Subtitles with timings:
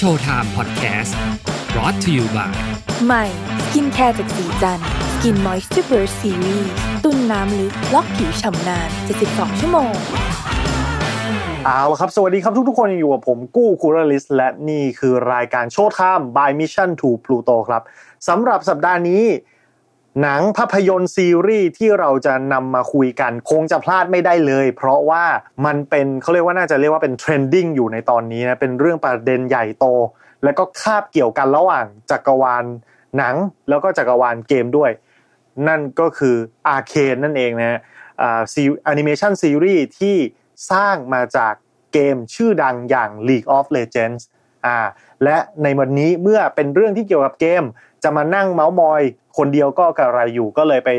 [0.00, 1.16] Showtime Podcast
[1.72, 2.52] brought to you by
[3.06, 3.24] ใหม่
[3.64, 4.80] skincare จากศรีจัน
[5.12, 6.70] ทร์ Skin Moisture Burst ซีรีส์
[7.04, 8.88] ตุนน้ำลึกล็อกผิวฉ่ำนาน
[9.24, 9.92] 72 ชั่วโมง
[11.64, 17.82] เอาละครับ สวัสดีครับทุกๆคนยังอยู่กับผมกู้คูรลิสและนี่คือรายการ Showtime by Mission to Pluto ครับ
[18.28, 19.22] สำหรับสัปดาห์นี้
[20.22, 25.24] หนังภาพยนตร์ซีรีส์ที่เราจะนำมาคุยกันคงจะพลาดไม่ได้เลย เพราะว่า
[25.66, 29.86] มันเป็นเขาเรียกว่าน่าจะเรียกว่าเป็น trending อยู่ในตอนนี้นะเป็นเรื่องประเด็นใหญ่โต
[30.44, 32.64] และก็คาบเกี่ยวกันระหว่างจักรวาล
[33.16, 33.34] หนัง
[33.68, 34.90] แล้วก็จักรวาลเกมด้วย
[35.68, 37.80] นั่นก็คือ Arcane นั่นเองนะฮะ
[38.22, 40.16] อ่าซีแอนิเมชันซีรีส์ที่
[40.72, 41.54] สร้างมาจาก
[41.92, 44.22] เกมชื่อดังอย่าง League of Legends
[44.66, 44.76] อ่า
[45.24, 47.64] และในวันนี้เมื่อเป็นเรื่องที่เกี่ยวกับเกม
[48.02, 49.02] จะมานั่งเมาส์มอย
[49.36, 50.90] คนเดียวก็กระไรอยู่ก็เลยไป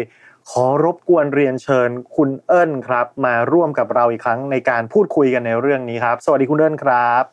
[0.50, 7.24] ขอรบกวนเรียนเชิญคุณเอิญครับ มาร่วมกับเราอีกครั้งในการพูดคุยกันในเรื่องนี้ครับ สวัสดีคุณเอิญครับ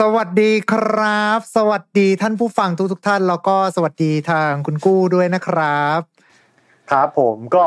[0.00, 6.00] สวัสดีครับ สวัสดีท่านผู้ฟังทุกทุกๆท่าน แล้วก็สวัสดีทางคุณกู้ด้วยนะครับ
[6.90, 7.64] ครับผมก็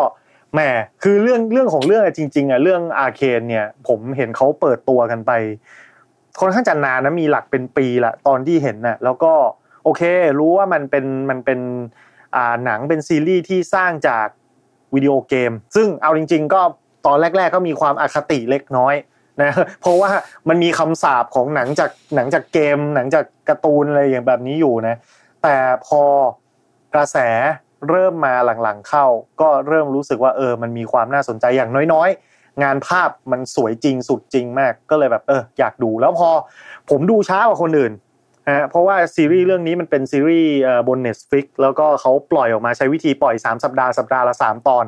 [0.53, 0.59] แหม
[1.03, 5.31] คือเรื่องเรื่องของเรื่องอะจริงๆอะเรื่องอาเคนเนี่ย ผมเห็นเขาเปิดตัวกันไป
[6.39, 9.33] ค่อนข้างจะนานนะมีหลักเป็นปีละตอนที่เห็นน่ะแล้วก็
[9.83, 10.01] โอเค
[10.39, 11.59] รู้ว่ามันเป็นมันเป็น
[12.35, 14.27] อ่าหนังเป็นซีรีส์ที่สร้างจาก
[14.93, 16.61] วิดีโอเกม ซึ่งเอาจริง ๆ ก็
[17.05, 18.95] ตอนแรก ๆ ก็มีความอคติเล็กน้อย
[19.41, 19.51] นะ
[19.81, 20.11] เพราะว่า
[20.49, 24.95] มันมีคำสาปของหนังจากหนังจากเกม หนังจากการ์ตูนอะไรอย่างแบบนี้อยู่นะ
[25.43, 25.55] แต่
[25.87, 26.01] พอ
[26.95, 27.17] กระแส
[27.89, 29.05] เริ่มมาหลังๆเข้า
[29.41, 36.29] ก็เริ่มรู้สึกว่าเออ มันมีความน่าสนใจอย่างน้อยๆ งานภาพมันสวยจริงสุดจริงมากก็เลยแบบเอออยากดูแล้วพอ
[36.89, 37.93] ผมดูช้ากว่าคนอื่น
[38.57, 44.85] ฮะเพราะว่าซีรีส์เรื่องนี้มันเป็นซีรีส์เอ่อบน Netflix แล้วก็เขาปล่อยออกมาใช้วิธีปล่อย 3 สัปดาห์สัปดาห์ละ 3 ตอน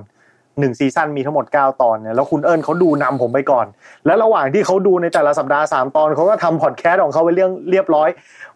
[0.60, 3.66] หนึ่งซีซั่นมีทั้งหมด 9 ตอนเนี่ยแล้วคุณเอิญเขาดูนำผมไปก่อน
[4.06, 8.10] และระหว่างที่เขาดูในแต่ละสัปดาห์ 3 ตอนเขาก็ทำพอดแคสต์ของเขาไว้เรื่องเรียบร้อย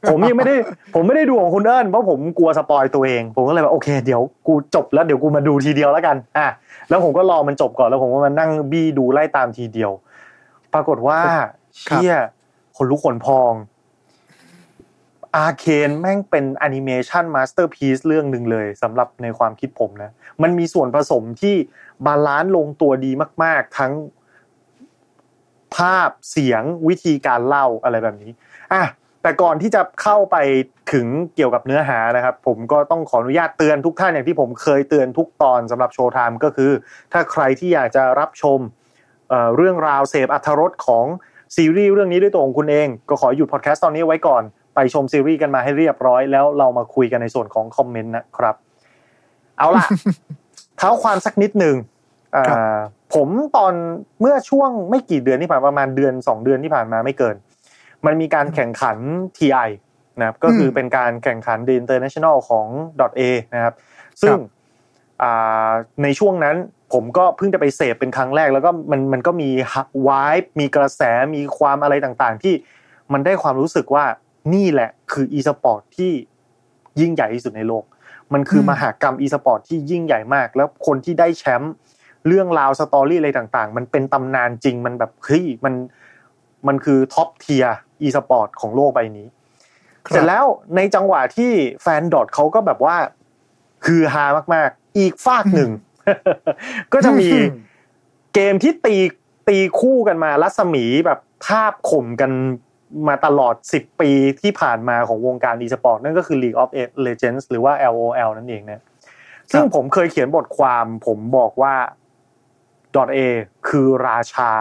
[0.09, 0.55] ผมยังไม่ได้
[0.95, 6.47] ผมไม่ได้ดูของคุณเอิญเพราะผมกลัว spoil ตัวเอง ผมก็เลยแบบโอเคเดี๋ยวกูจบแล้วเดี๋ยวกูมาดูทีเดียวแล้วกันอะ
[6.89, 9.91] แล้วผมก็รอมันจบก่อนแล้วผมก็มานั่งบี้ดูไล่ตามทีเดียว
[10.73, 11.49] ปรากฏว่าครับ
[11.83, 12.15] เชี่ย
[12.77, 13.51] คนลุกขนพอง
[15.37, 20.11] Arcane แม่งเป็นแอนิเมชัน masterpiece เรื่องหนึ่งเลยสำหรับในความคิดผมนะ
[20.41, 21.55] มันมีส่วนผสมที่
[22.05, 23.11] balance ลงตัวดี
[23.43, 23.93] มาก ๆ ทั้ง
[25.75, 28.31] ภาพเสียงวิธีการเล่าอะไรแบบนี้
[28.73, 28.83] อะ
[29.21, 30.37] แต่ก่อนที่จะเข้าไป
[30.93, 36.71] ถึงเกี่ยวกับเนื้อหานะครับ ผมก็ต้องขออนุญาตเตือนทุกท่านอย่างที่ผมเคยเตือนทุกตอนสำหรับ Showtime ก็คือ
[37.13, 38.59] ถ้าใครที่อยากจะรับชม
[39.29, 41.05] เเรื่องราวเสพอัธรสของ
[41.55, 44.43] ซีรีส์เรื่องนี้ด้วยตัวของคุณเอง ก็ขอหยุดพอดแคสต์ตอนนี้ไว้ก่อน
[44.79, 48.55] ไปชมซีรีส์กันมาให้เรียบร้อย แล้วเรามาคุยกันในส่วนของคอมเมนต์นะครับ
[49.57, 49.85] เอาล่ะ
[50.77, 51.75] เท้าความสักนิดหนึ่ง
[52.35, 52.59] อ่าครับ
[53.15, 53.73] ผมตอน
[54.21, 57.35] เมื่อช่วงไม่กี่เดือนที่ผ่านประมาณเดือนสองเดือนที่ผ่านมาไม่เกิน
[58.05, 58.97] มันมีการแข่งขัน
[59.37, 59.69] TI
[60.19, 62.67] นะครับก็คือเป็นการแข่งขัน The International ของ
[63.19, 63.21] .A
[63.55, 63.73] นะครับ
[64.21, 64.37] ซึ่ง
[65.21, 65.69] อ่า
[66.03, 66.55] ในช่วงนั้น
[66.93, 69.49] ผมก็เพิ่งจะไปเสพเป็นครั้งแรก แล้วก็มันมันก็มี
[70.07, 71.01] วายมีกระแส
[71.35, 72.53] มีความอะไรต่างๆ ที่
[73.13, 74.05] มันได้ความรู้สึกว่า
[74.53, 76.11] นี่แหละคืออีสปอร์ตที่
[76.99, 77.83] ยิ่งใหญ่ที่สุดในโลก
[78.33, 81.73] มันคือมหากรรมอีสปอร์ตที่ยิ่งใหญ่มาก แล้วคนที่ได้แชมป์
[82.27, 85.73] เรื่องราว story อะไรต่างๆ มันเป็นตำนานจริงมันแบบเฮ้ยมัน
[86.67, 89.27] มันคือ top tier อีสปอร์ตของโลกใบนี้
[90.05, 92.97] ครับเสร็จแล้วในจังหวะที่แฟน Dota เขาก็แบบว่า
[93.85, 94.25] คือฮา
[94.55, 95.71] มากๆ อีกฟากหนึ่ง
[96.93, 97.29] ก็จะมี
[98.33, 98.97] เกมที่ตี
[99.47, 102.31] ตีคู่กันมารัศมีแบบทาบข่มกัน
[103.07, 104.11] มาตลอด 10 ปี
[104.41, 106.69] ที่ผ่านมาของวงการอีสปอร์ตนั่นก็คือ League of
[107.05, 108.81] Legends หรือว่า LOL นั่นเองนะ
[109.51, 111.75] ซึ่งผมเคยเขียนบทความผมบอกว่า
[113.15, 113.19] .A
[113.69, 114.51] คือราชา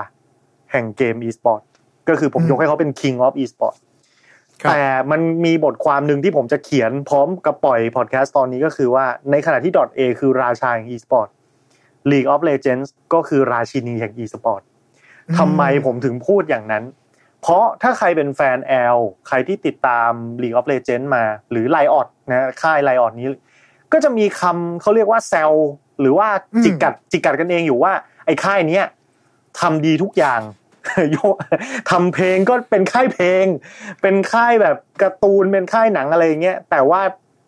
[0.72, 1.62] แห่งเกม e-sport
[2.09, 3.76] ก็คือผมอืมยกให้เขาเป็น King of e-sport
[4.62, 11.28] ครับแต่มันมีบทความหนึ่งที่ผมจะเขียนพร้อมกับปล่อยพอดแคสต์ตอนนี้ก็คือว่าในขณะที่ .A คือราชาแห่ง e-sport
[12.10, 14.62] League of Legends ก็คือราชินีแห่ง e-sport
[15.38, 16.84] ทำไมผมถึงพูดอย่างนั้น
[17.47, 18.59] เพราะถ้าใครเป็นแฟน
[18.97, 18.99] L
[19.29, 20.11] ใครที่ติดตาม
[20.43, 23.29] League of Legends มา หรือไลออดนะค่ายไลออดนี้
[23.93, 25.53] ก็จะมีคำเขาเรียกว่าแซล
[26.00, 26.29] หรือว่า
[26.65, 27.93] จิกกัดจิกกัดกันเองอยู่ว่า
[28.26, 28.85] ไอ้ค่ายเนี้ย
[29.61, 30.41] ทำดีทุกอย่าง
[31.12, 31.17] โย
[31.91, 33.44] ทำเพลงก็เป็นค่ายเพลง
[34.03, 37.00] เป็นค่ายแบบการ์ตูนเป็นค่ายหนังอะไรอย่างเงี้ยแต่ว่า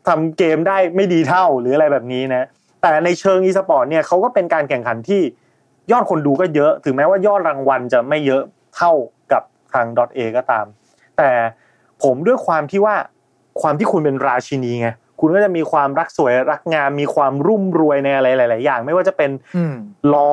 [0.08, 2.46] ทำเกมได้ไม่ดีเท่าหรืออะไรแบบนี้นะ
[2.82, 5.22] แต่ในเชิงอีสปอร์ตเนี่ยเขาก็เป็นการแข่งขันที่
[5.92, 8.42] ยอดคนดูก็เยอะ ถึงแม้ว่ายอดรางวัลจะไม่เยอะ
[8.76, 9.86] เท่ากับทาง
[10.16, 10.66] .a ก็ตาม
[11.18, 11.30] แต่
[12.02, 12.96] ผมด้วยความที่ว่า
[13.60, 14.88] ความที่คุณเป็นราชินีไง
[15.20, 19.74] คุณก็จะมีความรักสวยรักงามมีความรุ่มรวยในอะไรหลาย ๆ อย่าง ไม่ว่าจะเป็นอืม
[20.14, 20.32] รอ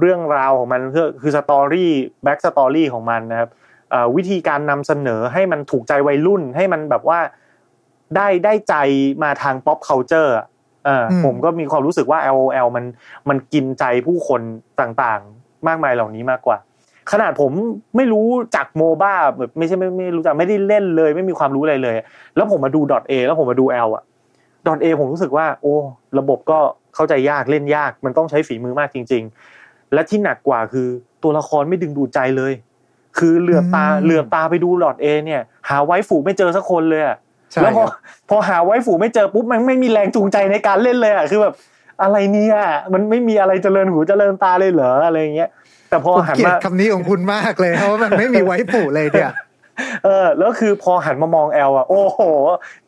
[0.00, 3.50] เรื่องราวของมันคือคือ story backstory ของมันนะครับ
[3.90, 7.20] เอ่อวิธีการนำเสนอให้มันถูกใจวัยรุ่นให้มันแบบว่า
[8.16, 8.74] ได้ได้ใจ
[9.22, 10.46] มาทาง pop culture อะ
[10.84, 12.84] เอออมผมก็มีความรู้สึกว่า LOL มัน
[13.28, 14.40] มันกินใจผู้คน
[14.80, 16.58] ต่าง ๆ มากมายเหล่านี้มากกว่า
[17.12, 17.50] ขนาดผม
[17.96, 18.26] ไม่รู้
[18.56, 21.94] จักโมบ้าแบบไม่ใช่ไม่ไม่รู้จักไม่ได้เล่นเลย ไม่มีความรู้อะไรเลย
[22.36, 22.80] แล้วผมมาดู
[23.10, 24.04] .a แล้วผมมาดู L อะ
[24.84, 25.74] .a ผมรู้สึกว่า โอ้
[26.18, 26.58] ระบบก็
[26.94, 29.22] เข้าใจยากเล่นยาก มันต้องใช้ฝีมือมากจริง
[29.58, 30.86] ๆ และที่หนักกว่าคือ
[31.22, 32.52] ตัวละครไม่ดึงดูดใจเลย
[33.18, 34.70] คือเหลือบตาอืมเหลือบตาไปดู
[35.04, 37.16] .a เนี่ย หาไว้ฝูไม่เจอสักคนเลยอะ
[37.50, 37.90] ใช่แล้วพอครับ
[38.30, 41.54] พอหาไว้ฝูไม่เจอปุ๊บมันไม่มีแรงจูงใจในการเล่นเลยอะคือแบบ
[42.02, 42.56] อะไรเนี่ย
[42.92, 45.48] มันไม่มีอะไรเจริญหูเจริญตาเลยเหรออะไรอย่างเงี้ย
[45.90, 49.32] แต่พอผมหันเกลียมาดคำนี้ของคุณมากเลยเพราะว่ามันไม่มีไว้ผูเลยเนี่ย
[50.04, 52.20] เออแล้วคือพอหันมามองแอลอะ โอ้โห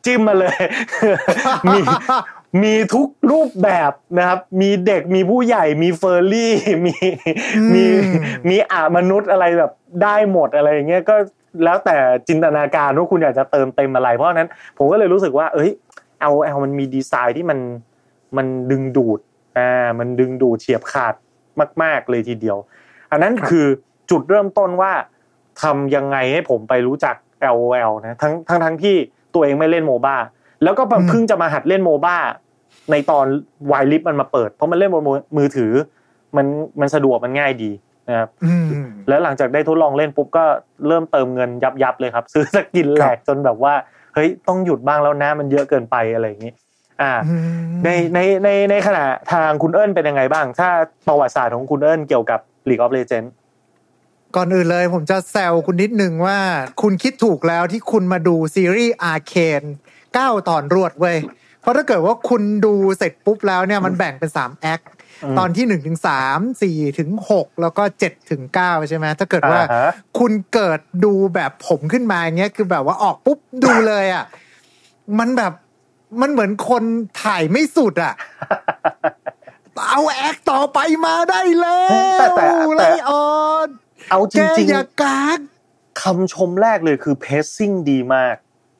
[0.05, 0.57] จิ้มมาเลย
[1.67, 1.79] มี
[2.63, 6.53] มีทุกรูปแบบนะครับ มีเด็กมีผู้ใหญ่มีเฟอร์รี่
[6.85, 6.93] มี
[7.57, 7.83] อืมมี
[8.49, 9.71] มีอามนุษย์อะไรแบบ
[10.03, 11.15] ได้หมดอะไรอย่างเงี้ยก็
[11.63, 11.95] แล้วแต่
[12.27, 15.71] จินตนาการว่าคุณอยากจะเติมเต็มอะไร เพราะฉะนั้นผมก็เลยรู้สึกว่า เอ้ย
[16.33, 17.59] L L มันมีดีไซน์ที่มัน
[18.37, 19.19] มันดึงดูด
[19.57, 21.15] อ่ามันดึงดูดเฉียบขาด
[21.83, 22.57] มาก ๆเลยทีเดียว
[23.13, 23.65] อันนั้นครับคือ
[24.11, 24.91] จุดเริ่มต้นว่า
[25.61, 27.15] ทำยังไงให้ผมไปรู้จัก
[27.53, 28.95] L O L นะทั้งทั้งทั้งที่
[29.33, 30.15] ตัวเองไม่เล่นโมบ้า
[30.63, 32.15] แล้วก็เพิ่งจะมาหัดเล่นโมบ้า
[32.91, 33.25] ในตอน
[33.71, 35.03] วายลิฟมันมาเปิด เพราะมันเล่นบน
[35.37, 35.71] มือถือ
[36.35, 36.45] มัน
[36.79, 37.71] มันสะดวกมันง่ายดี
[38.09, 38.53] นะครับอื
[38.85, 40.45] มแล้วหลังจากได้ทดลองเล่นปุ๊บก็
[40.87, 43.73] เริ่มเติมเงินยับยับๆเลยครับ ซื้อสกินแหลกจนแบบว่า
[44.13, 46.53] เฮ้ยต้องหยุดบ้างแล้วนะมันเยอะเกินไปอะไรอย่างนี้
[47.01, 50.69] อ่าอืมในในในในขณะทางคุณเอิญเป็นยังไงบ้าง ถ้า
[51.07, 52.39] ประวัติศาสตร์ของคุณเอิญเกี่ยวกับ
[52.69, 53.31] League of Legends
[54.35, 56.39] ก่อนอื่นเลยผมจะแซวคุณนิดนึงว่า
[56.81, 59.63] คุณคิดถูกแล้วที่คุณมาดูซีรีส์อาร์เคน
[60.13, 61.17] เก้าตอนรวดเว้ย
[61.61, 64.81] เพราะถ้าเกิดว่าคุณดูเสร็จปุ๊บแล้วเนี่ยมันแบ่งเป็นสามแอค
[65.23, 74.25] อืมตอนที่หนึ่งถึงสามสี่ถึงหกแล้วก็เจ็ดถึงเก้าใช่ไหมถ้าเกิดว่าอ่าฮะคุณเกิดดูแบบผมขึ้นมาอย่างเงี้ยคือแบบว่าออกปุ๊บดูเลยอะ
[75.19, 75.53] มันแบบ
[76.21, 76.83] มันเหมือนคน
[77.23, 78.13] ถ่ายไม่สุดอะ
[79.89, 81.89] เอาแอคต่อไปมาได้แล้ว
[82.19, 83.27] แต่แต่แต่ไลออ
[83.65, 83.67] น
[84.11, 88.35] เอาจแกริงอย่ากากๆคำชมแรกเลยคือ pacing ดีมาก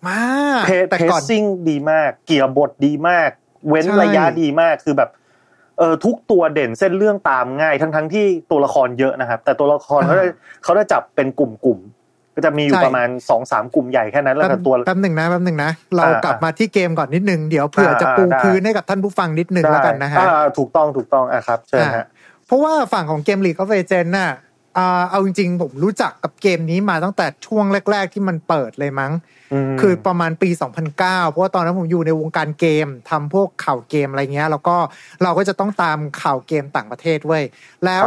[0.08, 0.22] มา
[0.66, 3.30] เพแต่ก่อน pacing ดีมาก เกี่ยบทดีมาก
[3.70, 5.10] เว้นใช่ระยะดีมากคือแบบ
[5.80, 10.26] เออทุกตัวเด่นเส้นเรื่องตามง่ายทั้งทั้งๆที่ตัวละครเยอะนะครับ แต่ตัวละครเขาได้
[10.64, 11.93] เขาได้จับเป็นกลุ่มๆ
[12.36, 22.06] ก็จะมีอยู่ประมาณสองสามกลุ่มใหญ่แค่นั้นแล้วแป๊ก็บตัวแป๊บหนึ่งนะแป๊บหนึ่งนะ เราอ่ากลับมาที่เกมก่อนนิดนึงเดี๋ยวเผื่อจะอ่าปูได้พื้นให้กับท่านผู้ฟังนิดนึงแล้วกันนะฮะอ่าถูกต้องถูกต้องอะครับเชิญฮะ
[22.46, 24.32] เพราะว่าฝั่งของเกม League of Legends น่ะ
[24.78, 29.12] อ่าเอาจริงๆ ผมรู้จักกับเกมนี้มาตั้งแต่ช่วงแรก ๆ ที่มันเปิดเลยมั้ง
[29.72, 30.50] มคือประมาณปี
[30.92, 34.76] 2009 เพราะว่าตอนนั้นผมอยู่ในวงการเกมทำพวกข่าวเกมอะไรเงี้ย แล้วก็
[35.24, 37.44] เราก็จะต้องตามข่าวเกมต่างประเทศเว้ย
[37.86, 38.06] แล้ว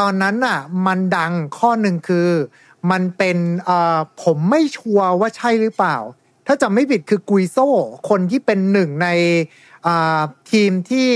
[0.00, 2.28] ตอนนั้นน่ะ มันดังข้อหนึ่งคือ
[2.90, 5.96] มันเป็นเอ่อผมไม่ชัวร์ว่าใช่หรือเปล่า
[6.46, 7.58] ถ้าจำไม่ผิดคือกุยโซ
[8.08, 9.08] คนที่เป็นหนึ่งใน
[9.86, 10.20] อ่า
[10.52, 11.10] ทีมที่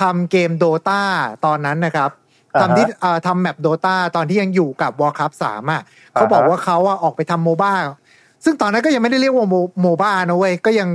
[0.00, 1.02] ทำเกมโดตา
[1.44, 2.10] ตอนนั้นนะครับ
[2.54, 7.72] อ่าฮะทำที่เอ่อทำแมปโดตาตอนที่ยังอยู่กับ Warcraft 3อะเขาบอกอ่าฮะว่าเขาอะออกไปทำโมบ้า
[8.44, 10.88] ซึ่งตอนนั้นก็ยังไม่ได้เรียกว่าโมโมบ้านะเว้ยก็ยัง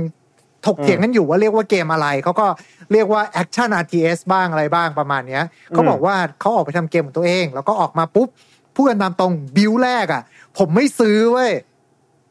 [0.66, 2.46] ถกเถียงกันอยู่ว่าเรียกว่าเกมอะไร เขาก็
[2.92, 8.28] เรียกว่า Action RTS บ้างอะไรบ้างประมาณเนี้ยเขาบอกว่าเขาออกไปทำเกมของตัวเอง แล้วก็ออกมาปุ๊บ
[8.74, 10.22] พูดกันตามตรงบิวแรกอะ
[10.58, 11.52] ผมไม่ซื้อเว้ย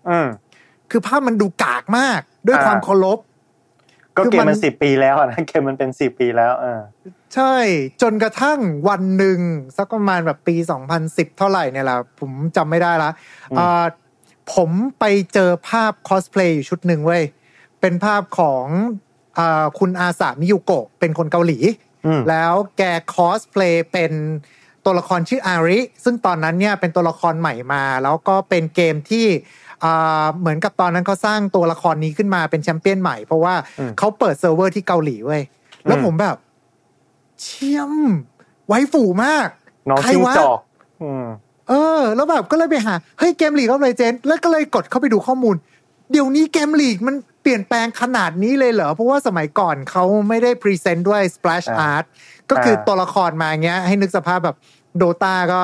[0.09, 0.27] อืม
[0.91, 3.19] คือภาพมันดูกากมากด้วยอ่าความเคารพ
[4.17, 6.81] ก็คือเกมมัมันนสิบปีแล้วอะนะเกมมันเป็นสิบปีแล้วเออ
[7.35, 7.55] ใช่
[8.01, 9.39] จนกระทั่งวันหนึ่ง
[9.77, 10.55] สักประมาณแบบปี
[10.97, 13.11] 2010เท่าไหร่เนี่ยแหละผมจำไม่ได้ละ
[13.51, 13.83] อืมอ่า
[14.53, 14.69] ผม
[14.99, 17.23] ไปเจอภาพคอสเพลย์อยู่ชุดหนึ่งเว้ย
[17.81, 18.65] เป็นภาพของ
[19.37, 21.59] อาคุณอาสามิยุโกะเป็นคนเกาหลี
[22.05, 24.11] อืมแล้วแกคอสเพลย์เป็น
[24.89, 29.25] ตัวละครชื่อ Ahri ซึ่งตอนนั้นเนี่ยเป็นตัวละครใหม่มา แล้วก็เป็นเกมที่
[29.83, 35.41] อ่าเหมือนกับตอนนั้นเขาสร้างตัวละครนี้ขึ้นมาเป็นแชมเปี้ยนใหม่ เพราะว่าอืมเขาเปิดเซิร์ฟเวอร์ที่เกาหลีเว้ย
[35.87, 36.35] แล้วอืมผมแบบ
[37.41, 37.93] เชี่ยม
[38.67, 39.47] waifu มาก
[39.89, 40.59] น้องใครวะจิ้งจอก
[41.01, 41.25] อืม
[41.69, 45.55] เออ แล้วแบบก็เลยไปหาเฮ้ยเกม League of Legends แล้วก็เลยกดเข้าไปดูข้อมูล
[46.11, 52.05] เดี๋ยวนี้เกมลีกมันเปลี่ยนแปลงขนาดนี้เลยเหรอ เพราะว่าสมัยก่อนเขาไม่ได้ present ด้วย splash อ่า art
[52.49, 54.55] ก็คืออ่าตัวละครมาอย่างเงี้ย ให้นึกสภาพแบบ
[54.97, 55.61] Dota ก็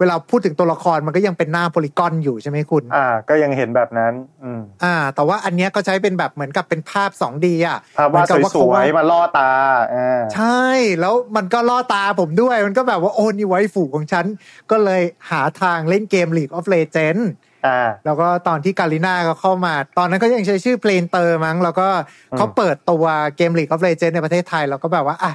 [0.00, 4.12] เวลาพูดถึงตัวละครมันก็ยังเป็นหน้า polygon อยู่ใช่ไหมคุณ อ่า ก็ยังเห็นแบบนั้น
[4.42, 9.50] อืมอ่า แต่ว่าอันเนี้ยก็ใช้เป็นแบบเหมือนกับเป็นภาพ 2D อะภาพวาดเหมือนกับสวยๆมาล่อตา
[9.94, 10.64] อ่าใช่
[11.00, 14.26] แล้วมันก็ล่อตาผมด้วย มันก็แบบว่าโอ้นี่ waifu ของฉัน
[14.70, 17.24] ก็เลยหาทางเล่นเกม League of Legends
[17.66, 21.88] อ่า แล้วก็ตอนที่ Garena ก็เข้ามา ตอนนั้นก็ยังใช้ชื่อ Playinter มั้ง แล้วก็
[22.36, 23.04] เขาเปิดตัว
[23.36, 25.32] เกม League of Legends ในประเทศไทย แล้วก็แบบว่าอะ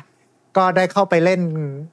[0.57, 1.41] ก็ได้เข้าไปเล่น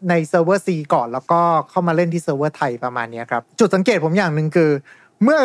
[0.09, 4.71] ในเซิร์ฟเวอร์ SEA ก่อน แล้วก็เข้ามาเล่นที่เซิร์ฟเวอร์ไทยประมาณเนี้ยครับ จุดสังเกตผมอย่างหนึ่งคือ
[5.23, 5.41] เมื่อ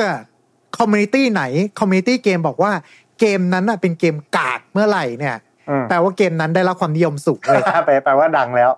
[0.77, 1.43] community ไหน
[1.79, 2.71] community เกมบอกว่า
[3.19, 5.37] เกมนั้นน่ะเป็นเกมกากเมื่อไหร่เนี่ย
[5.69, 8.71] อืมแปลว่าเกมนั้นได้รับความนิยมสูงเลยแปลแปลว่าดังแล้ว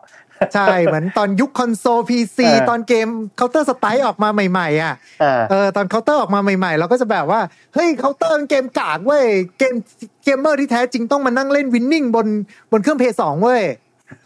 [0.53, 7.41] ใช่ เหมือนตอนยุคคอนโซล PC เออตอนเกม Counter-Strike ออกมาใหม่ๆอะอ่าเออตอนเคาน์เตอร์ออกมาใหม่ๆ เราก็จะแบบว่า
[7.73, 9.25] เฮ้ยเคาน์เตอร์เป็นเกมกากเว้ย
[9.57, 9.73] เกม
[10.23, 12.27] เกมเมอร์ที่แท้จริงต้องมานั่งเล่น Winning บน
[12.71, 13.63] บนเครื่องเพลย์สองเว้ย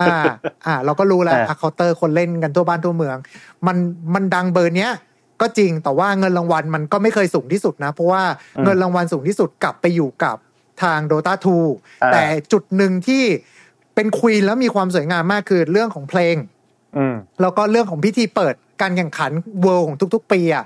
[0.02, 0.16] อ่า
[0.66, 3.18] อ่า เราก็รู้แล้วอ่าอะเคาน์เตอร์คนเล่นกันทั่วบ้านทั่วเมือง
[3.68, 3.78] มัน
[4.14, 4.92] มันดังเบอร์เนี้ย
[5.42, 8.24] ก็จริงแต่ว่าเงินรางวัลมันก็ไม่เคยสูงที่สุดนะ เพราะว่า
[8.64, 10.38] เงินรางวัลสูงที่สุดกลับไปอยู่กับ
[10.84, 11.34] ทาง Dota
[11.72, 13.24] 2 แต่จุดหนึ่งที่
[13.96, 16.36] เป็น queen แล้วมีความสวยงามมากคือเรื่องของเพลง
[16.98, 20.66] อืมแล้วก็เรื่องของพิธีเปิดการแข่งขัน Worlds ของทุก ๆ ปีอะ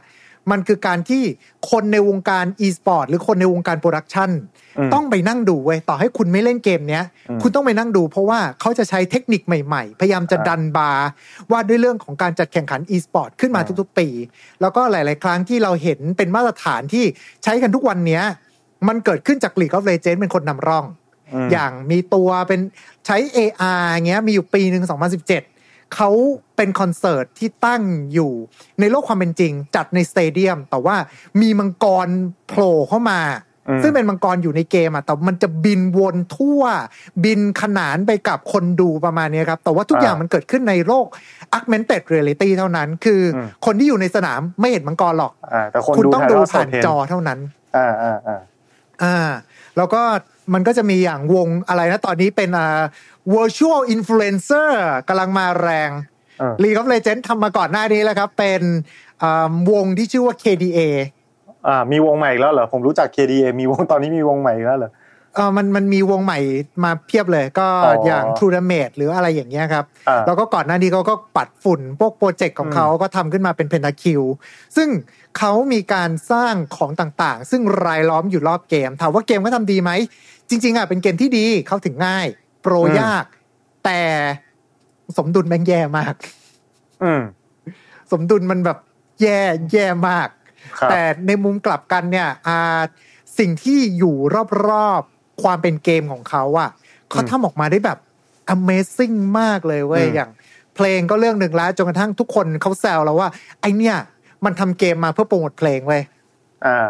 [0.51, 1.23] มันคือการที่
[1.71, 4.31] คนในวงการ e-sport หรือคนในวงการ production
[4.77, 11.07] อืมต้องไปนั่งดูเว้ยต่อให้คุณไม่เล่นเกมเนี้ยอืมคุณต้องไปนั่งดู เพราะว่าเขาจะใช้เทคนิคใหม่ๆ พยายามจะอ่าดันบาร์
[11.51, 14.07] ว่าด้วยเรื่องของการจัดแข่งขัน e-sport ขึ้นมาอ่าทุกๆ ปี
[14.61, 17.05] แล้วก็หลาย ๆ ครั้งที่เราเห็นเป็นมาตรฐานที่
[17.43, 18.23] ใช้กันทุกวันเนี้ย
[18.87, 22.59] มันเกิดขึ้นจาก League of Legends เป็นคนนำร่องมอย่างมีตัวเป็น
[23.05, 24.83] ใช้ AR เงี้ยมีอยู่ปีหนึ่ง
[25.21, 25.50] 2017
[25.95, 26.09] เขา
[26.55, 27.83] เป็นคอนเสิร์ตที่ตั้ง
[28.13, 28.31] อยู่
[28.79, 30.95] ในโลกความเป็นจริง จัดในสเตเดียม แต่ว่า
[31.41, 32.07] มีมังกร
[32.47, 33.21] โผล่เข้ามา
[33.69, 36.61] อืมซึ่งเป็นมังกรอยู่ในเกมอะแต่มันจะบินวนทั่ว
[37.23, 41.05] บินขนานไปกับคนดูประมาณเนี้ยครับ แต่ว่าทุกอย่างมันเกิดขึ้นในโลก
[41.57, 47.39] augmented reality เท่านั้น คืออคนที่อยู่ในสนามไม่เห็นมังกรหรอกอ่าแต่คนคุณดูต้องถ่ายดูทอดสผ่าดนเห็นจอเท่านั้น
[47.77, 48.39] อ่าอ่าอ่า
[49.03, 49.15] อ่า
[49.77, 50.01] แล้วก็
[50.53, 52.81] มันก็จะมีอย่างวงอะไรนะ ตอนนี้เป็นอ่า
[53.33, 54.69] virtual influencer
[55.07, 55.91] กำลังมาแรง
[56.41, 58.61] อ่า League of Legends ทำมาก่อนหน้านี้แล้วครับ เป็น
[59.23, 60.79] อ่าวงที่ชื่อว่า KDA
[61.67, 64.91] อ่ามีวงใหม่อีกแล้วเหรอ ผมรู้จัก KDA มีวงตอนนี้มีวงใหม่อีกแล้วเหรอ
[65.35, 66.39] เออมันมันมีวงใหม่
[66.83, 74.21] มาเพียบเลยก็อ๋อออย่าง t r u d a m a t e หรืออะไรอย่างเงี้ยครับอ่าแล้วก็ก่อนหน้านี้เขาก็ปัดฝุ่นพวกโปรเจกต์ของเขาก็ทำขึ้นมาเป็นเพน t าคิว
[74.77, 74.89] ซึ่ง
[75.37, 79.91] เขามีการสร้างของต่างๆ ซึ่งรายล้อมอยู่รอบเกม ถามว่าเกมเขาทำดีไหม
[80.49, 82.27] จริง ๆอะเป็นเกมที่ดีเข้าถึงง่าย
[82.61, 83.25] โปรอืมยาก
[83.85, 84.01] แต่
[85.17, 86.15] สมดุลแม่งแย่มาก
[87.03, 87.21] อืม
[88.11, 88.77] สมดุลมันแบบ
[89.21, 89.39] แย่
[89.71, 90.27] แย่มาก
[90.79, 92.81] ครับแต่ในมุมกลับกันเนี่ยอ่า
[93.39, 94.15] สิ่งที่อยู่
[94.69, 95.10] รอบๆ
[95.43, 96.69] ความเป็นเกมของเขาอะ
[97.09, 97.97] เขาทำออกมาได้แบบ
[98.55, 100.29] Amazing มากเลยเว้ยอืมอย่าง
[100.75, 103.29] เพลงก็เรื่องหนึ่งแล้วจนกระทั่งทุกคนเขาแซวแล้วว่า
[103.61, 103.95] ไอเนี่ย
[104.45, 106.01] มันทำเกมมาเพื่อโปรโมทเพลงเว้ย
[106.65, 106.89] อ่า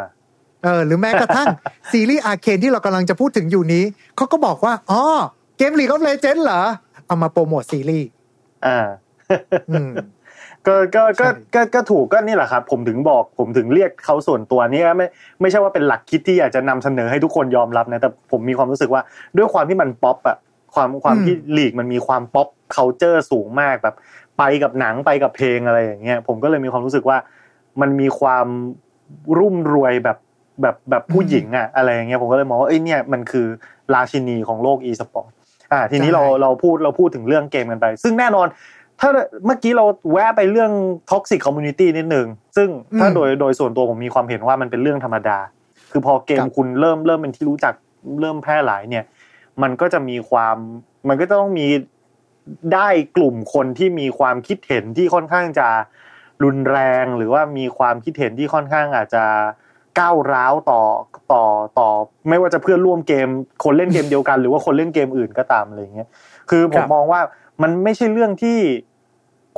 [0.63, 1.48] เออหรือแม้กระทั่ง
[1.91, 3.84] ซีรีส์อาร์เคนที่เรากำลังจะพูดถึงอยู่นี้
[4.15, 5.01] เขาก็บอกว่าอ๋อ
[5.58, 6.63] เกม League of Legends เหรอ
[7.08, 8.08] เอามาโปรโมทซีรีส์
[8.65, 8.88] อ่า
[9.72, 9.91] อืม
[10.68, 15.08] ก็ก็ก็ใช่ก็ก็ถูกก็นี่แหละครับ ผมถึงบอกผมถึงเรียกเขาส่วนตัวนี่ไม่
[15.41, 19.01] ไม่ใช่ว่าเป็นหลักคิดที่อยากจะนำเสนอให้ทุกคนยอมรับนะแต่ผมมีความรู้สึกว่า
[19.38, 20.38] ด้วยความที่มันป๊อปอะ
[20.74, 23.96] ความความที่ลีกมันมีความ pop culture สูงมากแบบ
[24.38, 27.18] ไปกับหนังไปกับเพลงอะไรอย่างเงี้ยผมก็เลยมีความรู้สึกว่า
[27.82, 28.48] มันมีความ
[29.38, 30.18] รุ่มรวยแบบ
[30.62, 33.48] แบบแบบผู้หญิงอะอะไรอย่างเงี้ยผมก็เลยมองว่าเอ้ยเนี่ยมันคือ
[33.94, 35.31] ราชินีของโลก e-sport
[35.72, 38.48] อ่าทีนี้ใช่เราเราพูดเราพูดถึงเรื่องเกมกันไป ซึ่งแน่นอน
[39.01, 39.10] ถ้า
[39.46, 40.72] เมื่อกี้เราแวะไปเรื่อง
[41.12, 42.27] toxic community นิดนึง
[42.58, 45.39] ซึ่งถ้าอืมโดยโดยส่วนตัวผมมีความเห็นว่ามันเป็นเรื่องธรรมดา
[45.91, 47.74] คือพอเกมครับคุณเริ่มเริ่มเป็นที่รู้จัก
[48.22, 49.05] เริ่มแพร่หลายเนี่ย
[49.62, 50.58] มันก็จะมีความ
[51.08, 51.67] มันก็ต้องมี
[52.74, 55.67] ได้กลุ่มคนที่มีความคิดเห็นที่ค่อนข้างจะ
[56.43, 59.25] รุนแรง หรือว่ามีความคิดเห็นที่ค่อนข้างอาจจะ
[60.00, 60.81] ก้าวร้าวต่อ
[61.31, 61.43] ต่อ
[61.79, 61.89] ต่อ
[62.29, 63.27] ไม่ว่าจะเพื่อนร่วมเกม
[63.63, 66.08] คนเล่นเกมเดียวกัน หรือว่าคนเล่นเกมอื่นก็ตามอะไรอย่างเงี้ย
[66.50, 67.22] คือผครัมบมองว่า
[67.62, 68.58] มันไม่ใช่เรื่องที่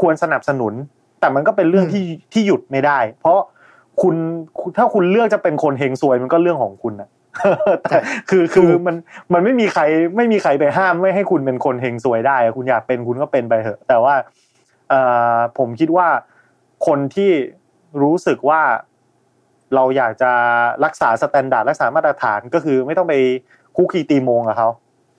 [0.03, 0.73] ควรสนับสนุน
[1.19, 3.39] แต่มันก็เป็นเรื่องอืมที่ที่หยุดไม่ได้ เพราะ
[4.01, 4.15] คุณ
[4.77, 7.09] ถ้าคุณเลือกจะเป็นคนเฮงซวยมันก็เรื่องของคุณนะ
[7.89, 7.97] แต่
[8.29, 8.95] คือคือมัน
[9.33, 9.81] มันไม่มีใคร
[10.15, 14.15] ไม่มีใครไปห้ามไม่ให้คุณเป็นคนเฮงซวยได้อะคุณอยากเป็นคุณก็เป็นไปเถอะ แต่ว่า
[14.89, 15.01] เอ่
[15.35, 16.07] อผมคิดว่า
[16.87, 17.31] คนที่
[18.01, 18.61] รู้สึกว่า
[19.75, 20.31] เราอยากจะ
[20.85, 23.13] รักษา standard รักษามาตรฐานก็คือไม่ต้องไป
[23.75, 24.69] คลุกคลีตีโมงกับเขา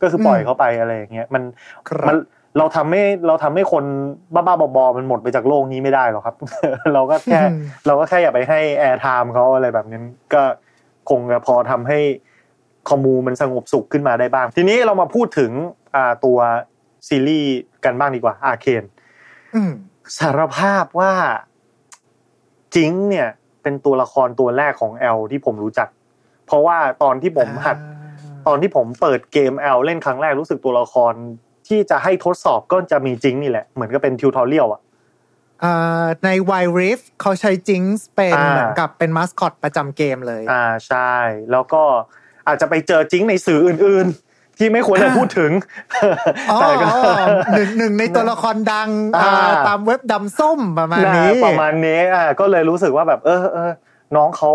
[0.03, 1.43] ก็คือปล่อยอืมเขาไปอะไรอย่างเงี้ยมัน
[1.88, 2.17] ครับมัน
[2.58, 3.84] เราทำให้เราทำให้คน
[4.34, 6.37] บ้าๆบอๆมันหมดไปจากโลกนี้ไม่ได้หรอกครับ
[6.94, 10.42] เราก็แค่อืมเราก็แค่อย่าไปให้ airtime เขาอะไรแบบนั้นก็
[11.11, 12.00] คงจะพอทำให้
[12.90, 15.50] commu มันสงบสุขขึ้นมาได้บ้าง ทีนี้เรามาพูดถึง
[15.94, 16.38] อ่าตัว
[17.08, 17.52] ซีรีส์
[17.84, 18.85] กันบ้างดีกว่า Arcane
[19.54, 19.73] อืม
[20.18, 21.12] สารภาพว่า
[22.75, 23.28] Jinx เนี่ย
[23.62, 25.88] เป็นตัวละครตัวแรกของ LoL ที่ผมรู้จัก
[26.46, 27.76] เพราะว่าตอนที่ผมหัด
[28.46, 31.14] ตอนที่ผมเปิดเกม LoL เล่นครั้งแรกรู้สึกตัวละคร
[31.68, 34.80] ที่จะให้ทดสอบก็จะมี Jinx นี่แหละ เหมือนกับเป็น tutorial อะ
[35.64, 41.14] อ่าใน Wild Rift เขาใช้ Jinx เป็นอ่าเหมือนกับเป็นมาสคอตประจำเกมเลย อ่าใช่
[41.52, 41.83] แล้วก็
[42.47, 45.52] อาจจะไปเจอ Jinx ในสื่ออื่น ๆ ที่ไม่ควรจะพูดถึง
[46.50, 46.88] อ๋อแต่ก็
[47.56, 53.71] หนึ่งหนึ่งในตัวละครดังอ่าอ่าตามเว็บดำส้มประมาณนี้ประมาณนี้อ่าก็เลยรู้สึกว่าแบบ เออเออ
[54.16, 54.52] น้องเขา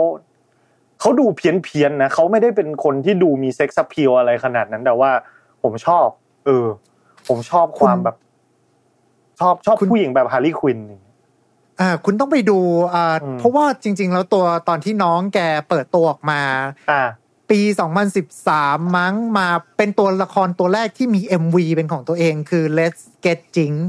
[0.99, 5.11] เขาดูเพี้ยนเพียนๆนะเขาไม่ได้เป็นคนที่ดูมีเซ็กซ์พิวอะไรขนาดนั้นแต่ว่า
[5.63, 6.07] ผมชอบ
[6.45, 6.65] เออ
[7.29, 8.17] ผมชอบความคุณแบบ
[9.39, 10.79] ชอบชอบคุณผู้หญิงแบบ Harley Quinn
[11.79, 12.59] อ่าคุณต้องไปดู
[12.93, 16.41] อ่าอืมเพราะว่าจริง ๆ แล้วตัวตอนที่น้องแกเปิดตัวออกมา
[16.91, 17.01] อ่า
[17.49, 17.61] ปี
[18.29, 23.79] 2013 มั้งมาเป็นตัวละครตัวแรกที่มี MV เป็นของตัวเองคือ Let's Get Jinx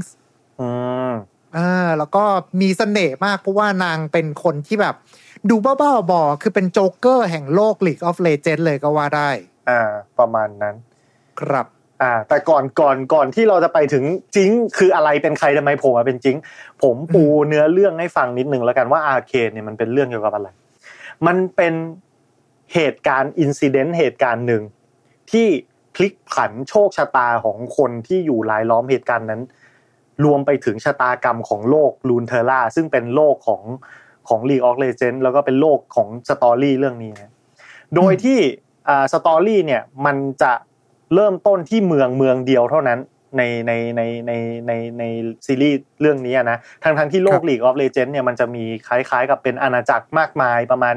[0.61, 0.69] อื
[1.11, 1.11] ม
[1.57, 2.23] อ่าแล้วก็
[2.61, 4.95] มีเสน่ห์มากเพราะว่านางเป็นคนที่แบบ
[5.49, 9.29] ดูบ้าๆบอๆคือเป็นโจ๊กเกอร์แห่งโลก League of Legends เลยก็ว่าได้
[9.69, 9.81] อ่า
[10.19, 10.75] ประมาณนั้น
[11.39, 11.67] ครับ
[12.01, 14.03] อ่าแต่ก่อนก่อนก่อนที่เราจะไปถึง
[14.35, 16.35] Jinx คืออะไรเป็นใครทำไมผมมาเป็น Jinx
[16.81, 20.47] ผมปูเนื้อเรื่องให้ฟังนิดนึงแล้วกันว่า Arcane เนี่ยมันเป็นเรื่องเกี่ยวกับอะไร
[21.27, 21.73] มันเป็น
[22.73, 24.63] เหตุการณ์ incident เหตุการณ์หนึ่ง
[25.31, 25.47] ที่
[25.95, 29.41] พลิกผันโชคชะตาของคนที่อยู่รายล้อมเหตุการณ์นั้น
[30.25, 33.61] รวมไปถึงชะตากรรมของโลก Runeterra ซึ่งเป็นโลกของ
[34.27, 37.33] ของ League of Legends แล้วก็เป็นโลกของ story เรื่องนี้นะ
[37.95, 38.39] โดยที่
[39.13, 40.53] story เนี่ยมันจะ
[41.15, 42.99] เริ่มต้นที่เมืองเมืองเดียวเท่านั้น
[43.37, 44.31] ในในในใน
[44.67, 45.03] ในใน
[45.45, 50.95] ซีรีส์เรื่องนี้อะนะทั้งทั้งที่โลกของ League of Legends เนี่ยมันจะมีคล้ายๆ กับเป็นอาณาจักรมากมายประมาณ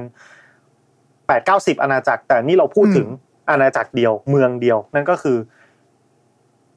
[1.26, 3.08] แปดเก้าสิบอาณาจักร แต่นี่เราพูดถึง
[3.50, 5.38] อาณาจักรเดียวเมืองเดียว นั่นก็คือ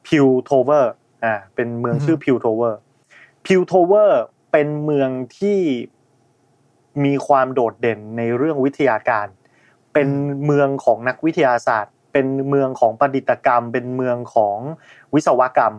[0.08, 0.92] Piltover
[1.24, 5.60] อ่าเป็นเมืองชื่อ Piltover Piltover เป็นเมืองที่
[7.06, 9.28] มีความโดดเด่นในเรื่องวิทยาการ
[9.94, 10.10] เป็น
[10.46, 14.58] เมืองของนักวิทยาศาสตร์ เป็นเมืองของประดิษฐกรรม เป็นเมืองของ
[15.14, 15.76] วิศวกรรม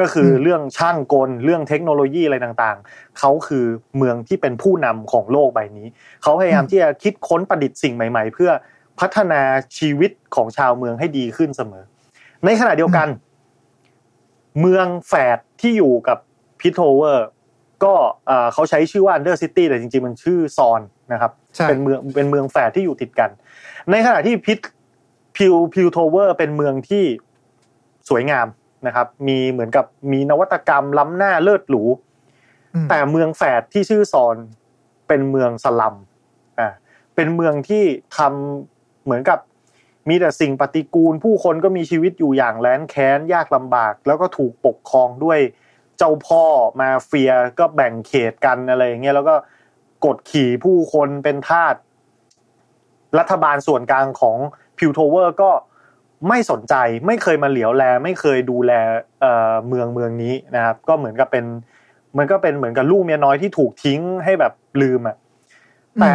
[0.00, 3.64] ก็คืออมเรื่องช่างกลเรื่องเทคโนโลยีอะไรต่างๆเขาคือ
[3.96, 5.86] เมืองที่เป็นผู้นำของโลกใบนี้
[6.22, 8.50] เขาพยายามที่จะคิดค้นประดิษฐ์สิ่งใหม่ ๆ เพื่อ
[9.00, 9.42] พัฒนา
[9.78, 11.84] ชีวิตของชาวเมืองให้ดีขึ้นเสมอ
[12.44, 13.08] ในขณะเดียวกัน
[14.60, 16.18] เมืองแฝดที่อยู่กับ
[16.60, 17.26] พิทโทเวอร์
[17.84, 17.94] ก็
[18.26, 20.80] เอ่อเขาใช้ชื่อว่า Under City แต่จริงๆ มันชื่อซอน
[21.12, 23.30] นะครับใช่เป็นเมืองเป็นเมืองแฝดที่อยู่ติดกัน
[23.90, 24.58] ในขณะที่พิท
[25.40, 27.04] พิวพิวโทเวอร์เป็นเมืองที่
[28.08, 28.46] สวยงาม
[28.86, 31.82] นะครับ มีเหมือนกับมีนวัตกรรมล้ำหน้าเลิศหรู
[32.74, 34.36] อืมแต่เมืองแฝดที่ชื่อซอน
[35.08, 35.96] เป็นเมืองสลัม
[36.58, 36.68] อ่า
[37.14, 37.84] เป็นเมืองที่
[38.16, 39.38] ทำเหมือนกับ
[40.08, 45.38] มีแต่สิ่งปฏิกูล ผู้คนก็มีชีวิตอยู่อย่างแร้นแค้นยากลำบาก แล้วก็ถูกปกครองด้วย
[45.98, 46.44] เจ้าพ่อ
[46.80, 49.34] มาเฟียก็แบ่งเขตกันอะไรอย่างเงี้ยแล้วก็
[50.04, 51.74] กดขี่ผู้คนเป็นทาส
[53.18, 54.38] รัฐบาลส่วนกลางของ
[54.80, 55.50] พิวโทเวอร์ก็
[56.28, 56.74] ไม่สนใจ
[57.06, 58.72] ไม่เคยมาเหลียวแล ไม่เคยดูแล
[59.20, 61.44] เอ่อเมืองเมืองนี้นะครับ ก็เหมือนกับเป็น
[62.18, 65.16] มันก็เป็นเหมือนกับลูกเมียน้อยที่ถูกทิ้งให้แบบลืมอะ
[65.96, 66.14] อืมแต่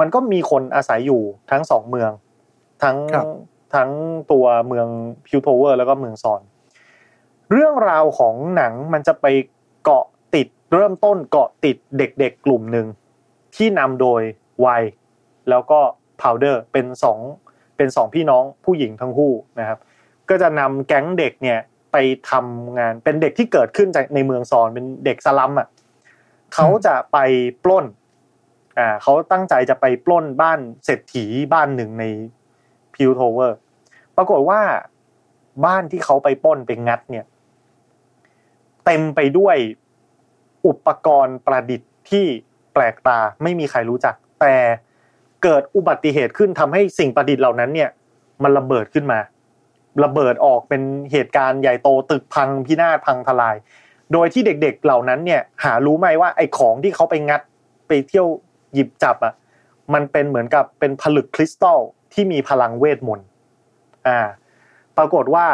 [0.00, 2.10] มันก็มีคนอาศัยอยู่ทั้งสองเมือง
[2.82, 3.26] ทั้งครับ
[3.74, 3.90] ทั้ง
[4.32, 4.88] ตัวเมือง
[5.26, 6.40] พิวโทเวอร์แล้วก็เมืองซอน
[7.52, 9.26] เรื่องราวของหนังมันจะไป
[9.84, 10.04] เกาะ
[10.34, 12.86] ติดเริ่มต้นเกาะติดเด็กๆกลุ่มหนึ่ง
[13.56, 14.22] ที่นำโดย
[14.60, 14.68] ไว
[15.50, 15.78] แล้วก็
[16.20, 17.18] พาวเดอร์เป็นสอง
[17.76, 19.78] เป็นสองพี่น้องผู้หญิงทั้งคู่นะครับ
[20.28, 21.58] ก็จะนำแก๊งเด็กเนี่ย
[21.92, 21.96] ไป
[22.30, 25.68] ทำงานเป็นเด็กที่เกิดขึ้นจากในเมืองซอนเป็นเด็กสลัมอะ
[26.54, 27.18] เขาจะไป
[27.64, 27.86] ปล้น
[28.78, 32.04] อ่าเขาตั้งใจจะไปปล้นบ้านเศรษฐีบ้านหนึ่งใน
[32.94, 33.56] Piltover
[34.16, 34.60] ปรากฏว่า
[35.66, 37.24] บ้านที่เขาไปปล้นไปงัดเนี่ย
[38.84, 39.56] เต็มไปด้วย
[40.66, 42.26] อุปกรณ์ประดิษฐ์ที่
[42.72, 44.56] แปลกตาไม่มีใครรู้จัก แต่
[45.42, 47.90] เกิดอุบัติเหตุขึ้นทำให้สิ่งประดิษฐ์เหล่านั้นเนี่ย
[48.42, 49.18] มันระเบิดขึ้นมา
[50.04, 53.56] ระเบิดออกเป็นเหตุการณ์ใหญ่โตตึกพังพินาศพังทลาย
[54.12, 57.40] โดยที่เด็กๆเหล่านั้นเนี่ย หารู้ไหมว่าไอ้ของที่เขาไปงัด
[57.88, 58.26] ไปเที่ยว
[58.74, 59.34] หยิบจับอะ
[59.94, 61.78] มันเป็นเหมือนกับเป็นผลึกคริสตัล
[62.12, 63.26] ที่มีพลังเวทมนต์
[64.08, 64.20] อ่า
[64.96, 65.46] ปรากฏว่า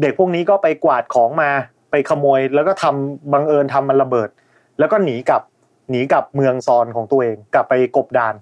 [0.00, 1.50] เด็กพวกนี้ก็ไปกวาดของมา
[1.90, 4.28] ไปขโมย แล้วก็ทำบังเอิญทำมันระเบิด
[4.78, 5.42] แล้วก็หนีกลับ
[5.90, 8.34] หนีกลับเมืองซอนของตัวเอง กลับไปกบดาน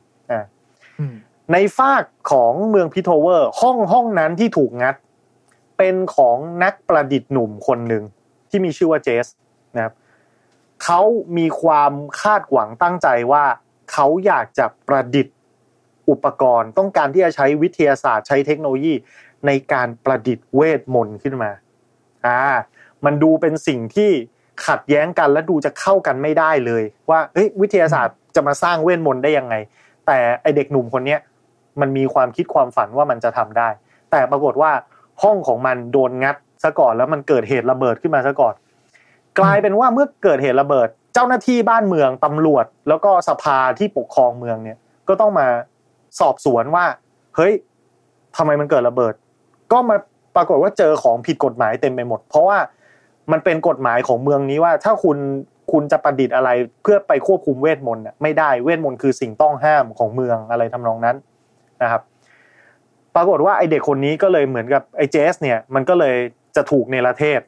[1.53, 4.95] ในฝากของเมืองพิโทเวอร์ ห้องห้องนั้นที่ถูกงัด
[5.79, 8.03] เป็นของนักประดิษฐ์หนุ่มคนหนึ่ง
[8.51, 9.27] ที่มีชื่อว่าเจส
[9.77, 9.95] นะครับ
[10.85, 11.01] เขา
[11.37, 13.45] มีความคาดหวังตั้งใจว่า
[13.93, 15.37] เขาอยากจะประดิษฐ์
[16.11, 18.95] อุปกรณ์ ต้องการที่จะใช้วิทยาศาสตร์ใช้เทคโนโลยี
[19.47, 21.51] ในการประดิษฐ์เวทมนต์ขึ้นมา
[22.27, 22.41] อ่า
[23.05, 24.11] มันดูเป็นสิ่งที่
[24.67, 29.55] ขัดแย้งกันและดูจะเข้ากันไม่ได้เลย ว่าเฮ้ยวิทยาศาสตร์จะมาสร้างเวทมนต์ได้ยังไง
[30.07, 31.21] แต่ไอเด็กหนุ่มคนเนี้ย
[31.81, 33.69] มันมีความคิดความฝันว่ามันจะทำได้
[34.11, 34.73] แต่ปรากฏว่า
[35.23, 38.55] ห้องของมันโดนงัดซะก่อนแล้วมันเกิดเหตุระเบิดขึ้นมาซะก่อน
[39.39, 45.47] กลายเป็นว่าเมื่อเกิดเหตุระเบิด เจ้าหน้าที่บ้านเมืองตำรวจ แล้วก็สภาที่ปกครองเมืองเนี่ย ก็ต้องมา
[46.21, 46.85] สอบสวนว่า
[47.37, 47.53] เฮ้ย
[48.37, 49.15] ทำไมมันเกิดระเบิด
[49.73, 49.97] ก็มา
[50.37, 52.59] ปรากฏว่าเจอของผิดกฎหมายเต็มไปหมด เพราะว่า
[53.33, 55.19] มันเป็นกฎหมายของเมืองนี้ว่าถ้าคุณ
[55.73, 56.51] คุณจะประดิษฐ์อะไร
[56.83, 61.17] เพื่อไปควบคุมเวทมนต์น่ะไม่ได้เวทมนต์คือสิ่งต้องห้ามของเมืองอะไรทำนองนั้น
[61.83, 62.03] นะครับ
[63.17, 66.17] ปรากฏว่าไอเด็กคนนี้ก็เลยเหมือนกับไอ Jayce เนี่ยมันก็เลย
[66.57, 67.41] จะถูกเนรเทศ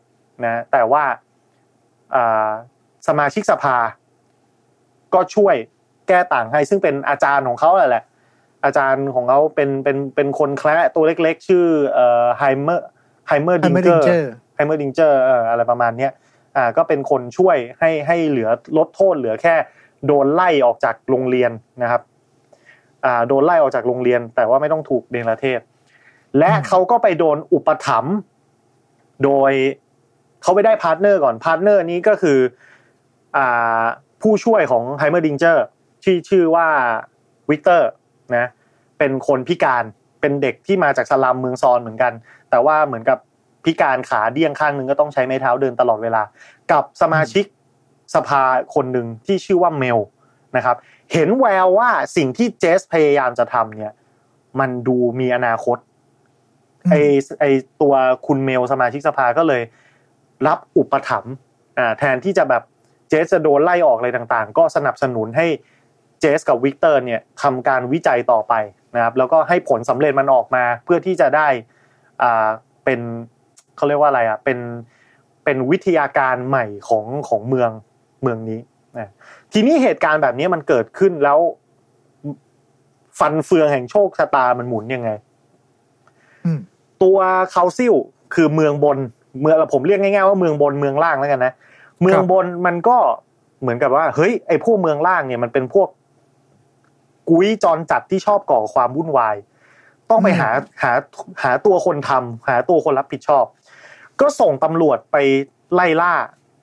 [0.44, 1.04] นะแต่ว่า
[2.14, 2.50] อ่า
[3.08, 3.76] สมาชิกสภา
[5.14, 5.54] ก็ช่วย
[6.08, 8.04] แก้ต่างให้ ซึ่งเป็นอาจารย์ของเขาแหละ
[8.64, 12.86] อาจารย์ของเขาเป็นเป็นเป็นคนแคละตัวเล็กๆ ชื่อเอ่อไฮเมอร์
[13.28, 15.18] ไฮเมอร์ดิงเกอร์ Heimerdinger ไฮเมอร์ดิงเจอร์
[15.50, 16.12] อะไรประมาณเนี้ย
[16.56, 19.54] อ่าก็เป็นคนช่วยให้ให้เหลือลดโทษเหลือแค่
[20.06, 21.50] โดนไล่ออกจากโรงเรียน
[21.82, 22.02] นะครับ
[23.04, 25.60] อ่าโดนไล่ออกจากโรงเรียน แต่ว่าไม่ต้องถูกเดนประเทศ
[26.38, 28.16] และเขาก็ไปโดนอุปถัมภ์
[29.24, 29.52] โดย
[30.42, 32.38] เขาไปได้ partner ก่อน partner นี้ก็คือ
[33.36, 33.84] อ่า
[34.22, 35.64] ผู้ช่วยของ Heimerdinger
[36.04, 36.68] ที่ชื่อว่า
[37.50, 37.90] วิกเตอร์
[38.36, 38.46] นะ
[38.98, 39.84] เป็นคนพิการ
[40.20, 42.12] เป็นเด็กที่มาจากสลัมเมือง Zaun เหมือนกัน
[42.50, 43.18] แต่ว่าเหมือนกับ
[43.64, 46.22] พิการขาเดี้ยงข้างหนึ่งก็ต้องใช้ไม้เท้าเดินตลอดเวลา
[46.72, 47.44] กับสมาชิก
[48.14, 48.42] สภา
[48.74, 49.98] คนหนึ่งที่ชื่อว่า Mel
[50.56, 50.76] นะครับ
[51.12, 53.92] เห็นแววว่าสิ่งที่ Jayce พยายามจะทำเนี่ย
[54.60, 55.78] มันดูมีอนาคต
[56.90, 56.94] ไอ
[57.40, 57.44] ไอ
[57.82, 57.94] ตัว
[58.26, 59.62] คุณ Mel สมาชิกสภาก็เลย
[60.46, 61.34] รับอุปถัมภ์
[61.78, 62.62] อ่าแทนที่จะแบบ
[63.08, 65.46] Jayce จะโดนไล่ออกอะไรต่างๆ ก็สนับสนุนให้
[66.20, 68.54] Jayce กับวิกเตอร์เนี่ยทำการวิจัยต่อไป
[68.94, 71.48] นะครับ แล้วก็ให้ผลสำเร็จมันออกมาเพื่อที่จะได้
[72.22, 72.48] อ่า
[72.84, 73.00] เป็น
[73.76, 74.58] เขาเรียกว่าอะไรอะเป็น
[75.44, 77.70] เป็นวิทยาการใหม่ของของเมือง
[78.22, 78.60] เมืองนี้
[78.98, 79.08] นะ
[79.52, 81.38] ทีนี้เหตุการณ์แบบนี้มันเกิดขึ้นแล้ว
[83.18, 85.10] ฟันเฟืองแห่งโชคชะตามันหมุนยังไง
[86.44, 86.58] อืม
[87.02, 87.18] ตัว
[87.54, 87.94] คาซิล
[88.34, 88.98] คือเมืองบน
[89.40, 91.52] เมืองผมเรียกง่ายๆว่าเมืองบนเมืองล่างแล้วกันนะ
[92.02, 92.96] เมืองบนมันก็
[93.60, 95.88] เหมือนกับว่า เฮ้ยไอ้พวกเมืองล่างเนี่ยมันเป็นพวก
[97.28, 99.36] กุ้ยจรจัดที่ชอบก่อความวุ่นวาย
[100.10, 100.50] ต้องไปหา
[100.82, 100.92] หา
[101.42, 103.44] หาตัวคนทำหาตัวคนรับผิดชอบ
[104.20, 105.16] ก็ส่งตำรวจไป
[105.74, 106.14] ไล่ล่า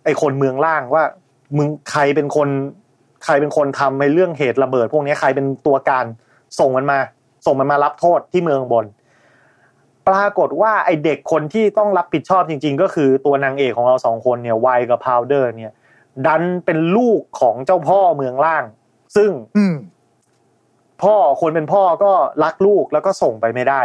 [0.05, 1.03] ไอ้คนเมืองล่างว่า
[1.57, 2.49] มึงใครเป็นคน
[3.25, 6.05] ใครเป็นคนทำในเรื่องเหตุระเบิด พวกนี้ใครเป็นตัวการ
[6.59, 6.99] ส่งมันมา
[7.45, 8.85] ส่งมันมารับโทษที่เมืองบน
[10.07, 15.73] ปรากฏว่าไอเด็กคนที่ต้องรับผิดชอบจริง ๆ ก็คือตัวนางเอกของเราสองคนเนี่ยไวกับพาวเดอร์ เนี่ย
[16.25, 18.63] ดันเป็นลูกของเจ้าพ่อเมืองล่าง
[19.15, 19.75] ซึ่งอืม
[21.03, 22.11] พ่อคนเป็นพ่อก็
[22.43, 23.81] รักลูกแล้วก็ส่งไปไม่ได้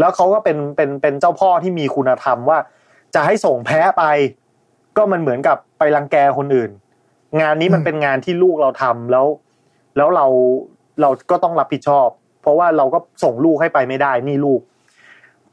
[0.00, 2.58] แล้วเขาก็เป็นเป็นเป็นเจ้าพ่อที่มีคุณธรรมว่า
[3.14, 4.04] จะให้ส่งแพ้ไป
[4.96, 6.70] ก็มันเหมือนกับไปรังแกคนอื่น
[7.40, 9.26] งานนี้มันเป็นงานที่ลูกเราทำแล้ว
[9.96, 10.26] แล้วเรา
[11.00, 12.08] เราก็ต้องรับผิดชอบ
[12.42, 14.60] เพราะว่าเราก็ส่งลูกให้ไปไม่ได้นี่ลูก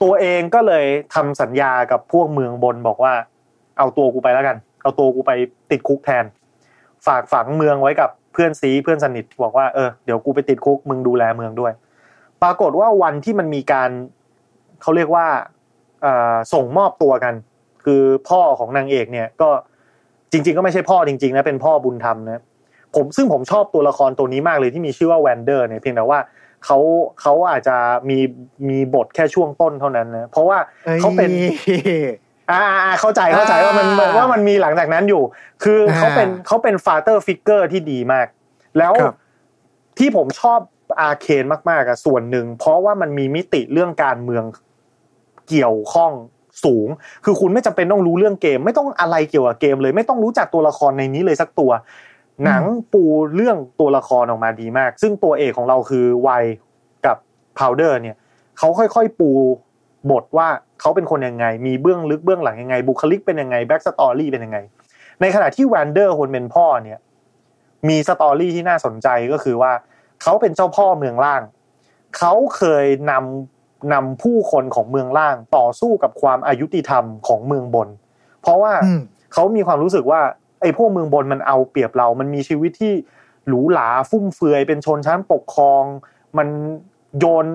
[0.03, 3.13] ตัวเองก็เลยทำสัญญากับพวกเมืองบนบอกว่า
[3.77, 5.31] เอาตัวกูไปแล้วกัน เอาตัวกูไป
[5.71, 6.25] ติดคุกแทน
[7.07, 11.73] ฝากฝังเมืองไว้กับเพื่อนซีเพื่อนสนิทบอกว่าเออเดี๋ยวกูไปติดคุกมึงดูแลเมืองด้วย
[12.43, 13.89] ปรากฏว่าวันที่มันมีการ
[14.81, 15.27] เขาเรียกว่า
[16.01, 17.33] เอ่อส่งมอบตัวกัน
[17.83, 19.49] คือพ่อของนางเอกเนี่ยก็
[20.31, 22.41] จริง ๆ ก็ไม่ใช่พ่อจริง ๆ นะเป็นพ่อบุญธรรมนะ
[22.95, 26.19] ผมซึ่งผมชอบตัวละครตัวนี้มากเลยที่มีชื่อว่าแวนเดอร์เนี่ยเพียงแต่ว่า
[26.65, 26.77] เขา
[27.21, 27.77] เขาอาจจะ
[28.09, 28.17] มี
[28.69, 30.57] มีบทแค่ช่วงต้นเท่านั้นนะเพราะว่า
[30.99, 31.29] เขาเป็น
[32.51, 35.23] อ่าอ่าเข้าใจเข้าใจว่ามันอ่าว่ามันมีหลังจากนั้นอยู่
[35.63, 38.27] คืออาเขาเป็นเขาเป็น father figure ที่ดีมาก
[38.77, 39.15] แล้วครับ
[39.97, 40.59] ที่ผมชอบ
[40.99, 44.43] Arcane มากๆอะส่วนหนึ่ง เพราะว่ามันมีมิติเรื่องการเมือง
[45.47, 46.11] เกี่ยวข้อง
[46.65, 46.87] สูง
[47.25, 51.71] คือคุณไม่จำเป็นต้องรู้เรื่องเกม ไม่ต้องอะไรเกี่ยวกับเกมเลย ไม่ต้องรู้จักตัวละครในนี้เลยสักตัว
[52.45, 53.03] หนังปู
[53.35, 56.29] เรื่องตัวละครออกมาดีมาก ซึ่งตัวเอกของเราคือ Vi
[57.05, 57.17] กับ
[57.57, 58.15] Powder เนี่ย
[58.57, 59.29] เขาค่อยๆปู
[60.11, 60.47] บทว่า
[60.81, 64.57] เขาเป็นคนยังไง มีเบื้องลึกเบื้องหลังยังไง บุคลิกเป็นยังไง backstory เป็นยังไง
[65.21, 66.99] ในขณะที่ Vander คนเป็นพ่อเนี่ย
[67.89, 69.71] มี story ที่น่าสนใจก็คือว่า
[70.23, 71.41] เขาเป็นเจ้าพ่อเมืองล่าง
[72.17, 73.56] เขาเคยนำ
[73.93, 77.89] นำผู้คนของเมืองล่างต่อสู้กับความอยุติธรรมของเมืองบน
[78.41, 79.01] เพราะว่าอืม
[79.33, 80.21] เขามีความรู้สึกว่า
[80.61, 82.93] ไอ้พวกเมืองบนมันเอาเปรียบเรา มันมีชีวิตที่
[83.47, 85.83] หรูหราฟุ่มเฟือย เป็นชนชั้นปกครอง
[86.37, 86.47] มัน
[87.19, 87.45] โยน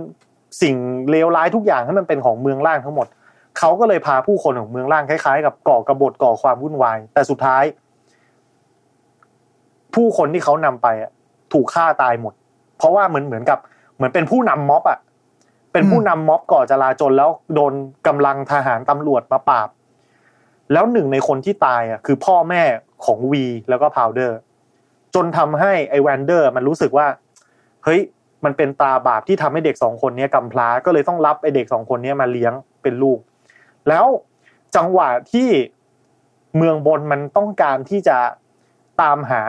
[0.63, 0.77] สิ่ง
[1.11, 3.07] เลวร้ายทุกอย่างให้มันเป็นของเมืองล่างทั้งหมด
[3.59, 7.65] เขาก็เลยพาผู้คนของเมืองล่างคล้ายๆ กับก่อกระบฏก่อความวุ่นวาย แต่สุดท้าย
[9.95, 11.11] ผู้คนที่เขานำไปอะ
[11.53, 12.35] ถูกฆ่าตายหมด
[12.79, 13.59] เพราะว่าเหมือนเหมือนกับ
[13.97, 14.99] เหมือนเป็นผู้นำม็อบอะ
[15.73, 17.73] เป็นผู้นำม็อบก่อจลาจลแล้วโดน
[18.07, 19.69] กำลังทหารตำรวจมาปราบ
[20.73, 22.63] แล้วหนึ่งในคนที่ตายอะคือพ่อแม่
[23.05, 24.39] ของวีแล้วก็พาวเดอร์
[25.15, 27.07] จนทำให้ไอแวนเดอร์มันรู้สึกว่า
[27.85, 28.01] เฮ้ย
[28.45, 33.19] มันเป็นตาบาปที่ทำให้เด็กสองคนเนี้ยกำพร้าก็เลยต้องรับไอเด็กสองคนเนี้ยมาเลี้ยงเป็นลูก
[33.89, 34.07] แล้ว
[34.77, 35.49] จังหวะที่
[36.57, 38.19] เมืองบนมันต้องการที่จะ
[39.03, 39.43] ตามหา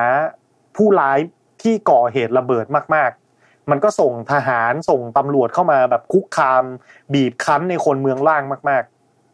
[0.75, 1.19] ผู้ร้าย
[1.63, 3.22] ที่ก่อเหตุระเบิดมากๆ
[3.71, 6.63] มันก็ส่งทหารส่งตำรวจเข้ามาแบบคุกคาม
[7.13, 8.83] บีบคั้นในคนเมืองล่างมาก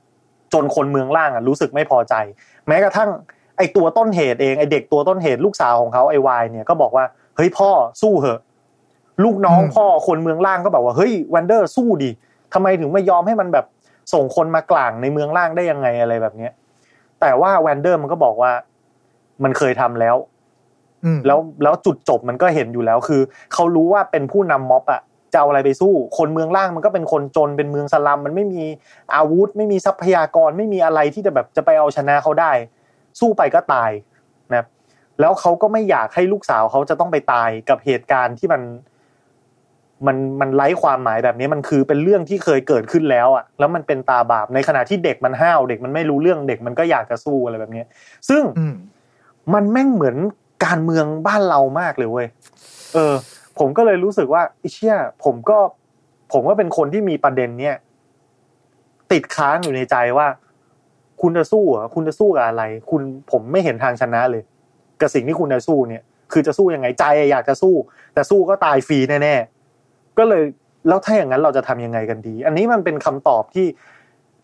[0.01, 2.13] ๆ จนคนเมืองล่างอะรู้สึกไม่พอใจ
[2.67, 3.09] แม้กระทั่ง
[3.57, 8.41] ไอตัวต้นเหตุเองไอเด็กตัวต้นเหตุลูกสาวของเขาไอวายเนี่ยก็บอกว่าเฮ้ยพ่อสู้เหอะ
[9.23, 12.11] ลูกน้องอืมพ่อคนเมืองล่างก็แบบว่าเฮ้ยวันเดอร์สู้ดิ
[12.53, 13.65] ทำไมถึงไม่ยอมให้มันแบบ
[14.13, 16.51] ส่งคนมากลางในเมืองล่างได้ยังไงอะไรแบบเนี้ย
[17.21, 18.51] แต่ว่าแวนเดอร์มันก็บอกว่า
[19.43, 20.38] มันเคยทำแล้วอืม
[21.25, 23.21] แล้วแล้วจุดจบมันก็เห็นอยู่แล้วคือ
[23.53, 25.01] เขารู้ว่าเป็นผู้นำม็อบอะ
[25.33, 28.63] จะเอาอะไรไปสู้ คนเมืองล่างมันก็เป็นคนจนเป็นเมืองสลัมมันไม่มี
[29.15, 32.51] อาวุธ ไม่มีทรัพยากรไม่มีอะไรที่จะแบบจะไปเอาชนะเขาได้
[33.19, 33.91] สู้ไปก็ตาย
[34.51, 34.67] นะครับ
[35.19, 38.61] แล้วเขาก็ไม่อยากให้ลูกสาวเขาจะต้องไปตายกับเหตุการณ์ที่มัน
[40.07, 47.83] มันมันไร้ความหมายแบบนี้มันคือเป็นเรื่องที่เคยเกิดขึ้นแล้วอะแล้วมันเป็นตาบาปในขณะที่เด็กมันห้าวเด็กมันไม่รู้เรื่องเด็กมันก็อยากจะสู้อะไรแบบนี้
[48.29, 48.75] ซึ่งอืม
[49.53, 50.15] มันแม่งเหมือน
[50.65, 52.27] การเมืองบ้านเรามากเลยเว้ย
[52.93, 53.15] เออ
[53.59, 55.57] ผมก็เลยรู้สึกว่าไอ้เชี่ยผมก็
[56.33, 57.75] ผมก็เป็นคนที่มีประเด็น เนี่ย
[59.11, 60.27] ติดค้างอยู่ในใจว่า
[61.21, 64.43] คุณจะสู้เหรอคุณจะสู้กับอะไร คุณผมไม่เห็นทางชนะเลย
[65.01, 67.73] กับสิ่งที่คุณจะสู้เนี่ย คือจะสู้ยังไงใจอยากจะสู้
[68.13, 70.43] แต่สู้ก็ตายฟรีแน่ๆก็เลย
[70.87, 73.67] แล้วถ้าอย่างนั้นเราจะทำยังไงกันดี อันนี้มันเป็นคำตอบที่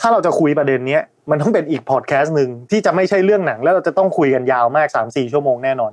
[0.01, 5.91] ถ้าเราจะคุยประเด็นเนี้ยมันต้องเป็นอีกพอดแคสต์หนึ่งที่จะไม่ใช่เรื่องหนัง แล้วเราจะต้องคุยกันยาวมากสามสี่ชั่วโมงแน่นอน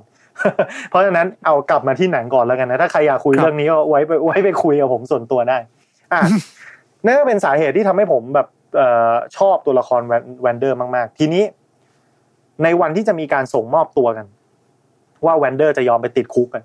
[0.89, 5.57] เพราะฉะนั้นเอากลับมาที่หนังก่อนแล้วกันนะถ้าใครอยากคุยครับเรื่องนี้ก็ไว้ไปไว้ไปคุยกับผมส่วนตัวได้
[6.13, 6.21] อะ
[7.05, 11.43] นั่นก็เป็นสาเหตุที่ทำให้ผมแบบเอ่อชอบตัวละครแวน Vander มาก ๆ ทีนี้
[12.63, 14.25] ในวันที่จะมีการส่งมอบตัวกัน
[15.25, 16.63] ว่า Vander จะยอมไปติดคุกกัน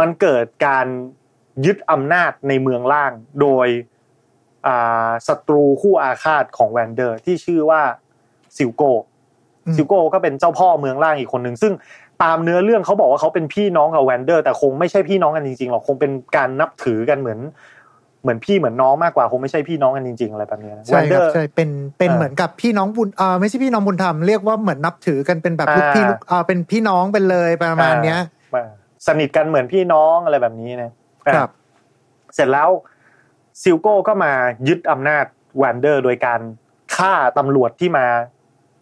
[0.00, 0.86] มันเกิดการ
[1.66, 3.68] ยึดอำนาจในเมืองล่างโดย
[4.66, 7.82] อ่าศัตรูคู่อาฆาตของ Vander ที่ชื่อว่า
[8.56, 8.82] Silco
[9.66, 11.72] อืม Silco ก็เป็นเจ้าพ่อเมืองล่างอีกคนหนึ่งซึ่ง
[12.22, 17.40] ตามเนื้อเรื่องเขาบอกว่าเขาเป็นพี่น้องกับ Vander แต่คงไม่ใช่พี่น้องกันจริงๆหรอกคงเป็นการนับถือกันเหมือน
[18.22, 28.20] เหมือนพี่เหมือนน้องมากกว่าคงไม่ใช่พี่น้องกันจริงๆอะไรแบบเนี้ยนะใช่แวนเดคอรับร์ใช่เป็นเป็นอ่าเหมือนกับพี่น้องบุญเอ่าไม่ใช่พี่น้องบุญธรรมเรียกว่าเหมือนนับถือกันเป็นแบบลูกอ่าพี่ลูกเอ่าเป็นพี่น้องเป็นเลยประมาณเนี้ย
[28.54, 28.70] อ่า
[29.06, 30.90] สนิทกันเหมือนพี่น้องอะไรแบบนี้นะ
[31.26, 31.50] อะครับ
[32.34, 32.68] เสร็จแล้ว
[33.62, 34.32] Silco ก็มา
[34.68, 35.24] ยึดอำนาจ
[35.58, 36.40] Vander โดยการ
[36.96, 38.06] ฆ่าตำรวจที่มา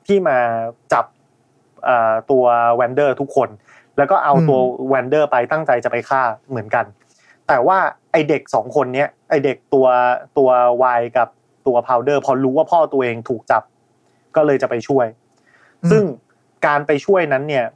[0.06, 0.38] ที่มา
[0.92, 1.19] จับเอ่อ
[2.30, 2.44] ตัว
[2.76, 3.48] Vander ทุกคน
[3.98, 4.58] แล้วก็เอาตัว
[4.88, 6.84] Vander ไปตั้งใจจะไปฆ่าเหมือนกัน
[7.48, 7.78] แต่ว่า
[8.12, 9.86] ไอเด็กสองคนเนี้ยไอเด็กตัว
[10.38, 10.50] ตัว
[10.82, 11.28] Vi กับ
[11.66, 13.62] ตัว Powder พอรู้ว่าพ่อตัวเองถูกจับ
[14.36, 15.06] ก็เลยจะไปช่วย
[15.82, 16.02] อืมซึ่ง
[16.66, 17.66] การไปช่วยนั้นเนี่ย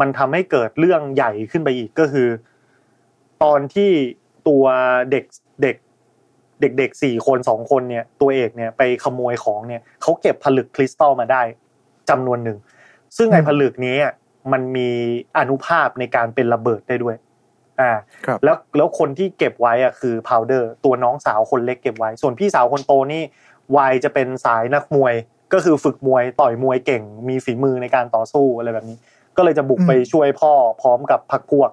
[0.00, 2.28] มันทำให้เกิดเรื่องใหญ่ขึ้นไปอีกก็คือ
[3.42, 3.90] ตอนที่
[4.48, 4.64] ตัว
[5.10, 5.24] เด็ก
[5.62, 5.76] เด็ก
[6.60, 11.42] เด็กๆสี่คนสองคนเนี่ยตัวเอกเนี่ยไปขโมยของเนี่ยเขาเก็บผลึกคริสตัลมาได้
[12.10, 12.58] จำนวนหนึ่ง
[13.16, 14.12] ซึ่งไอ้ผลึกนี้อะ
[14.52, 14.88] มันมี
[15.38, 17.16] อนุภาพในการเป็นระเบิดได้ด้วย
[17.80, 17.92] อ่า
[18.26, 23.22] ครับแล้วแล้วคนที่เก็บไว้อะคือพาวเดอร์ตัวน้องสาวคนเล็กเก็บไว้ ส่วนพี่สาวคนโตนี่
[23.76, 25.14] วัยจะเป็นสายนักมวย
[25.52, 28.96] ก็คือฝึกมวยต่อยมวยเก่ง มีฝีมือในการต่อสู้อะไรแบบนี้
[29.36, 31.70] ก็เลยจะบุกอืมไปช่วยพ่อพร้อมกับพักพวก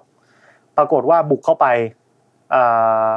[0.76, 1.66] ปรากฏว่าบุกเข้าไป
[2.54, 3.14] อ่า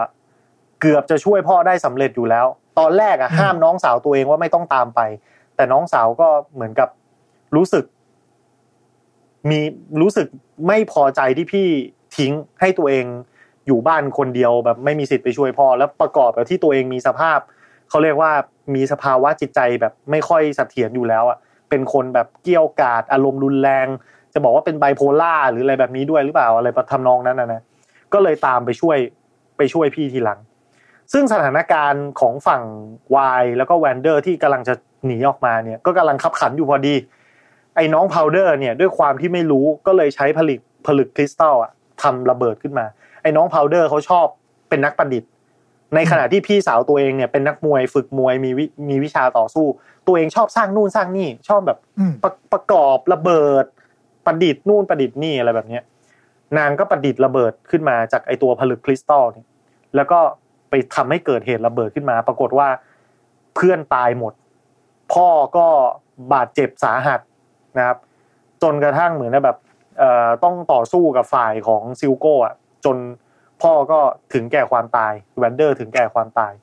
[0.82, 2.46] เกือบจะช่วยพ่อได้สำเร็จอยู่แล้ว
[2.80, 5.02] ตอนแรกอะห้ามน้องสาวตัวเองว่าไม่ต้องตามไป
[5.56, 6.90] แต่น้องสาวก็เหมือนกับ
[7.56, 7.84] รู้สึก
[9.50, 9.60] มี
[10.02, 10.28] รู้สึก
[10.68, 11.68] ไม่พอใจที่พี่
[12.18, 13.06] ทิ้งให้ตัวเอง
[13.68, 17.40] อยู่บ้านคนเดียวแบบไม่มีสิทธิ์ไปช่วยพ่อแล้วประกอบกับที่ตัวเองมีสภาพ
[17.90, 18.32] เขาเรียกว่า
[18.76, 21.38] มีสภาวะจิตใจแบบไม่ค่อยเสถียรอยู่แล้วอะ
[21.70, 23.88] เป็นคนแบบเกรี้ยวกราดอารมณ์รุนแรง
[24.34, 27.62] จะบอกว่าเป็นไบโพล่าหรืออะไรแบบนี้ด้วยหรือเปล่าอะไรทำนองนั้นนะนะ
[28.14, 28.98] ก็เลยตามไปช่วย
[29.58, 30.40] ไปช่วยพี่ทีหลัง
[31.14, 32.64] ซึ่งสถานการณ์ของฝั่ง
[33.16, 34.74] วายแล้วก็แวนเดอร์ที่กำลังจะ
[35.06, 36.96] หนีออกมาเนี่ยก็กำลังคับขันอยู่พอดี
[37.78, 42.86] ไอ้น้องพาวเดอร์เนี่ยด้วยความที่ไม่รู้ก็เลยใช้ผลิตผลึกคริสตัลอะทำระเบิดขึ้นมา
[43.22, 44.26] ไอ้น้องพาวเดอร์เขาชอบ
[44.70, 45.30] เป็นนักประดิษฐ์
[45.96, 49.66] ในขณะที่พี่สาวตัวเองเนี่ยเป็นนักมวยฝึกมวยมีวิมีวิชาต่อสู้
[50.08, 53.66] ตัวเองชอบสร้างนู่นสร้างนี่ ชอบแบบอืมประประกอบระเบิด
[54.26, 55.84] ประดิษฐ์นู่นประดิษฐ์นี่อะไรแบบเนี้ย
[56.58, 59.48] นางก็ประดิษฐ์ระเบิดขึ้นมาจากไอตัวผลึกคริสตัลเนี่ย
[59.96, 60.20] แล้วก็
[60.70, 62.68] ไปทำให้เกิดเหตุระเบิดขึ้นมา ปรากฏว่า
[63.56, 64.34] เพื่อนตายหมด
[65.13, 65.68] พ่อก็
[66.34, 67.20] บาดเจ็บสาหัส
[67.78, 67.98] นะครับ
[68.63, 69.58] จนกระทั่งเหมือนแบบ
[70.00, 72.98] เอ่อต้องต่อสู้กับฝ่ายของซิลโก้อะจน
[73.62, 74.00] พ่อก็
[74.34, 76.54] ถึงแก่ความตายแวนเดอร์ถึงแก่ความตาย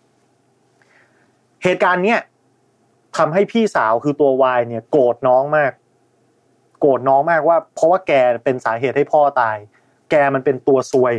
[1.62, 2.20] เหตุการณ์เนี้ย
[3.16, 5.72] ทำให้พี่สาวคือตัววายเนี่ย โกรธน้องมาก
[6.80, 8.12] โกรธน้องมากว่า เพราะว่าแก
[8.44, 9.56] เป็นสาเหตุให้พ่อตาย
[10.10, 11.14] แกมันเป็นตัวซวย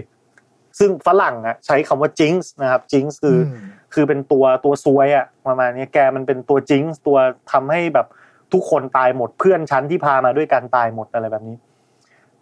[0.79, 7.17] ซึ่งฝรั่งอะใช้คำว่า jinx นะครับ jinx คืออมคือเป็นตัวตัวซวยอะประมาณนี้แกมันเป็นตัว jinx ตัว
[7.51, 8.08] ทำให้แบบ
[8.53, 11.58] ทุกคนตายหมดเพื่อนชั้นที่พามาด้วยกันตายหมดอะไรแบบนี้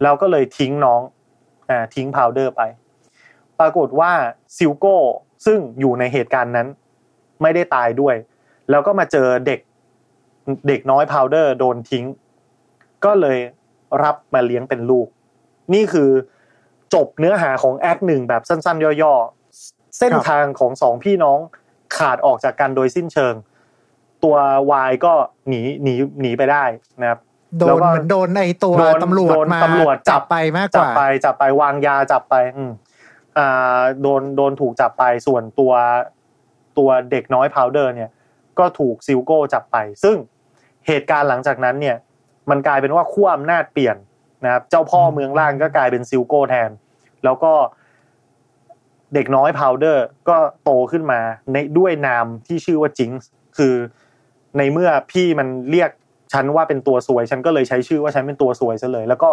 [0.02, 1.02] แล้วก็เลยทิ้งน้อง
[1.70, 2.62] อ่าทิ้งพาวเดอร์ไป
[3.60, 4.12] ปปรากฏว่า
[4.58, 4.96] ซิลโก้
[5.46, 6.68] ซึ่งอยู่ในเหตุการณ์นั้น
[7.42, 8.16] ไม่ได้ตายด้วย
[8.70, 9.60] แล้วก็มาเจอเด็ก
[10.68, 12.06] เด็กน้อยพาวเดอร์โดนทิ้ง
[13.06, 13.38] ก็เลย
[14.04, 15.08] รับมาเลี้ยงเป็นลูก
[15.74, 16.10] นี่คือ
[16.94, 21.40] จบเนื้อหาของ act หนึ่งแบบสั้นๆ ย่อๆ เส้นทางของสองพี่น้อง
[21.98, 23.34] ขาดออกจากกันโดยสิ้นเชิง
[24.24, 24.36] ตัว
[24.72, 25.14] วายก็
[25.50, 26.64] หนีหนีหนีไปได้
[27.02, 27.20] นะครับ
[27.60, 32.72] โดนเหมือนโดนไอตัวโดนตำรวจโดนมาตำรวจจัจับบไปมากกจับว่าไปจับไปวางยาจับไป อืม
[33.38, 35.74] อ่าโดนโดนถูกจับไปส่วนตัว
[36.78, 38.10] ตัวเด็กน้อยพาวเดอร์ เนี่ย
[38.60, 40.18] ก็ถูกซิลโก้จับไป ซึ่ง
[40.88, 41.96] เหตุการณ์หลังจากนั้นเนี่ย
[42.50, 43.98] มันกลายเป็นว่าขั้วอำนาจเปลี่ยน
[44.44, 46.70] นะครับ เจ้าพ่อเมืองล่างก็กลายเป็นซิลโก้แทน
[47.24, 47.54] แล้วก็
[49.14, 51.20] เด็กน้อยพาวเดอร์ ก็โตขึ้นมา
[51.52, 53.76] ในด้วยนามที่ชื่อว่า Jinx คือ
[54.58, 55.90] ในเมื่อพี่มันเรียก
[56.34, 59.30] ฉันว่าเป็นตัวซวย ฉันก็เลยใช้ชื่อว่าฉันเป็นตัวซวยซะเลย แล้วก็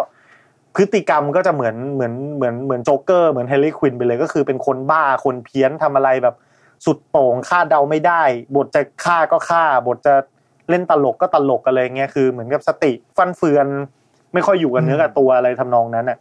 [0.75, 6.35] พฤติกรรมก็จะเหมือนเหมือนเหมือนเหมือนโจ๊กเกอร์เหมือน Harley Quinn ไปเลยก็คือเป็นคนบ้าคนเพี้ยนทำอะไรแบบ
[6.85, 8.23] สุดโต่งคาดเดาไม่ได้
[8.55, 10.15] บทจะฆ่าก็ฆ่า บทจะ
[10.69, 13.67] เล่นตลกก็ตลกอะไรเงี้ยคือเหมือนกับสติฟันเฟือน
[14.33, 16.17] ไม่ค่อยอยู่กับเนื้อกับตัวอะไรทำนองนั้นอะ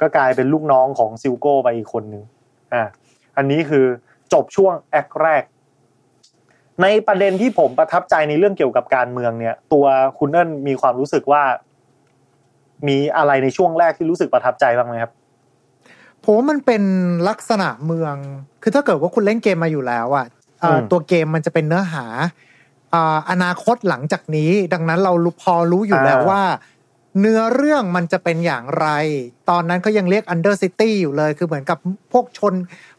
[0.00, 2.22] ก็กลายเป็นลูกน้องของซิลโก้ไปอีกคนนึง
[2.74, 2.82] อ่า
[3.36, 3.84] อันนี้คือ
[4.32, 5.42] จบช่วงแอคแรก
[6.82, 9.86] ในประเด็นที่ผมประทับใจในเรื่องเกี่ยวกับการเมืองเนี่ย ตัว
[10.18, 11.42] คุณเอิญมีความรู้สึกว่า
[12.88, 15.12] มีอะไรในช่วงแรกที่รู้สึกประทับใจบ้างไหมครับ
[16.24, 16.82] ผมว่ามันเป็น
[17.28, 18.14] ลักษณะเมือง
[18.62, 20.26] คือถ้าเกิดว่าคุณเล่นเกมมาอยู่แล้วอะ
[20.60, 22.04] เอ่ออมตัวเกมมันจะเป็นเนื้อหา
[22.94, 26.42] อ่าอนาคตหลังจากนี้ ดังนั้นเรารู้พอรู้อยู่แล้วว่า
[27.20, 28.88] เนื้อเรื่องมันจะเป็นอย่างไร
[29.50, 31.78] ตอนนั้นก็ยังเรียก Under City อยู่เลย คือเหมือนกับ
[32.12, 32.54] พวกชน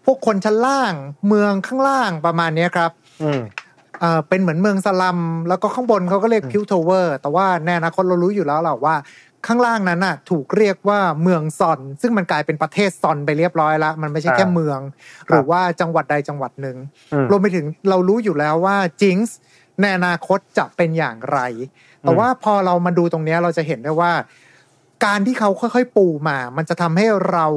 [0.05, 0.93] พวกคนชั้นล่าง
[1.27, 2.91] เมืองข้างล่างประมาณเนี้ยครับ
[3.23, 3.41] อืม
[3.99, 8.95] เอ่อเป็นเหมือนเมืองสลัม แล้วก็ข้างบนเขาก็เรียกพิวโทเวอร์ แต่ว่าในอนาคตเรารู้อยู่แล้วแหละว่า
[9.47, 14.79] ข้างล่างนั้นน่ะ ถูกเรียกว่าเมืองซอน ซึ่งมันกลายเป็นประเทศซอนไปเรียบร้อยแล้วมันไม่ใช่แค่อ่าเมือง
[15.27, 16.77] หรือว่าจังหวัดใดจังหวัดหนึ่ง
[17.13, 19.37] อืมรวมไปถึงเรารู้อยู่แล้วว่าจิงส์
[19.81, 21.39] ในอนาคตจะเป็นอย่างไร
[22.01, 24.11] แต่ว่าพอเรามาดูตรงเนี้ยเราจะเห็นได้ว่า
[25.05, 27.47] การที่เขาค่อยๆปูมา มันจะทำให้เรา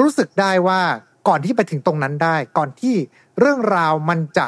[0.00, 0.80] รู้สึกได้ว่า
[1.28, 2.94] ก่อนที่ไปถึงตรงนั้นได้ ก่อนที่
[3.38, 4.46] เรื่องราวมันจะ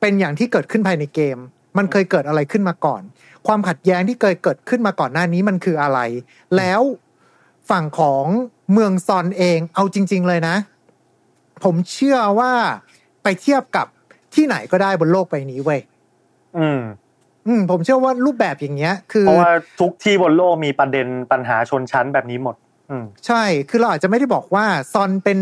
[0.00, 1.38] เป็นอย่างที่เกิดขึ้นภายในเกม
[1.78, 3.02] มันเคยเกิดอะไรขึ้นมาก่อน
[3.46, 5.98] ความขัดแย้งที่เคยเกิดขึ้นมาก่อนหน้านี้มันคืออะไร
[6.56, 6.82] แล้ว
[7.70, 8.24] ฝั่งของ
[8.72, 10.56] เมืองซอนเองเอาจริง ๆ เลยนะ
[11.64, 12.52] ผมเชื่อว่า
[13.22, 13.86] ไปเทียบกับ
[14.34, 15.80] ที่ไหนก็ได้บนโลกใบนี้เว้ย
[16.58, 16.80] อืม
[17.46, 22.56] อืมผมเชื่อว่ารูปแบบอย่างเงี้ย คือเพราะว่าทุกที่บนโลกมีประเด็นปัญหาชนชั้นแบบนี้หมด
[22.90, 25.38] อืมใช่ คือเราอาจจะไม่ได้บอกว่าซอนเป็น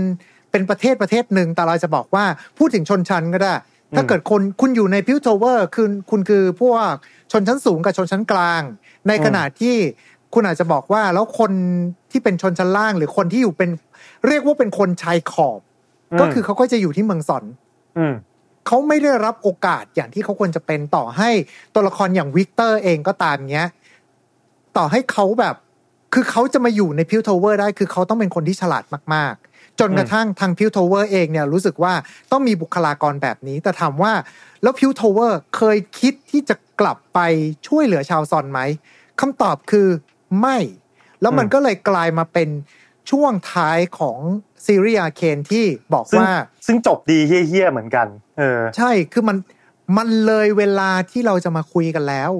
[0.51, 2.25] เป็นประเทศประเทศหนึ่งแต่เราจะบอกว่า
[2.59, 3.53] พูดถึงชนชั้นก็ได้
[3.97, 6.93] ถ้าเกิดคนคุณอยู่ในพิวโทเวอร์คือคุณคือพวก
[7.33, 8.63] ชนชั้นสูงกับชนชั้นกลาง
[9.09, 9.77] ในขณะที่
[10.35, 11.53] คุณอาจจะบอกว่าแล้วคน
[12.11, 13.71] ที่เป็นชนชั้นล่าง หรือคนที่อยู่เป็น
[14.27, 15.61] เรียกว่าเป็นคนชายขอบ
[16.13, 17.45] อืมก็คือเขาก็จะอยู่ที่เมือง Zaun
[17.99, 18.15] อืม
[18.67, 21.31] เขาไม่ได้รับโอกาสอย่างที่เขาควรจะเป็นต่อให้
[21.75, 23.69] ตัวละครอย่างวิกเตอร์เองก็ตามเงี้ย
[24.77, 25.55] ต่อให้เขาแบบ
[26.15, 31.93] คือเขาจะมาอยู่ใน Piltover ได้ คือเขาต้องเป็นคนที่ฉลาดมากๆ จนกระทั่งทาง Piltover เองเนี่ยรู้สึกว่า
[32.33, 34.13] ต้องมีบุคลากรแบบนี้ แต่ถามว่า
[34.63, 37.21] แล้ว Piltover เคยคิดที่จะกลับไป
[37.69, 38.61] ช่วยเหลือชาว Zaun ไหม
[39.21, 39.89] คำตอบคือ
[40.41, 40.59] ไม่
[41.21, 42.49] แล้วมันอืมก็เลยกลายมาเป็น
[43.11, 44.19] ช่วงท้ายของ
[44.67, 46.33] ซีรีส์ Arcane ที่บอกซึ่งว่า
[46.67, 48.07] ซึ่งจบดีเหี้ยๆเหมือนกัน
[48.39, 49.37] เออ ใช่คือมัน
[49.97, 52.33] มันเลยเวลาที่เราจะมาคุยกันแล้ว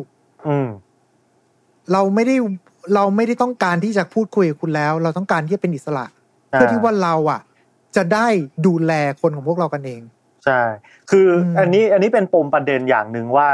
[0.49, 0.69] อืม
[1.93, 2.37] เราไม่ได้
[2.95, 7.41] เราไม่ได้ต้องการที่จะพูดคุยกับคุณแล้ว เราต้องการที่จะเป็นอิสระอ่าเพื่อที่ว่าเราอะ
[7.97, 8.29] จะได้
[8.67, 10.03] ดูแลคนของพวกเรากันเอง
[10.45, 10.61] ใช่
[11.11, 13.51] คืออมอันนี้อันนี้เป็นปมประเด็นอย่างหนึ่งว่า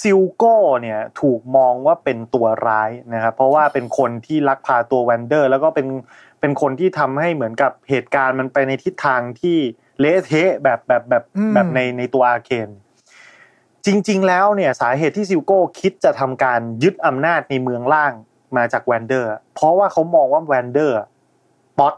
[0.00, 5.86] ซิลโก้เนี่ยถูกมองว่าเป็นตัวร้ายนะครับเพราะว่าเป็นคนที่ลักพาตัวแวนเดอร์ แล้วก็เป็น
[6.40, 9.58] เป็นคนที่ทำให้เหมือนกับเหตุการณ์มันไปในทิศทางที่
[10.00, 12.68] เละเทะแบบแบบแบบอืมแบบในในตัว Arcane
[13.86, 18.12] จริง ๆ แล้วเนี่ยสาเหตุที่ซิลโก้คิดจะทำการยึดอำนาจในเมืองล่าง
[18.56, 20.96] มาจากแวนเดอร์ เพราะว่าเขามองว่าแวนเดอร์
[21.78, 21.94] ป๊อด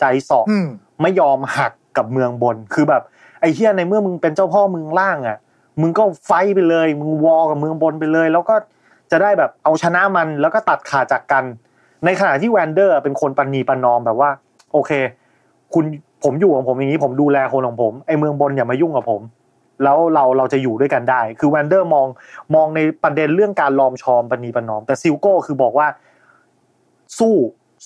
[0.00, 0.66] ใจเสาะอืม
[1.02, 3.02] ไม่ยอมหักกับเมืองบน คือแบบ
[3.40, 5.38] ไอ้เหี้ยในเมื่อมึงเป็นเจ้าพ่อเมืองล่างอะ
[5.80, 8.54] มึงก็ fight ไปเลย มึง war กับเมืองบนไปเลย แล้วก็
[9.10, 11.44] จะได้แบบเอาชนะมันแล้วก็ตัดขาดจากกัน
[12.04, 14.30] ในขณะที่แวนเดอร์เป็นคนประนีประนอมแบบว่า
[14.72, 14.90] โอเค
[15.74, 15.84] คุณ
[16.24, 19.22] ผมอยู่ของผมอย่างนี้ผมดูแลคนของผมไอ้เมืองบนอย่ามายุ่งกับผม
[19.84, 22.06] แล้วเราเราจะอยู่ด้วยกันได้ คือแวนเดอร์มอง
[22.54, 25.86] มองในประเด็นเรื่องการลอมชอมปณีประนอม แต่ซิลโก้คือบอกว่า
[27.18, 27.34] สู้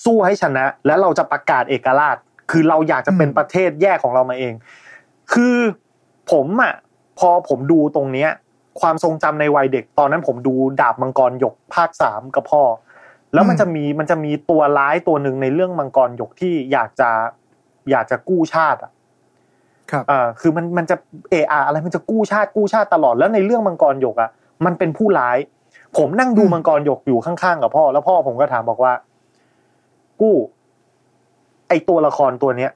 [0.05, 2.17] สู้ให้ชนะ แล้วเราจะประกาศเอกราช
[2.51, 4.53] คือเราอยากจะเป็นอืมประเทศแยกของเรามาเอง
[5.33, 5.57] คือ
[6.31, 6.73] ผมอะ
[7.19, 8.29] พอผมดูตรงเนี้ย
[8.81, 12.63] ความทรงจำในวัยเด็ก ตอนนั้นผมดูดาบมังกรหยกภาคสามกับพ่อ
[13.33, 17.09] แล้วมันจะมีมันจะมีตัวร้ายตัวหนึ่งในเรื่องมังกรหยกที่อยากจะ
[17.91, 18.91] อยากจะกู้ชาติอะ
[19.91, 20.95] ครับอ่าคือมันมันจะ
[21.29, 24.29] เอออะไรมันจะกู้ชาติกู้ชาติตลอดแล้วในเรื่องมังกรหยกอะ
[24.65, 25.37] มันเป็นผู้ร้าย
[25.97, 28.93] ผมนั่งดูอืมมังกรหยกอยู่ข้างๆกับพ่อ แล้วพ่อผมก็ถามบอกว่า
[30.21, 30.35] กู้
[31.67, 32.71] ไอตัวละครตัวเนี้ย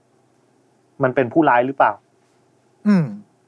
[1.03, 1.91] มันเป็นผู้ร้ายหรือเปล่า
[2.88, 3.05] อืม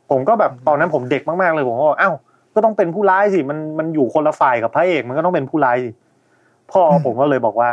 [0.10, 2.16] ผมก็แบบตอนนั้นผมเด็กมากๆเลยผมก็บอกอ้าว
[2.56, 5.90] ก็ต้องเป็นผู้ร้ายสิ มันมันอยู่คนละฝ่ายกับพระเอก มันก็ต้องเป็นผู้ร้ายสิ
[6.72, 7.70] พ่ออมผมก็เลยบอกว่า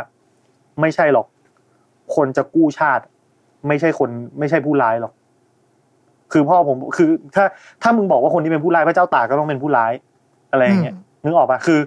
[0.80, 1.26] ไม่ใช่หรอก
[2.14, 3.04] คนจะกู้ชาติ
[3.68, 5.12] ไม่ใช่คน ไม่ใช่ผู้ร้ายหรอก
[6.32, 7.44] คือพ่อผมคือ ถ้า
[7.82, 9.92] ถ้ามึงบอกว่าคนที่เป็นผู้ร้ายพระเจ้าตากก็ต้องเป็นผู้ร้าย
[10.50, 11.80] อะไรอย่างเงี้ยนึกออกปะคือ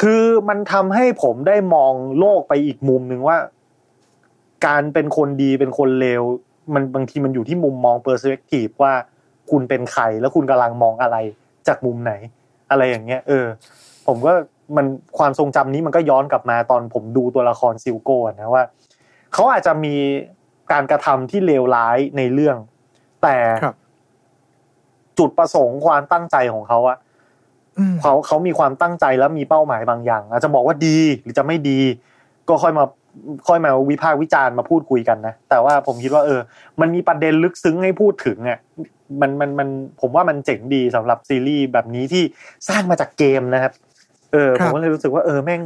[0.00, 3.36] คือมันทำให้ผมได้มองโลกไปอีกมุมหนึ่งว่า
[4.66, 6.22] การเป็นคนดีเป็นคนเลว
[6.74, 8.92] มันบางทีมันอยู่ที่มุมมองเปอร์สเปกทีฟว่า
[9.50, 11.16] คุณเป็นใครแล้วคุณกำลังมองอะไร
[11.68, 12.12] จากมุมไหน
[12.70, 13.46] อะไรอย่างเงี้ย เออ
[14.06, 14.32] ผมก็
[14.76, 14.86] มัน
[15.18, 18.64] ความทรงจำนี้มันก็ย้อนกลับมาตอนผมดูตัวละครซิลโก้อะนะว่า
[19.34, 19.94] เขาอาจจะมี
[20.72, 22.56] การกระทำที่เลวร้ายในเรื่อง
[23.22, 23.74] แต่ครับ
[25.18, 26.98] จุดประสงค์ความตั้งใจของเขาอะ
[27.78, 31.80] อืมเขาเขามีความตั้งใจและมีเป้าหมายบางอย่าง อาจจะบอกว่าดีหรือจะไม่ดี
[32.48, 32.84] ก็ค่อยมา
[33.48, 36.40] ค่อยมาวิพากษ์วิจารณ์มาพูดคุยกันนะ แต่ว่าผมคิดว่าเออ
[36.80, 38.58] มันมีประเด็นลึกซึ้งให้พูดถึงอะ
[39.20, 39.68] มันมันมัน
[40.00, 42.22] ผมว่ามันเจ๋งดีสำหรับซีรีส์แบบนี้ที่
[42.68, 43.72] สร้างมาจากเกมนะครับ
[44.32, 45.62] เออครัผบมก็เลยรู้สึกว่าเออแม่ง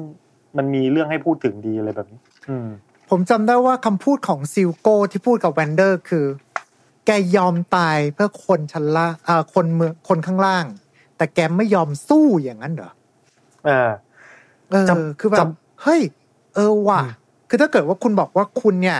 [0.57, 2.68] มันมีเรื่องให้พูดถึงดีอะไรแบบนี้ อืม
[3.11, 6.26] ผมจำได้ว่าคำพูดของซิลโก้ที่พูดกับแวนเดอร์คือ
[7.07, 10.64] แกยอมตายเพื่อคนชั้นล่างอ่าคนเมืองคนข้างล่าง
[11.16, 12.90] แต่แกไม่ยอมสู้อย่างนั้นเหรอ
[13.68, 13.90] อ่า
[14.70, 15.49] เออจำคือแบจบ
[15.82, 16.01] เฮ้ย
[16.55, 17.24] เออว่ะอืม
[17.55, 18.98] คือถ้าเกิดว่าคุณบอกว่าคุณเนี่ย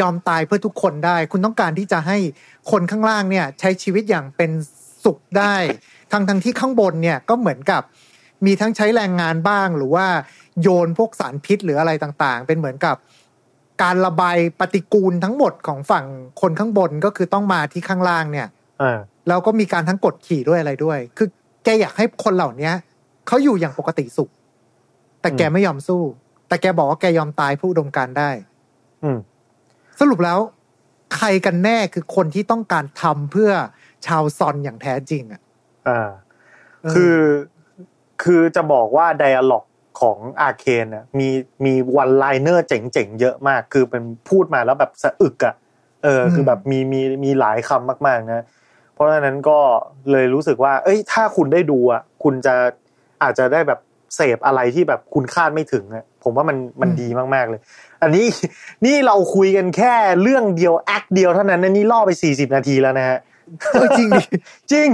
[0.00, 2.18] ยอมตายเพื่อทุกคนได้ คุณต้องการที่จะให้
[2.70, 4.50] คนข้างล่างเนี่ยใช้ชีวิตอย่างเป็น
[5.04, 5.54] สุขได้
[6.12, 7.82] ทั้งทั้งที่ข้างบนเนี่ยก็เหมือนกับ
[8.46, 10.06] มีทั้งใช้แรงงานบ้าง หรือว่า
[10.62, 12.96] โยนพวกสารพิษหรืออะไรต่างๆ เป็นเหมือนกับ
[13.82, 16.04] การระบายปฏิกูลทั้งหมดของฝั่ง
[16.40, 18.48] คนข้างบนก็คือต้องมาที่ข้างล่างเนี่ย
[18.82, 18.98] อ่า
[19.28, 21.28] แล้วก็มีการทั้งกดขี่ด้วยอะไรด้วย คือ
[21.64, 22.74] แกอยากให้คนเหล่าเนี้ย
[23.26, 24.30] เขาอยู่อย่างปกติสุข
[25.20, 26.02] แต่แกอืมไม่ยอมสู้
[26.48, 28.30] แต่แกบอกว่าแกยอมตายผู้อุดมการณ์ได้
[29.04, 29.18] อืม
[30.00, 30.38] สรุปแล้ว
[31.16, 33.50] ใครกันแน่คือคนที่ต้องการทำเพื่อ
[34.06, 35.40] ชาวซอนอย่างแท้จริง อะ
[35.88, 36.08] อ่า
[36.82, 37.18] เออคือ
[38.22, 39.64] คือจะบอกว่าไดอะล็อก
[40.00, 41.28] ของอาเคนน่ะมี
[41.64, 45.54] มีวันไลเนอร์เจ๋งๆ เยอะมาก คือเป็นพูดมาแล้วแบบสะอึกอะ
[46.04, 48.44] เออคือแบบมีมีมีหลายคำมากๆนะ
[48.94, 49.58] เพราะฉะนั้นก็
[50.10, 52.54] เลยรู้สึกว่า เอ้ยถ้าคุณได้ดูอะคุณจะ
[53.22, 53.80] อาจจะได้แบบ
[54.14, 57.60] เสพอะไรที่แบบคุณคาดไม่ถึงอะผมว่ามันมันดีมากๆเลย
[58.02, 58.26] อันนี้
[58.84, 63.18] นี่เราคุยกันแค่เรื่องเดียว act เดียวเท่านั้นนะนี่ล่อไปสี่สิบนาทีแล้วนะฮะ
[63.72, 64.22] เออจริงดิ
[64.72, 64.88] จริง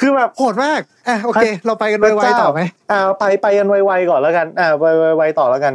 [0.00, 2.60] คือแบบโหดมากอะโอเค เราไปกันไวๆต่อไหม
[2.90, 4.84] อ่าไปไปกันไวๆก่อนแล้วกันอ่าไป
[5.18, 5.74] ไวๆต่อแล้วกัน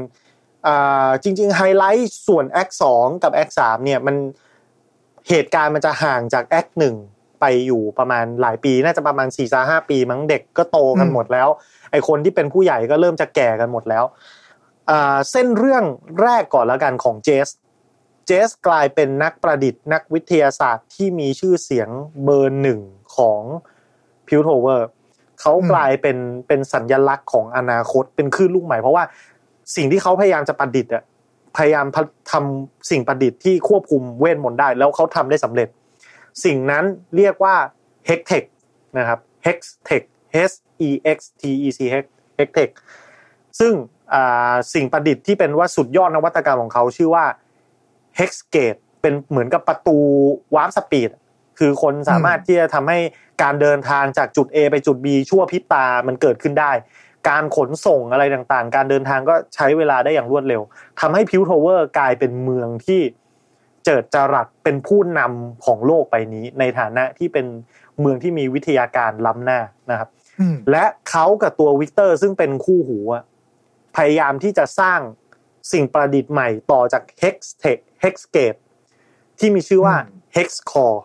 [0.67, 4.15] อ่าจริง ๆ ไฮไลท์ส่วนแอคสองกับแอคสามเนี่ยมัน
[5.29, 6.95] เหตุการณ์มันจะห่างจาก act หนึ่ง
[7.41, 11.47] ไปอยู่ประมาณหลายปี น่าจะประมาณสี่สาห้าปีมั้งเด็กก็โตกันอืมหมดแล้ว
[11.93, 14.03] ไอคนที่เป็นผู้ใหญ่ก็เริ่มจะแก่กันหมดแล้ว
[15.31, 15.83] เส้นเรื่อง
[16.21, 17.49] แรกก่อนแล้วกันของเจส
[18.25, 21.89] เจสกลายเป็นนักประดิษฐ์ นักวิทยาศาสตร์ที่มีชื่อเสียง
[22.23, 22.79] เบอร์หนึ่ง
[23.17, 23.41] ของ
[24.27, 24.87] พิวโทเวอร์
[25.41, 26.17] เขากลายเป็น
[26.47, 29.03] เป็นสัญลักษณ์ของอนาคตเป็นคลื่นลูกใหม่เพราะว่า
[29.75, 31.03] สิ่งที่เขาพยายามจะประดิษฐ์อะ
[31.57, 31.85] พยายาม
[32.31, 35.67] ทำสิ่งประดิษฐ์ที่ควบคุมเวทมนต์ได้ แล้วเขาทำได้สำเร็จ
[36.45, 36.83] สิ่งนั้น
[37.15, 37.55] เรียกว่า
[38.09, 38.45] Hextech
[38.97, 40.05] นะครับ Hextech
[40.49, 40.55] H
[40.87, 42.07] E X T E C H
[42.37, 42.71] Hextech
[43.59, 43.73] ซึ่ง
[44.73, 47.25] สิ่งประดิษฐ์ที่เป็นว่าสุดยอดนวัตกรรมของเขาชื่อว่า
[48.19, 49.97] Hexgate เป็นเหมือนกับประตู
[50.55, 51.09] warp speed
[51.59, 52.99] คือคนสามารถที่จะทำให้
[53.43, 56.71] การเดินทางจากจุด A ไปจุด B ชั่วพริบตามันเกิดขึ้นได้
[57.29, 60.61] การขนส่งอะไรต่างๆ การเดินทางก็ใช้เวลาได้อย่างรวดเร็ว
[60.99, 63.01] ทำให้ Piltover กลายเป็นเมืองที่
[63.85, 67.45] เจิดจรัสเป็นผู้นำของโลกใบนี้ ในฐานะที่เป็น
[67.99, 69.59] เมืองที่มีวิทยาการล้ำหน้า
[69.91, 70.09] นะครับ
[70.71, 73.23] และเขากับตัววิกเตอร์ซึ่งเป็นคู่หูอะ
[73.95, 74.99] พยายามที่จะสร้าง
[75.71, 78.59] สิ่งประดิษฐ์ใหม่ต่อจาก Hextech Hexgate
[79.39, 80.99] ที่มีชื่อว่าอืม Hexcore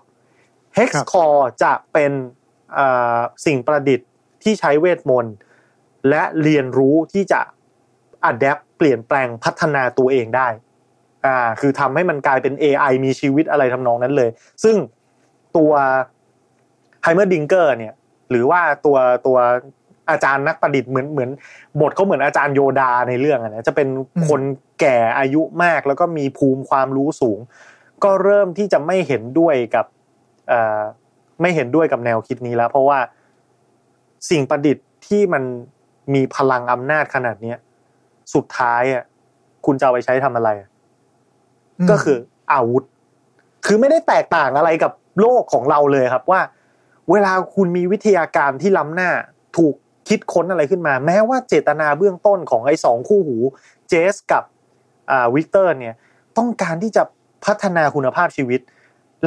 [0.79, 2.13] Hexcore จะเป็น
[2.79, 4.09] อ่าสิ่งประดิษฐ์
[4.43, 5.35] ที่ใช้เวทมนต์
[6.09, 7.41] และเรียนรู้ที่จะ
[8.31, 10.49] adapt เปลี่ยนแปลงพัฒนาตัวเองได้
[11.27, 14.31] อ่า คือทำให้มันกลายเป็น AI มีชีวิตอะไรทำนองนั้นเลย
[14.65, 14.77] ซึ่ง
[15.57, 15.73] ตัว
[17.03, 17.95] ไฮเมอร์ดิงเกอร์เนี่ย
[18.31, 19.39] หรือว่าตัวตัว
[20.11, 21.31] อาจารย์นักประดิษฐ์เหมือนเหมือน
[21.81, 24.41] บทเขาเหมือนอาจารย์โยดาในเรื่องอะนะจะเป็นอืมคน
[24.81, 27.39] แก่อายุมาก แล้วก็มีภูมิความรู้สูง
[28.05, 29.87] ก็เริ่มที่จะไม่เห็นด้วยกับ
[30.49, 30.81] เอ่อ
[31.41, 32.99] ไม่เห็นด้วยกับแนวคิดนี้แล้ว เพราะว่า
[34.31, 35.43] สิ่งประดิษฐ์ที่มัน
[36.15, 37.59] มีพลังอำนาจขนาดเนี้ย
[38.35, 39.05] สุดท้ายอะ
[39.67, 40.69] คุณจะเอาไปใช้ทำอะไรอะ
[41.87, 42.19] มก็คือ
[42.53, 42.85] อาวุธ
[43.67, 46.41] คือไม่ได้แตกต่างอะไรกับโลกของเราเลยครับว่า
[47.11, 49.11] เวลาคุณมีวิทยาการที่ล้ำหน้า
[49.57, 49.75] ถูก
[50.09, 53.39] คิดค้นอะไรขึ้นมา แม้ว่าเจตนาเบื้องต้นของไอ้สองคู่หู
[53.89, 54.45] เจซกับ
[55.11, 55.95] อ่าวิกเตอร์เนี่ย
[56.39, 57.03] ต้องการที่จะ
[57.45, 58.61] พัฒนาคุณภาพชีวิต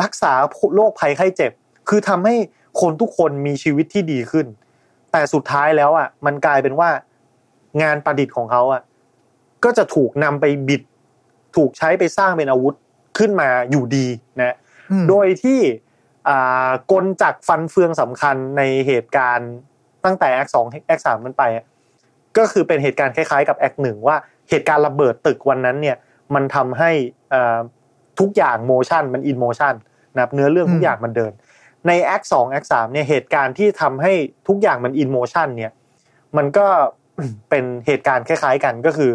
[0.01, 0.33] รักษา
[0.75, 1.51] โรคภัยไข้เจ็บ
[1.89, 2.35] คือทำให้
[2.81, 4.45] คนทุกคนมีชีวิตที่ดีขึ้น
[5.11, 6.89] แต่สุดท้ายแล้วอะมันกลายเป็นว่า
[7.81, 8.81] งานประดิษฐ์ของเขาอะ
[9.63, 10.81] ก็จะถูกนำไปบิด
[11.55, 12.75] ถูกใช้ไปสร้างเป็นอาวุธ
[13.17, 14.07] ขึ้นมาอยู่ดี
[14.39, 14.55] นะ
[14.91, 15.90] อืมโดยที่อ่า
[16.91, 19.51] กลจักฟันเฟืองสำคัญในเหตุการณ์
[20.05, 21.43] ตั้งแต่แอคสองแอคสามมันไป
[22.37, 24.15] ก็คือเป็นเหตุการณ์คล้ายๆ กับ act หนึ่งว่า
[24.49, 25.97] เหตุการณ์ระเบิดตึกวันนั้นเนี่ย
[26.35, 26.91] มันทำให้
[28.19, 29.73] ทุกอย่าง motion มัน in motion
[30.15, 31.31] นะครับเนื้อเรื่องทุกอย่างมันเดิน
[31.87, 34.13] ในแอคสองแอคสามเนี่ยเหตุการณ์ที่ทำให้
[34.47, 35.71] ทุกอย่างมัน in motion เนี่ย
[36.37, 36.67] มันก็
[37.49, 39.11] เป็นเหตุการณ์คล้าย ๆ กันก็คือ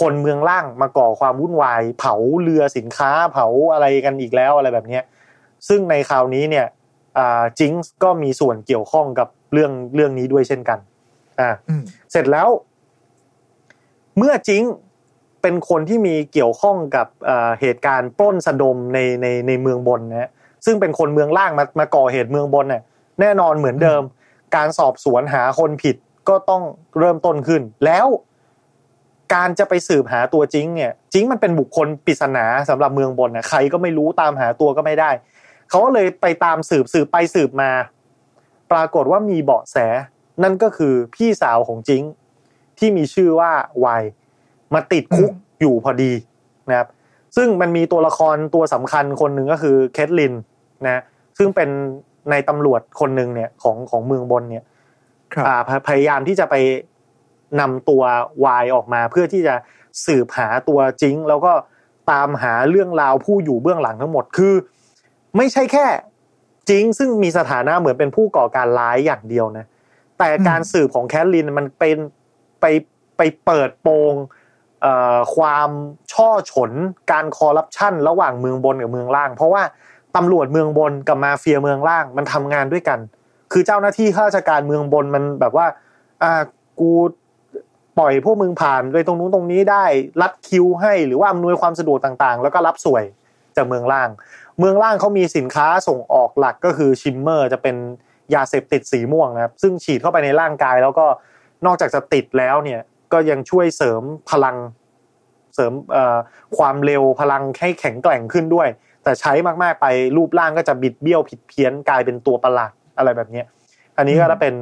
[0.00, 5.02] คนเมืองล่างมาก่อความวุ่นวาย เผาเรือสินค้าเผาอะไรกันอีกแล้วอะไรแบบเนี้ย
[5.68, 6.66] ซึ่งในคราวนี้เนี่ย
[7.58, 10.78] จิงส์ก็มีส่วนเกี่ยวข้องกับเรื่องเรื่องนี้ด้วยเช่นกัน
[11.40, 11.82] อ่าอืม
[12.12, 12.48] เสร็จแล้ว
[14.18, 14.62] เมื่อจิง
[15.42, 20.30] เป็นคนที่มีเกี่ยวข้องกับเอ่อเหตุการณ์ปล้นสะดมในในในเมืองบนนะฮะ
[20.66, 22.82] ซึ่งเป็นคนเมืองล่างมามาก่อเหตุเมืองบนเนี่ย
[23.20, 24.02] แน่นอนเหมือนเดิม
[24.56, 25.96] การสอบสวนหาคนผิด
[26.28, 26.62] ก็ต้อง
[26.98, 28.06] เริ่มต้นขึ้น แล้ว
[29.34, 35.10] การจะไปสืบหาตัวจิงเนี่ยจิงมันเป็นบุคคลปริศนาสำหรับเมืองบนนะใครก็ไม่รู้ตามหาตัวก็ไม่ได้
[35.70, 37.70] เขาก็เลยไปตามสืบสืบไปสืบมา
[38.72, 39.76] ปรากฏว่ามีเบาะแส
[40.42, 42.02] นั่นก็คือพี่สาวของจิง
[42.78, 43.50] ที่มีชื่อว่า
[43.84, 44.02] วาย
[44.74, 46.12] มาติดคุกอยู่พอดี
[46.68, 46.88] นะครับ
[47.36, 50.34] ซึ่งมันมีตัวละครตัวสำคัญคนหนึ่งก็คือเคทลิน
[50.84, 51.02] นะ
[51.38, 51.68] ซึ่งเป็น
[52.30, 54.64] ในตำรวจคนหนึ่งเนี่ยของของเมืองบนเนี่ย
[55.34, 56.54] ครับอ่าพยพยายามที่จะไป
[57.60, 58.02] นำตัว
[58.44, 59.54] วายออกมา เพื่อที่จะ
[60.06, 61.52] สืบหาตัวจริงแล้วก็
[62.10, 64.54] ตามหาเรื่องราวผู้อยู่เบื้องหลังทั้งหมดคือ
[65.36, 65.86] ไม่ใช่แค่
[66.68, 69.66] จริงซึ่งมีสถานะเหมือนเป็นผู้ก่อการร้ายอย่างเดียวนะ
[70.18, 71.96] แต่การสืบของแคทลินมันเป็น
[72.60, 72.64] ไป
[73.16, 74.14] ไปเปิดโปง
[75.36, 75.70] ความ
[76.12, 76.70] ช่อฉน
[77.12, 79.62] การคอร์รัปชันระหว่างเมืองบนกับเมืองล่าง เพราะว่า
[80.16, 82.98] ตำรวจเมืองบนกับมาเฟียเมืองล่างมันทำงานด้วยกัน
[83.52, 85.66] คือเจ้าหน้าที่ข้าราชการเมืองบนมันแบบว่า
[86.22, 86.42] อ่า
[86.80, 86.90] กู
[87.98, 89.84] ปล่อยพวกมึงผ่านไปตรงนู้นตรงนี้ได้
[90.22, 93.04] รัดคิวให้หรือว่าอำนวยความสะดวกต่างๆ แล้วก็รับสวย
[93.56, 94.08] จากเมืองล่าง
[94.60, 97.76] เมืองล่างเขามีสินค้าส่งออกหลักก็คือ Shimmer จะเป็น
[98.34, 101.06] ยาเสพติดสีม่วงนะครับ ซึ่งฉีดเข้าไปในร่างกายแล้วก็
[101.66, 102.80] นอกจากจะติดแล้วเนี่ย
[103.12, 104.56] ก็ยังช่วยเสริมพลัง
[105.54, 105.72] เสริม
[106.56, 108.68] ความเร็วพลังให้แข็งแกร่งขึ้นด้วย
[109.04, 109.32] แต่ใช้
[109.62, 109.86] มากๆไป
[110.16, 113.42] รูปร่างก็จะบิดเบี้ยวผิดเพี้ยนกลายเป็นตัวประหลาดอะไรแบบนี้
[113.96, 114.54] อันนี้ก็จะเป็น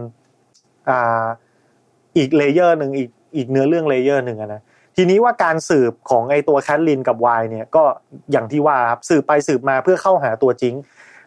[0.89, 0.91] อ
[2.17, 4.63] อีก layer หนึ่งอีกอีกเนื้อเรื่อง layer หนึ่งนะ
[5.01, 7.85] ทีนี้ว่าการสืบของไอตัวแคทลินกับวายเนี่ยก็
[8.33, 10.75] อย่างที่ว่าครับสืบไปสืบมาเพื่อเข้าหาตัวจริง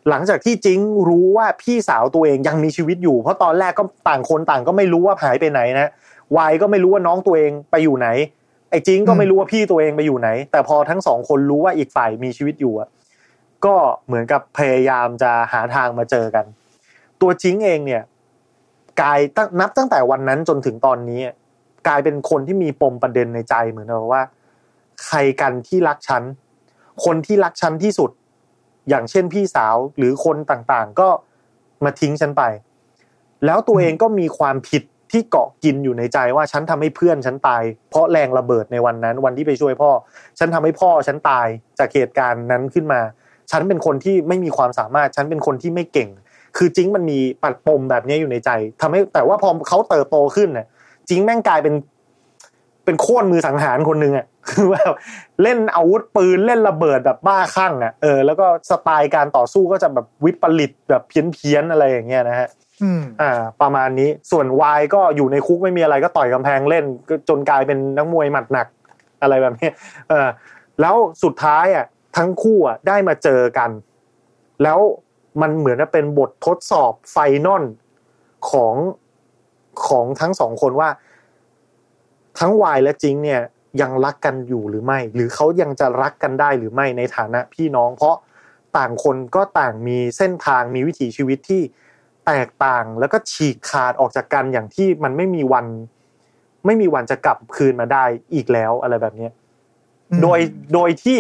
[0.10, 5.92] หลังจากที่จิงรู้ว่าพี่สาวตัวเองยังมีชีวิตอยู่ เพราะตอนแรกก็ต่างคนต่างก็ไม่รู้ว่าหายไปไหนนะ
[6.38, 8.08] วายก็ไม่รู้ว่าน้องตัวเองไปอยู่ไหน
[8.70, 12.74] ไอ้จิงก็ไม่รู้ว่าพี่ตัวเองไปอยู่ไหน แต่พอทั้งสองคนรู้ว่าอีกฝ่ายมีชีวิตอยู่
[13.66, 16.46] ก็เหมือนกับพยายามจะหาทางมาเจอกัน
[17.22, 18.04] ตัวจิงเองเนี่ย
[19.02, 21.22] กายตั้งนับตั้งแต่วันนั้นจนถึงตอนนี้
[21.88, 24.24] กลายเป็นคนที่มีปมประเด็นในใจเหมือนกับว่า
[25.06, 26.24] ใครกันที่รักฉัน
[27.06, 28.12] คนที่รักฉันที่สุด
[28.90, 31.10] อย่างเช่นพี่สาวหรือคนต่างๆ ก็
[31.84, 32.44] มาทิ้งฉันไป
[33.46, 39.92] แล้วตัวเองก็มีความผิดที่เกาะกินอยู่ในใจว่าฉันทำให้เพื่อนฉันตาย เพราะแรงระเบิดในวันนั้น วันที่ไปช่วยพ่อ
[40.40, 41.48] ฉันทำให้พ่อฉันตาย
[41.80, 43.02] จากเหตุการณ์นั้นขึ้นมา
[43.52, 46.10] ฉันเป็นคนที่ไม่มีความสามารถ ฉันเป็นคนที่ไม่เก่ง
[46.58, 48.50] คือจริงมันมีปัดปมแบบนี้อยู่ในใจ
[48.82, 50.68] ทำให้แต่ว่าพอเขาเติบโตขึ้นเนี่ย
[51.12, 51.76] จริงแม่งกลายเป็น
[52.86, 54.94] เป็นโค่นมือสังหารคนหนึ่งอะคือแบบ
[55.44, 62.48] เล่นอาวุธปืนเล่นระเบิดแบบบ้าคลั่งอะเออแล้วก็สไตล์การต่อสู้ก็จะแบบวิปริตแบบเพี้ยนๆอะไรอย่างเงี้ยนะฮะ
[62.84, 63.32] อืมอ่า
[63.62, 68.68] ประมาณนี้ส่วนวายก็อยู่ในคุกไม่มีอะไรก็ต่อยกำแพงเล่นก็จนกลายเป็นนักมวยหมัดหนัก
[69.22, 69.70] อะไรแบบนี้
[70.10, 70.28] เออ
[70.82, 71.86] แล้วสุดท้ายอะ
[72.18, 73.70] ทั้งคู่อะได้มาเจอกัน
[74.64, 74.80] แล้ว
[75.42, 77.64] มันเหมือนจะเป็นบททดสอบไฟนอล
[78.52, 78.76] ของ
[79.88, 80.90] ของทั้งสองคนว่า
[82.40, 83.42] ทั้งวายและจิงเนี่ย
[83.82, 88.16] ยังรักกันอยู่หรือไม่ หรือเขายังจะรักกันได้หรือไม่ในฐานะพี่น้อง เพราะ
[88.78, 91.62] ต่างคนก็ต่างมีเส้นทางมีวิถีชีวิตที่
[92.28, 95.66] แตกต่างแล้วก็ฉีกขาดออกจากกันอย่างที่มันไม่มีวัน
[96.66, 98.04] ไม่มีวันจะกลับคืนมาได้
[98.34, 99.32] อีกแล้วอะไรแบบเนี้ย
[100.12, 100.40] อืมโดย
[100.74, 101.20] โดยที่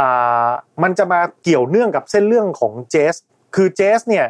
[0.00, 0.48] อ่า
[0.82, 3.14] มันจะมาเกี่ยวเนื่องกับเส้นเรื่องของเจส
[3.54, 4.26] คือเจสเนี่ย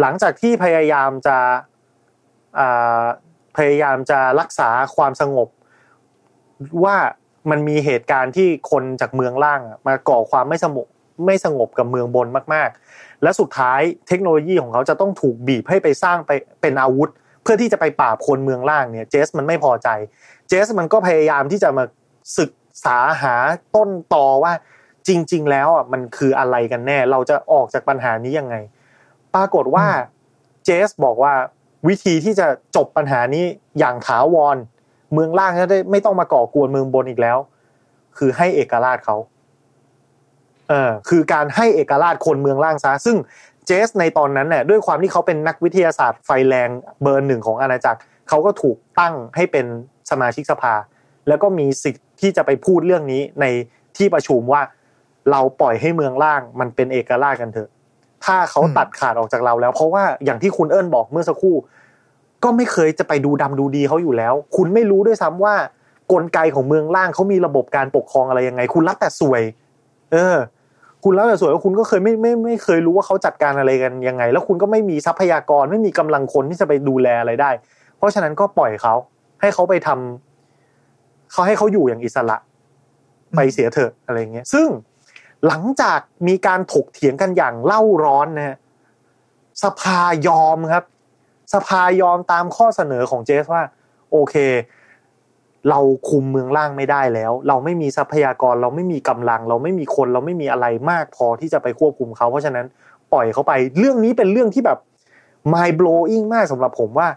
[0.00, 1.58] หลังจากที่พยายามจะอ่า
[3.56, 5.48] พยายามจะรักษาความสงบ
[6.84, 6.96] ว่า
[7.50, 10.86] มันมีเหตุการณ์ที่คนจากเมืองล่างมาก่อความไม่สงบ
[11.26, 16.30] ไม่สงบกับเมืองบนมาก ๆ และสุดท้ายเทคโนโลยีของเขาจะต้องถูกบีบให้ไปสร้างไป
[16.60, 17.10] เป็นอาวุธ
[17.42, 19.88] เพื่อที่จะไปปราบคนเมืองล่างเนี่ยเจสมันไม่พอใจ
[20.48, 21.84] เจสมันก็พยายามที่จะมา
[22.38, 22.50] ศึก
[22.84, 23.34] ษาหา
[23.74, 24.52] ต้นตอว่า
[25.08, 28.56] จริง ๆ แล้วอะมันคืออะไรกันแน่ เราจะออกจากปัญหานี้ยังไง
[29.34, 29.86] ปรากฏว่า
[30.64, 31.34] เจสบอกว่า
[31.88, 33.44] วิธีที่จะจบปัญหานี้
[33.78, 34.56] อย่างถาวร
[35.12, 37.38] เมืองล่างจะได้ไม่ต้องมาก่อกวนเมืองบนอีกแล้ว
[38.18, 39.16] คือให้เอกราชเขา
[40.68, 43.16] เออคือการให้เอกราชคนเมืองล่างซะซึ่ง
[43.66, 46.68] เจสในตอนนั้นเนี่ยด้วยความที่เขาเป็นนักวิทยาศาสตร์ไฟแรง
[47.02, 49.66] เบอร์หนึ่งของอาณาจักรเขาก็ถูกตั้งให้เป็น
[50.10, 50.74] สมาชิกสภา
[51.28, 53.46] แล้วก็มีสิทธิ์ที่จะไปพูดเรื่องนี้ใน
[53.96, 54.62] ที่ประชุมว่า
[55.30, 57.70] เราปล่อยให้เมืองล่างมันเป็นเอกราชกันเถอะ
[58.24, 61.56] ถ้าเขาตัดขาดออกจากเราแล้ว เพราะว่าอย่างที่คุณเอิญบอกเมื่อสักครู่
[62.44, 65.54] ก็ไม่เคยจะไปดูดำดูดีเขาอยู่แล้ว คุณไม่รู้ด้วยซ้ำว่า
[66.12, 69.42] กลไกของเมืองล่างเขามีระบบการปกครองอะไรยังไง คุณรับแต่สวย
[70.12, 70.36] เออ
[71.04, 77.50] คุณรับแต่สวยว่าคุณก็เคยไม่ไม่ไม่เคยรู้ว่าเขาจัดการอะไรกันยังไง แล้วคุณก็ไม่มีทรัพยากรไม่มีกำลังคนที่จะไปดูแลอะไรได้
[77.96, 78.94] เพราะฉะนั้นก็ปล่อยเขา
[79.40, 82.36] ให้เขาไปทำเขาให้เขาอยู่อย่างอิสระ
[83.36, 84.68] ไปเสียเถอะอะไรเงี้ย ซึ่ง
[85.46, 88.56] หลังจากมีการถกเถียงกันอย่างเล่าร้อนนะฮะ
[89.62, 90.84] สภายอมครับ
[91.54, 93.62] สภายอมตามข้อเสนอของเจสว่า
[94.10, 94.34] โอเค
[95.70, 102.66] เราคุมเมืองล่างไม่ได้แล้ว เราไม่มีทรัพยากรเราไม่มีกำลัง เราไม่มีคนเราไม่มีอะไรมากพอที่จะไปควบคุมเขา เพราะฉะนั้น
[103.12, 104.78] ปล่อยเขาไปเรื่องนี้เป็นเรื่องที่แบบ
[105.52, 107.08] mind blowing มากสำหรับผมว่า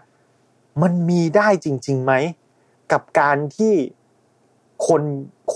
[0.82, 2.12] มันมีได้จริงๆไหม
[2.92, 3.72] กับการที่
[4.86, 5.02] คน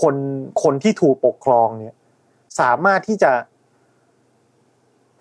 [0.01, 0.15] คน
[0.63, 1.95] คนที่ถูกปกครองเนี่ย
[2.59, 3.31] สามารถที่จะ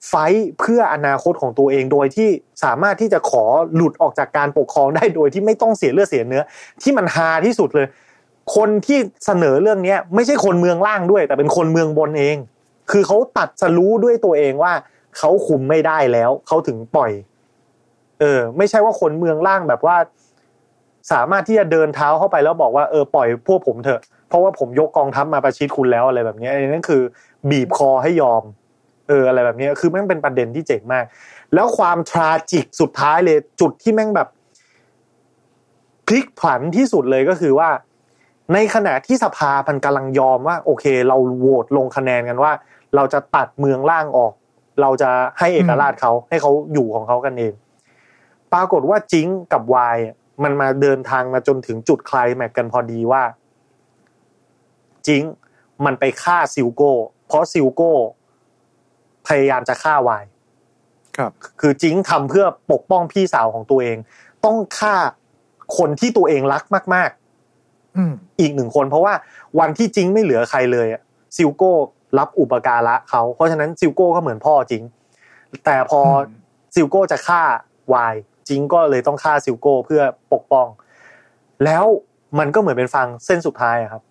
[0.09, 0.15] ไฟ
[0.61, 2.29] เพื่ออนาคตของตัวเองโดยที่
[2.65, 6.43] สามารถที่จะขอหลุดออกจากการปกครองได้โดยที่ไม่ต้องเสียเลือดเสียเนื้อ
[6.83, 7.87] ที่มันฮาที่สุดเลย
[8.57, 12.37] คนที่เสนอเรื่องเนี้ยไม่ใช่คนเมืองล่างด้วย แต่เป็นคนเมืองบนเอง
[12.91, 14.73] คือเขาตัดสรู้ด้วยตัวเองว่า
[15.19, 17.11] เขาคุมไม่ได้แล้วเขาถึงปล่อย
[18.21, 19.97] เออ ไม่ใช่ว่าคนเมืองล่างแบบว่า
[21.13, 27.03] สามารถที่จะเดินเท้าเข้าไปแล้วบอกว่าเออปล่อยพวกผมเถอะ เพราะว่าผมยกกองทัพมาประชิดคุณแล้วอะไรแบบนี้อันนั้นคือ
[27.51, 28.43] บีบคอให้ยอม
[29.09, 31.05] เอออะไรแบบนี้คือแม่งเป็นประเด็นที่เจ๋งมาก
[31.55, 34.29] แล้วความทราจิกสุดท้ายเลย จุดที่แม่งแบบ
[36.07, 37.69] พลิกผันที่สุดเลยก็คือว่า
[38.55, 42.53] ในขณะที่สภาพันกำลังยอมว่า โอเค เราโหวตลงคะแนนกันว่า
[42.95, 44.33] เราจะตัดเมืองล่างออก
[44.81, 47.53] เราจะให้เอกราชเขาให้เขาอยู่ของเขากันเอง
[48.53, 49.99] ปรากฏว่าจิงกับวาย
[50.43, 53.23] มันมาเดินทางมาจนถึงจุดคลายแม็กกันพอดีว่า
[55.09, 55.23] จิง
[55.85, 56.91] มันไปฆ่าซิลโก้
[57.27, 57.93] เพราะซิลโก้
[59.27, 60.25] พยายามจะฆ่าวาย
[61.17, 61.31] ครับ
[61.61, 63.97] คือจิงทำเพื่อปกป้องพี่สาวของตัวเอง
[64.45, 64.97] ต้องฆ่า
[65.79, 67.11] คนที่ตัวเองรักมาก
[67.97, 69.15] อืมๆอีกหนึ่งคน เพราะว่า
[69.59, 71.03] วันที่จิงไม่เหลือใครเลยอะ
[71.37, 71.73] ซิลโก้
[72.19, 74.83] รับอุปการะเขาเพราะฉะนั้นซิลโก้ก็เหมือนพ่อจิง
[75.65, 76.11] แต่พออม
[76.75, 77.43] ซิลโก้จะฆ่า
[77.95, 78.15] วาย
[78.49, 80.03] จิงก็เลยต้องฆ่าซิลโก้เพื่อ
[80.33, 80.67] ปกป้อง
[81.65, 81.85] แล้ว
[82.39, 84.03] มันก็เหมือนเป็นฟังเส้นสุดท้ายอะครับ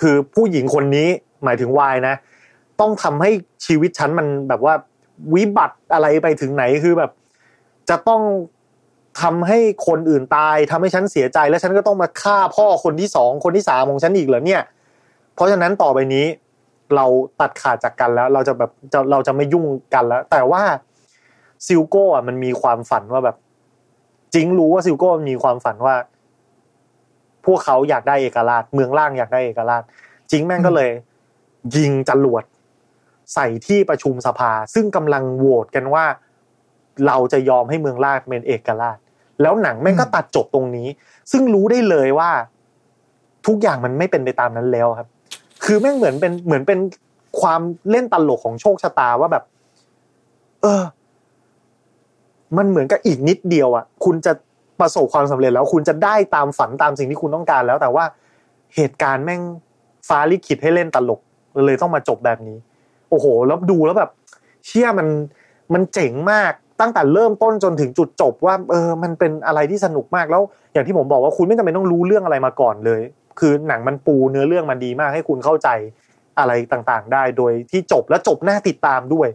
[0.00, 1.08] คือผู้หญิงคนนี้
[1.44, 2.14] หมายถึงวายนะ
[2.80, 3.30] ต้องทำให้
[3.66, 4.74] ชีวิตฉันมันแบบว่า
[5.34, 7.10] วิบัติอะไรไปถึงไหนคือแบบ
[7.88, 8.22] จะต้อง
[9.20, 14.62] ทำให้คนอื่นตายทำให้ฉันเสียใจ แล้วฉันก็ต้องมาฆ่าพ่อคนที่สองคนที่สามของฉันอีกเหรอเนี่ย
[15.34, 16.26] เพราะฉะนั้นต่อไปนี้
[16.96, 17.06] เรา
[17.40, 18.70] ตัดขาดจากกันแล้ว เราจะแบบ
[19.10, 20.62] เราจะไม่ยุ่งกันแล้ว แต่ว่า
[21.66, 23.36] ซิลโก้อะมันมีความฝันว่าแบบ
[24.34, 25.94] จิงรู้ว่าซิลโก้มีความฝันว่า
[27.48, 29.82] พวกเขาอยากได้เอกราช เมืองล่างอยากได้เอกราช
[30.30, 30.90] จิงแม่งก็เลย
[31.76, 32.44] ยิงจรวด
[33.34, 36.04] ใส่ที่ประชุมสภา ซึ่งกำลังโหวตกันว่า
[37.06, 38.98] เราจะยอมให้เมืองล่างเป็นเอกราช
[39.42, 40.88] แล้วหนังแม่งก็ตัดจบตรงนี้
[41.32, 42.30] ซึ่งรู้ได้เลยว่า
[43.46, 45.08] ทุกอย่างมันไม่เป็นไปตามนั้นแล้วครับ
[45.64, 46.78] คือแม่งเหมือนเป็นเหมือนเป็น
[47.40, 49.44] ความเล่นตลกของโชคชะตาว่าแบบ
[50.62, 50.82] เออ
[52.56, 54.32] มันเหมือนกับอีกนิดเดียวอะ คุณจะ
[54.80, 58.04] ประสบความสำเร็จแล้วคุณจะได้ตามฝันตามสิ่งที่คุณต้องการแล้ว แต่ว่า
[58.76, 59.42] เหตุการณ์แม่ง
[60.08, 61.20] ฟ้าลิขิตให้เล่นตลก
[61.66, 62.58] เลยต้องมาจบแบบนี้
[63.10, 64.10] โอ้โห แล้วดูแล้วแบบ
[64.66, 65.08] เชื่อมัน
[65.74, 73.00] มันเจ๋งมากตั้งแต่เริ่มต้นจนถึงจุดจบว่าเออมันเป็นอะไรที่สนุกมากแล้ว อย่างที่ผมบอกว่าคุณไม่จำเป็นต้องรู้เรื่องอะไรมาก่อนเลย
[73.38, 75.68] คือหนังมันปูเนื้อเรื่องมันดีมากให้คุณเข้าใจ
[76.38, 79.28] อะไรต่างๆ ได้โดยที่จบและจบหน้าติดตามด้วย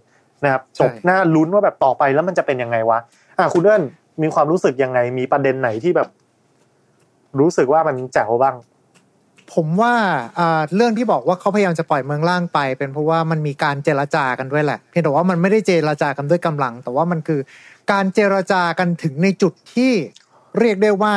[0.43, 2.99] นะครับใช่จบหน้าลุ้นว่าแบบต่อไปแล้วมันจะเป็นยังไงวะ
[3.37, 3.83] อะคุณเอิญ
[4.21, 6.09] มีความรู้สึกยังไง มีประเด็นไหนที่แบบ
[7.39, 8.55] รู้สึกว่ามันแจ๋วบ้าง
[9.53, 9.93] ผมว่า
[10.39, 17.39] อ่าเรื่องที่บอกว่าเขาพยายามจะปล่อยเมืองล่างไป เป็นเพราะว่ามันมีการเจรจากันด้วยแหละเพียงแต่ว่ามันไม่ได้เจรจากันด้วยกำลัง แต่ว่ามันคือ
[17.91, 19.91] การเจรจากันถึงในจุดที่
[20.59, 21.15] เรียกได้ว่า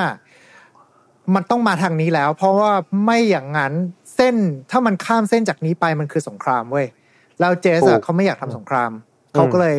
[1.34, 2.72] มันต้องมาทางนี้แล้ว เพราะว่า
[3.04, 3.72] ไม่อย่างนั้น
[4.16, 4.36] เส้น
[4.70, 6.86] ถ้ามันข้ามเส้นจากนี้ไปมันคือสงครามเว้ย
[7.40, 8.90] แล้วเจสถูอะกเขาไม่อยากทำสงคราม
[9.34, 9.76] เขาก็เลย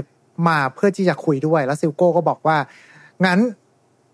[0.48, 2.58] มาเพื่อที่จะคุยด้วย แล้วซิลโก้ก็บอกว่า
[3.26, 3.40] งั้น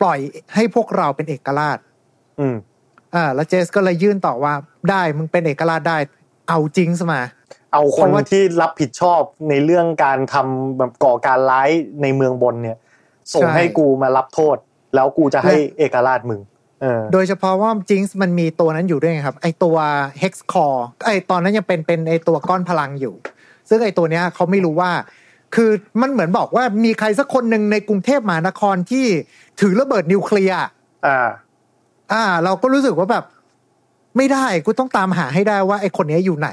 [0.01, 0.19] ปล่อย
[0.55, 1.77] ให้พวกเราเป็นเอกราช
[2.39, 2.55] อืม
[3.15, 4.53] อ่าแล้วเจสก็เลยยื่นต่อว่า
[4.89, 5.97] ได้มึงเป็นเอกราชได้
[6.49, 7.21] เอาจริงสมา
[7.73, 11.69] เอาคนเพราะว่าที่รับผิดชอบในเรื่องการทำแบบก่อการร้าย
[12.01, 12.77] ในเมืองบนเนี่ย
[13.33, 14.57] ส่งใช่ให้กูมารับโทษ
[14.95, 16.41] แล้วกูจะให้เอกราชมึง
[16.81, 19.75] เออโดยเฉพาะว่าจิงส์มันมีตัวนั้นอยู่ด้วยไงครับ ไอตัว
[20.21, 23.13] hex core ไอตอนนั้นยังเป็นเป็นไอตัวก้อนพลังอยู่
[23.69, 24.91] ซึ่งไอตัวเนี้ยเขาไม่รู้ว่า
[25.55, 29.05] คือมันเหมือนบอกว่ามีใครสักคนหนึ่งในกรุงเทพมหานครที่
[29.61, 30.57] ถือระเบิดนิวเคลียร์
[31.07, 31.29] อ่า
[32.13, 33.25] อ่า เราก็รู้สึกว่าแบบ
[34.17, 36.49] ไม่ได้กูต้องตามหาให้ได้ว่าไอคนนี้อยู่ไหน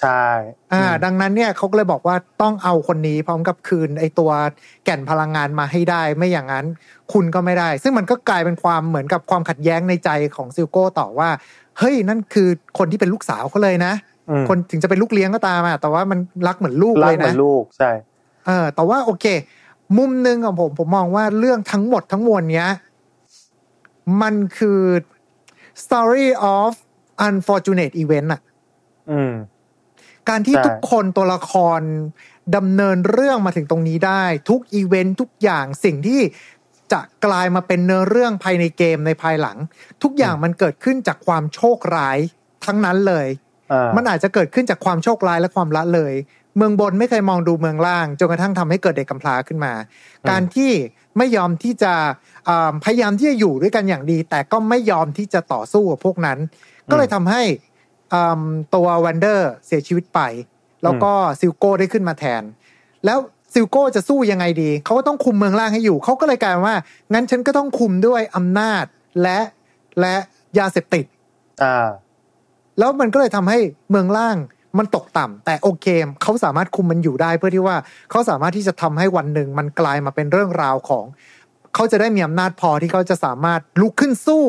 [0.00, 0.24] ใช่
[0.72, 4.30] อ่า ดังนั้นเนี่ยเขาก็เลยบอกว่าต้องเอาคนนี้พร้อมกับคืนไอตัว
[4.84, 6.66] แก่นพลังงานมาให้ได้ ไม่อย่างนั้น
[7.12, 11.28] คุณก็ไม่ได้ ซึ่งมันก็กลายเป็นความเหมือนกับความขัดแย้งในใจของซิลโก้ต่อว่า
[11.78, 13.92] เฮ้ยนั่นคือคนที่เป็นลูกสาวเขาเลยนะ
[14.30, 17.90] อืมคนถึงจะเป็นลูกเลี้ยงก็ตามอะแต่ว่ามันรักเหมือนลูกรัเลกยเหมืนะอนลูกใช่
[18.46, 19.26] เออแต่ว่าโอเค
[19.98, 22.68] มุมหนึ่งของผมผมมองว่าเรื่องทั้งหมดทั้งมวลเนี้ย
[24.22, 24.82] มันคือ
[25.82, 26.70] story of
[27.28, 28.40] unfortunate event อะ
[29.10, 29.32] อืม
[30.28, 31.80] การที่ใช่ทุกคนตัวละคร
[32.56, 36.20] ดำเนินเรื่องมาถึงตรงนี้ได้ ทุกอีเวนต์ทุกอย่างสิ่งที่
[36.92, 39.56] จะกลายมาเป็นเนื้อเรื่องภายในเกมในภายหลัง
[40.02, 42.18] ทุกอย่างมันเกิดขึ้นจากความโชคร้าย
[42.64, 43.26] ทั้งนั้นเลย
[43.72, 46.14] อ่ามันอาจจะเกิดขึ้นจากความโชคร้ายและความละเลย
[46.56, 49.72] เมืองบนไม่เคยมองดูเมืองล่างจนกระทั่งทำให้เกิดเด็กกำพร้าขึ้นมา
[50.30, 50.70] การที่
[51.18, 51.92] ไม่ยอมที่จะ
[52.48, 56.38] อ่าพยายามที่จะอยู่ด้วยกันอย่างดี แต่ก็ไม่ยอมที่จะต่อสู้กับพวกนั้น
[56.90, 57.42] ก็เลยทำให้
[58.14, 58.42] อ่า
[58.74, 60.20] ตัวแวนเดอร์เสียชีวิตไป
[60.82, 62.42] แล้วก็ซิลโก้ได้ขึ้นมาแทน
[63.04, 63.18] แล้ว
[63.54, 66.76] ซิลโก้จะสู้ยังไงดี เขาก็ต้องคุมเมืองล่างให้อยู่ เขาก็เลยกลายเป็นว่า
[67.12, 68.84] งั้นฉันก็ต้องคุมด้วยอำนาจ
[69.22, 69.38] และ
[70.00, 70.16] และ
[70.58, 71.04] ยาเสพติด
[71.62, 71.88] อ่า
[72.78, 73.58] แล้วมันก็เลยทำให้
[73.90, 74.36] เมืองล่าง
[74.78, 75.86] มันตกต่ำแต่โอเค
[76.22, 77.76] เขาสามารถคุมมันอยู่ได้เพื่อที่ว่า
[78.10, 81.04] เขาสามารถที่จะทำให้วันหนึ่งมันกลายมาเป็นเรื่องราวของ
[81.74, 84.44] เขาจะได้มีอำนาจพอที่เขาจะสามารถลุกขึ้นสู้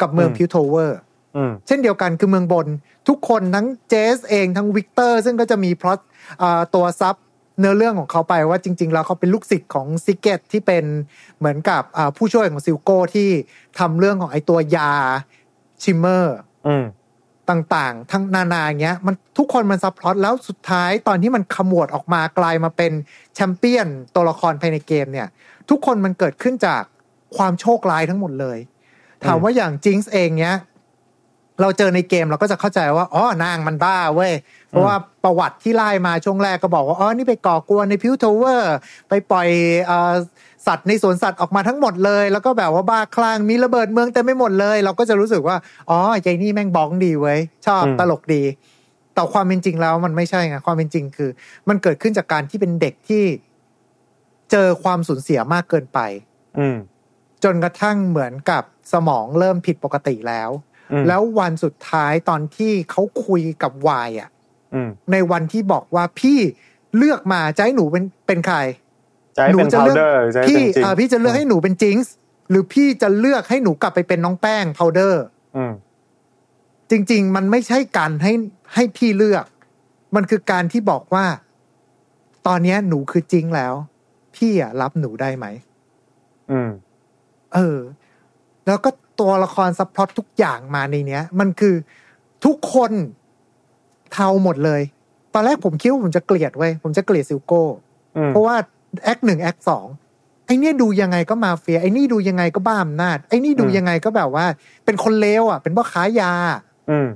[0.00, 0.98] กับเมืองอืม Piltover
[1.36, 2.66] อืมเช่นเดียวกันคือเมืองบน
[3.08, 5.98] ทุกคนทั้งเจซเองทั้งวิกเตอร์ ซึ่งก็จะมีพล็อต
[6.42, 7.16] อ่าตัว sub
[7.58, 10.84] เนื้อเรื่องของเขาไปว่าจริง ๆ แล้วเขาเป็นลูกศิษย์ของซิกเก็ตที่เป็น
[11.38, 13.28] เหมือนกับอ่าผู้ช่วยของซิลโก้ที่
[13.78, 14.90] ทำเรื่องของไอตัวยา
[15.82, 16.36] Shimmer
[16.66, 16.84] อืม
[17.50, 22.92] ต่างๆ ทั้งนานาเงี้ยมันทุกคนมัน subplot แล้วสุดท้ายตอนที่มันขมวดออกมากลายมาเป็น
[23.34, 25.28] แชมเปี้ยนตัวละครภายในเกมเนี่ย
[25.70, 26.82] ทุกคนมันเกิดขึ้นจาก
[27.36, 28.58] ความโชคร้ายทั้งหมดเลย
[29.24, 30.56] ถามว่าอย่างจิงส์เองเนี้ย
[31.60, 34.32] เราเจอในเกมเราก็จะเข้าใจว่าอ๋อนางมันบ้าเว้ย
[34.76, 38.74] ราะว่าประวัติที่ไล่มาช่วงแรกก็บอกว่าอ๋อนี่ไปก่อกวนใน Piltover
[39.08, 39.48] ไปปล่อย
[39.86, 40.14] เอ่อ
[40.66, 45.56] สัตว์ในสวนสัตว์ออกมาทั้งหมดเลย แล้วก็แบบว่าบ้าคลั่งมีระเบิดเมืองเต็มไปหมดเลย เราก็จะรู้สึกว่า
[45.90, 48.42] อ๋อใจนี่แม่งบ้องดีเว้ยชอบอืมตลกดี
[49.14, 51.30] แต่ความเป็นจริงแล้วมันไม่ใช่ไงความเป็นจริงคือ
[51.68, 53.24] มันเกิดขึ้นจากการที่เป็นเด็กที่
[54.50, 55.98] เจอความสูญเสียมากเกินไป
[56.58, 56.76] อืม
[57.44, 58.62] จนกระทั่งเหมือนกับ
[58.92, 60.50] สมองเริ่มผิดปกติแล้ว
[60.92, 64.35] อืมแล้ววันสุดท้ายตอนที่เขาคุยกับวายอะอืม
[65.12, 66.38] ในวันที่บอกว่าพี่
[66.96, 68.58] เลือกมาจะให้หนูเป็นเป็นใคร
[69.36, 72.12] จะให้หนูเป็นจะพาวเลือกเดอร์จะให้พี่เป็นจริงเอ่อพี่จะเลือกให้หนูเป็นจิงส์
[72.50, 75.24] หรือพี่จะเลือกให้หนูกลับไปเป็นน้องแป้งพาวเดอร์
[75.56, 75.72] อืม
[76.90, 78.32] จริง ๆ มันไม่ใช่การให้
[78.74, 79.44] ให้พี่เลือก
[80.14, 81.26] มันคือการที่บอกว่า
[82.46, 83.74] ตอนเนี้ยหนูคือจิงแล้ว
[84.36, 85.46] พี่อะรับหนูได้ไหม
[86.50, 86.70] อืม
[87.54, 87.78] เออ
[88.66, 88.90] แล้วก็
[89.20, 91.74] ตัวละคร subplot ทุกอย่างมาในเนี้ย มันคือ
[92.44, 92.92] ทุกคน
[94.16, 94.82] เทาหมดเลย
[95.34, 97.62] ตอนแรกผมคิดว่าผมจะเกลียดเว้ยผมจะเกลียดซิลโก้
[98.16, 98.56] อืมเพราะว่า
[99.04, 99.86] แอคหนึ่งแอคสอง
[100.46, 104.46] ไอ้เนี่ยดูยังไงก็มาเฟียไอ้นี่ดูยังไงก็บ้าอำนาจไอ้นี่ดูยังไงก็แบบว่า
[104.84, 106.32] เป็นคนเลวอะ เป็นพ่อค้ายา
[106.90, 107.08] อืม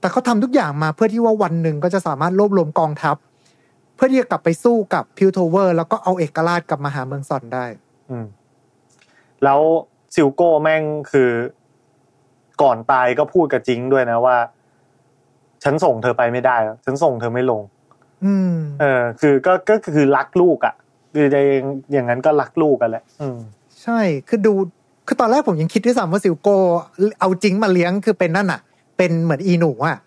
[0.00, 3.16] แต่เขาทำทุกอย่างมาเพื่อที่ว่าวันหนึ่งก็จะสามารถรวบรวมกองทัพ
[3.94, 7.64] เพื่อที่จะกลับไปสู้กับ Piltover แล้วก็เอาเอกราชกลับมาหาเมืองซอนได้
[8.10, 8.26] อืม
[9.44, 9.60] แล้ว
[10.14, 11.30] ซิลโก้แม่งคือ
[12.62, 14.36] ก่อนตายก็พูดกับจิงด้วยนะว่า
[15.64, 17.62] ฉันส่งเธอไปไม่ได้หรอกฉันส่งเธอไม่ลง
[18.24, 20.74] อืม เออ คือก็ก็คือรักลูกอะ
[21.14, 21.38] คือใน
[21.92, 23.38] อย่างนั้นก็รักลูกกันแหละ อืม
[23.82, 24.52] ใช่คือดู
[25.06, 26.56] คือตอนแรกผมยังคิดด้วยซ้ำว่าซิลโก้
[27.20, 28.60] เอา Jinx มาเลี้ยงคือเป็นนั่นอะ
[28.96, 29.98] เป็นเหมือนอีหนูอะ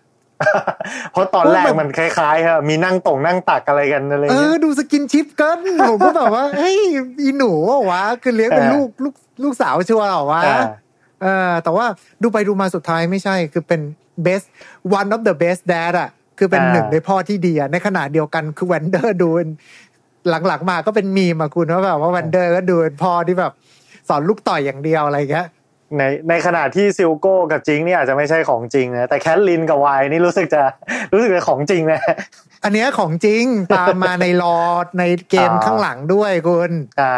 [1.12, 6.76] เพราะตอนแรกแบบมันคล้ายๆครับมีนั่งต่งนั่งตักอะไรกันอะไรเอเงี้อยดู skinship เกินผมก็แบบว่าเฮ้ย
[7.22, 10.62] อีหนูเหรอวะคือเลี้ยงเป็นเออลูกลูกลูกสาวชัวร์เหรอวะอ่า
[11.22, 11.86] เออแต่ว่า
[12.22, 13.80] ดูไปดูมาสุดท้ายไม่ใช่ คือเป็น
[14.26, 14.46] best
[14.98, 19.48] one of the best dad อะคือเป็นอ่าหนึ่งในพ่อที่ดีอะในขณะเดียวกันคือแวนเดอร์ดูเป็น
[20.46, 23.52] หลังๆมาก็เป็นมีมอะคุณว่าแบบว่าแวนเดอร์ก็ดูเป็นพ่อที่แบบ
[24.08, 25.48] สอนลูกต่อยอย่างเดียวอะไรอย่างเงี้ย
[25.98, 30.62] ในในขณะที่ซิลโก้กับ Jinx นี่อาจจะไม่ใช่ของจริงนะแต่ Caitlyn กับ Vi นี่รู้สึกจะ
[31.12, 32.00] รู้สึกจะของจริงนะ
[32.64, 33.44] อันเนี้ยของจริง
[33.76, 34.58] ตามมาในรอ
[34.98, 37.14] ในเกมอ่าข้างหลังด้วยคุณอ่า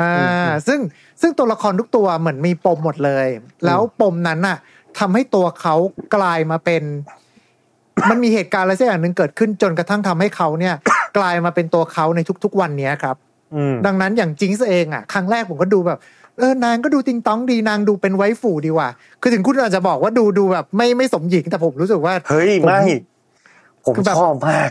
[0.00, 0.80] อ่าซึ่ง
[1.20, 3.26] ซึ่งตัวละครทุกตัวเหมือนมีปมหมดเลย
[3.66, 4.58] แล้วปมนั้นน่ะ
[5.00, 5.74] ทำให้ตัวเขา
[6.14, 6.82] กลายมาเป็น
[8.10, 10.74] มันมีเหตุการณ์อะไรสักอย่างหนึ่งเกิดขึ้นจนกระทั่งทำให้เขาเนี่ย
[11.18, 13.16] กลายมาเป็นตัวเขาในทุก ๆ วันเนี้ยครับ
[13.54, 15.98] อืมดังนั้นอย่างจิงส์เองอะครั้งแรกผมก็ดูแบบ
[16.38, 18.88] เออนางก็ดูติงต้องดีนางดูเป็นไวฟูดีว่ะ
[19.20, 22.82] คือถึงคุณอาจจะบอกว่าดูดูแบบ ไม่ไม่สมหญิงแต่ผมรู้สึกว่าเฮ้ยผมไม่
[23.84, 24.70] ผมคือแบบชอบมาก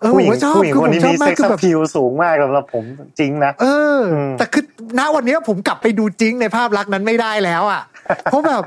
[0.00, 2.84] เออผู้ผหญิงมก็ชอบผู้หญิงคือคผนมนี้ชอบมีมาเซ็กกคือซ์แบบพิวสูงมากสำหรับผม
[3.18, 4.64] จริงนะเอออมแต่คือ
[4.98, 7.82] ณวันเนี้ยผมกลับไปดูจริงในภาพลักษณ์นั้นไม่ได้แล้วอะ
[8.24, 8.62] เพราะแบบ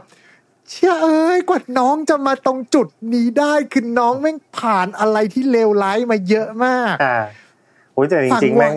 [0.71, 7.17] เชื่อเอ้ยกว่าน้องจะมาตรงจุดนี้ได้คือน้องแม่งผ่านอะไรที่เลวร้ายมาเยอะมากอ่า
[7.93, 8.75] โอ้ยแต่จฟังริงๆว่าแม่ง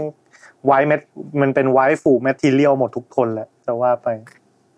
[0.66, 1.00] ไวท์เมท
[1.40, 4.08] มันเป็นไวท์ฟูแมทเทียลหมดทุกคนแหละแต่ว่าไป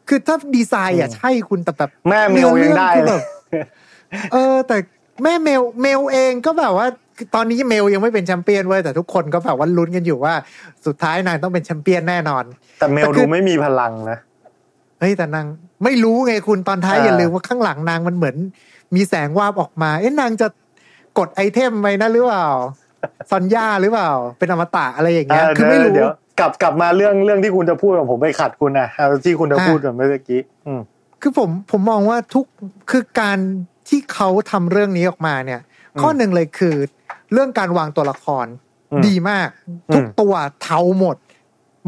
[0.08, 3.22] คือถ้าดีไซน์อะอืมใช่คุณแต่แบบแม่เมลยังได้นื้อเรื่องคือเลแบยบ
[4.32, 4.76] เออ แต่
[5.22, 6.86] แม่เมลเมลเองก็แบบว่า
[7.16, 10.34] คือตอนนี้เมลยังไม่เป็นแชมเปี้ยนเว้ยแต่ทุกคนก็แบบว่าลุ้นกันอยู่ว่า
[10.86, 12.44] สุดท้ายนางต้องเป็นแชมเปี้ยนแน่นอน
[12.78, 15.46] แต่เมแต่ลคือดูไม่มีพลังนะเฮ้ยแต่นาง
[15.84, 18.36] ไม่รู้ไงคุณตอนท้ายอ่าอย่าลืมว่าข้างหลังนางมันเหมือน
[18.94, 20.48] มีแสงวาบออกมา เอ๊ะนางจะ
[21.18, 22.48] กดไอเทมไปนะหรือเปล่า
[23.30, 30.80] ซอนย่าหรือเปล่า เป็นอมตะอะไรอย่างเงี้ยเออคือไม่รู้เดี๋ยวกลับกลับมาเรื่องเรื่องที่คุณจะพูดกับผมไปขัดคุณนะเอาที่คุณจะอ่าพูดกับเมื่อกี้อืม
[31.22, 32.44] คือผมผมมองว่าทุก
[32.90, 33.38] คือการ
[33.88, 35.61] ที่เขาทำเรื่องนี้ออกมาเนี่ย
[35.94, 36.76] อืมข้อหนึ่งเลยคือ
[37.32, 38.46] เรื่องการวางตัวละคร
[38.92, 39.48] อืมดีมาก
[39.94, 41.16] ทุกอืมตัวเทาหมด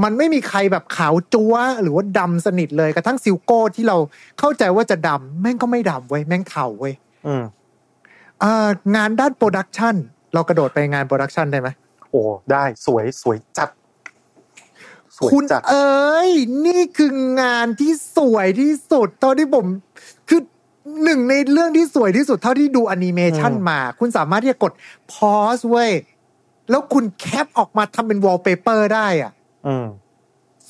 [0.03, 3.97] มันไม่มีใครแบบขาวจั๊วหรือว่าดำสนิทเลยกระทั่งซิลโก้ที่เรา
[4.39, 6.95] เข้าใจว่าจะดำแม่งก็ไม่ดำเว้ยแม่งเทาเว้ย
[7.27, 7.45] อืม
[8.43, 9.95] อ่างานด้าน production
[10.35, 11.69] เรากระโดดไปงาน production ได้ไหม
[12.11, 12.23] โอ้
[12.53, 13.69] ได้สวยสวยจัด
[15.17, 16.31] สวยคุณจัดเอ๋ย
[16.67, 19.67] นี่คืองานที่สวยที่สุดเท่าที่ผม
[20.29, 20.41] คือ
[21.05, 24.73] หนึ่งในเรื่องที่สวยที่สุดเท่าที่ดูแอนิเมชันอืมมา คุณสามารถที่จะกด
[25.13, 25.91] pause เว้ย
[26.71, 29.36] แล้วคุณแคปออกมาทำเป็นวอลเปเปอร์ได้อะอืม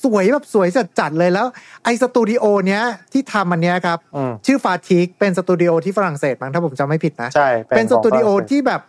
[0.03, 0.67] สวยแบบสวย
[0.99, 1.47] จัดๆเลยแล้ว
[1.83, 2.83] ไอสตูดิโอเนี้ย
[3.13, 8.81] ที่ทำอันเนี้ยครับอืมชื่อ Fortiche เป็นสตูดิโอที่ฝรั่งเศสมั้งถ้าผมจำไม่ผิดนะใช่เป็นสตูดิโอของฝรั่งเศสที่แบบ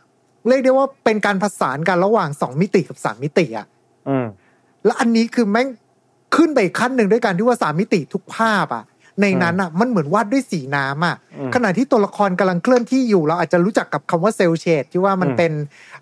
[0.48, 3.66] เรียกได้ว่าเป็นการผสานกันระหว่างสองมิติกับสามมิติอะ
[4.08, 4.26] อืม
[4.84, 5.68] แล้วอันนี้คือแม่ง
[6.36, 8.84] ขึ้นไปอีกขั้นหนึ่งด้วยการที่ว่าสามมิติทุกภาพอะ
[9.22, 15.52] ในนั้นอะมันเหมือนวาดด้วยสีน้ำอะอืมขณะที่ตัวละครกำลังเคลื่อนที่อยู่เราอาจจะรู้จักกับคำว่าเซลเชดที่ว่ามันอืมเป็น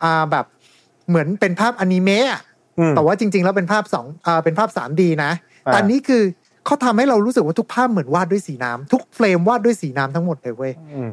[0.03, 0.45] อ่าแบบ
[1.09, 2.56] เหมือนเป็นภาพอนิเมะอะอืม
[2.97, 5.31] แต่ว่าจริง ๆ แล้วเป็นภาพสองอ่าเป็นภาพสามดีนะ
[5.67, 6.23] อ่าแต่อันนี้คือ
[6.67, 11.09] เขาทำให้เรารู้สึกว่าทุกภาพเหมือนวาดด้วยสีน้ำทุกเฟรมวาดด้วยสีน้ำทั้งหมดเลยเว้ยอืม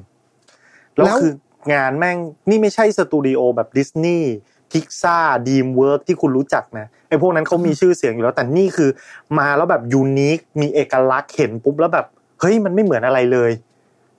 [0.95, 1.33] แล้วแล้วคือ
[1.73, 2.17] งานแม่ง
[2.49, 4.31] นี่ไม่ใช่สตูดิโอแบบดิสนีย์
[4.71, 5.17] พิกซาร์
[5.47, 8.89] ดรีมเวิร์กส์ที่คุณรู้จักนะไอ้พวกนั้นเขามีชื่อเสียงอยู่แล้ว แต่นี่คือ
[9.39, 12.05] มาแล้วแบบ unique มีเอกลักษณ์เห็นปุ๊บแล้วแบบ
[12.39, 13.51] เฮ้ยมันไม่เหมือนอะไรเลย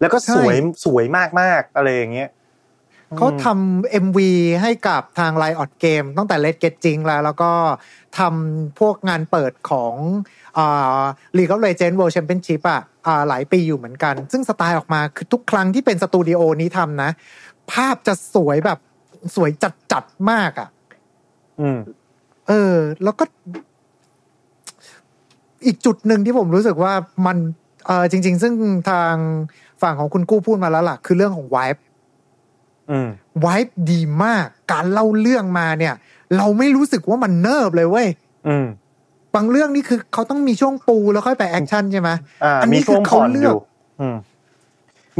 [0.00, 1.04] แล้วก็สวยสวย
[1.40, 2.28] มากๆอะไรอย่างเงี้ย
[3.16, 4.30] เขาทำ MV
[4.62, 7.52] ให้กับทาง Riot Games ตั้งแต่ Let's Get Jinxed แล้ว แล้วก็
[8.18, 9.94] ทำพวกงานเปิดของ
[10.58, 11.00] อ่า
[11.36, 17.10] League of Legends World Championship อะอ่าหลายปีอยู่เหมือนกัน ซึ่งสไตล์ออกมาคือทุกครั้งที่เป็นสตูดิโอนี้ทำนะ
[17.72, 18.78] ภาพจะสวยแบบ
[19.36, 20.68] สวยจัดจัดๆมากอะ
[21.60, 21.78] อืม
[22.48, 23.24] เออ แล้วก็
[25.66, 26.92] อีกจุดหนึ่งที่ผมรู้สึกว่า
[27.26, 27.36] มัน
[27.86, 28.54] เออจริง ๆ ซึ่ง
[28.90, 29.14] ทาง
[29.82, 31.64] ฝั่งของคุณกู้พูดมาแล้วล่ะ คือเรื่องของวา
[32.84, 33.08] ยอืม
[33.44, 35.94] วายดีมาก การเล่าเรื่องมาเนี่ย
[36.36, 38.08] เราไม่รู้สึกว่ามันเนิบเลยเว้ย
[38.48, 38.66] อืม
[39.34, 42.10] บางเรื่องนี่คือเขาต้องมีช่วงปูแล้วค่อยไปแอคชั่นใช่ไหม
[42.44, 43.58] อ่าอันมีนี้ช่วงคือเขาผ่อนเลืออกยู่
[44.00, 44.16] อืม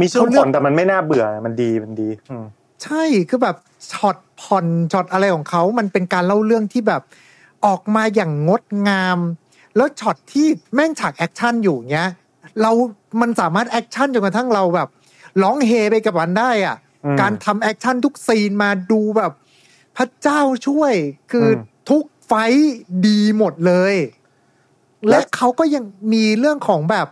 [0.01, 2.45] มีช่วงเขาเลือกผ่อนแต่มันไม่น่าเบื่อมันดีมันดีอืม
[2.83, 3.55] ใช่คือแบบ
[3.91, 7.01] ช็อตผ่อนช็อตอะไรของเขา มันเป็นการเล่าเรื่องที่แบบ
[7.65, 9.17] ออกมาอย่างงดงาม
[9.75, 12.09] แล้วช็อตที่แม่งฉากแอคชั่นอยู่เงี้ย
[12.61, 12.71] เรา
[13.21, 14.87] มันสามารถแอคชั่นจนกระทั่งเราแบบ
[15.41, 16.84] ร้องเฮไปกับมันได้อะอืม
[17.21, 19.31] การทำแอคชั่นทุกซีนมาดูแบบ
[19.97, 20.93] พระเจ้าช่วย
[21.31, 22.75] คืออมทุก fight
[23.07, 23.95] ดีหมดเลย
[25.09, 25.83] แล้และวเขาก็ยัง
[26.13, 27.07] มีเรื่องของแบบ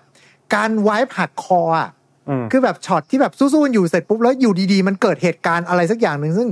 [0.55, 1.89] การไวฟ์หักคออะ
[2.29, 6.49] อืมคือแบบช็อตที่แบบสู้ๆกันอยู่เสร็จปุ๊บแล้วอยู่ดีๆ มันเกิดเหตุการณ์อะไรสักอย่างหนึ่งซึ่ง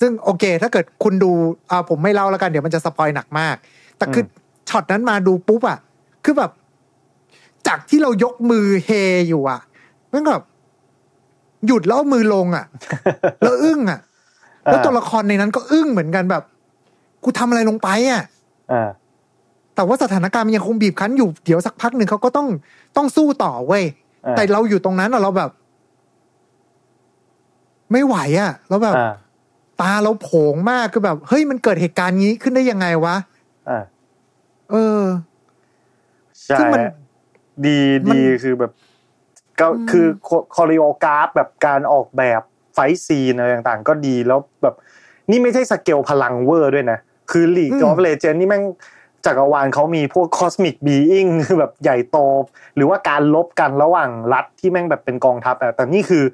[0.00, 1.30] ซึ่งโอเค ถ้าเกิดคุณดู
[1.70, 3.56] อ่าผมไม่เล่าแล้วกันเดี๋ยวมันจะ spoil หนักมาก
[3.98, 4.26] แต่คืออ
[4.68, 5.78] ช็อตนั้นมาดูปุ๊บอะ
[6.24, 6.50] คือแบบ
[7.66, 8.90] จากที่เรายกมือเฮ
[9.28, 9.60] อยู่อะ
[10.12, 10.44] มันก็แบบ
[11.66, 12.66] หยุดแล้วเอามือลงอะ
[13.42, 14.00] แล้วอึ้งอะ
[14.64, 16.42] แล้วตัวละครในนั้นก็อึ้งเหมือนกันแบบ
[17.24, 18.22] กูทำอะไรลงไปอะ
[18.72, 18.90] อ่า
[19.74, 22.48] แต่ว่าสถานการณ์มันยังคงบีบคั้นอยู่เดี๋ยวสักพักหนึ่งเขาก็ต้อง
[22.96, 23.84] ต้องสู้ต่อเว้ย
[24.26, 25.50] อ่าแต่เราอยู่ตรงนั้นอะเราแบบ
[27.92, 29.12] ไม่ไหวอะแล้วแบบอ่า
[29.80, 33.16] ตาเราโผงมากคือแบบ เฮ้ยมันเกิดเหตุการณ์นี้ขึ้นได้ยังไงวะ
[33.68, 33.82] อ่า
[34.70, 35.02] เออ
[36.44, 36.84] ใช่ซึ่งมัน
[37.66, 37.78] ดี
[38.10, 38.72] มันดีคือแบบ
[39.60, 40.06] ก็อืมคือ
[40.56, 42.40] คอริโอกราฟแบบการออกแบบ
[42.74, 44.74] fight scene อะไรต่างๆ ก็ดีแล้วแบบ
[45.30, 46.98] นี่ไม่ใช่สเกลพลังเวอร์ด้วยนะ
[47.30, 48.64] คือ League อืม of Legends นี่แม่ง
[49.26, 52.18] จักรวาลเขามีพวก Cosmic Being คือแบบใหญ่โต
[52.76, 56.24] หรือว่าการรบกันระหว่างรัฐที่แม่งแบบเป็นกองทัพอะแต่นี่คือ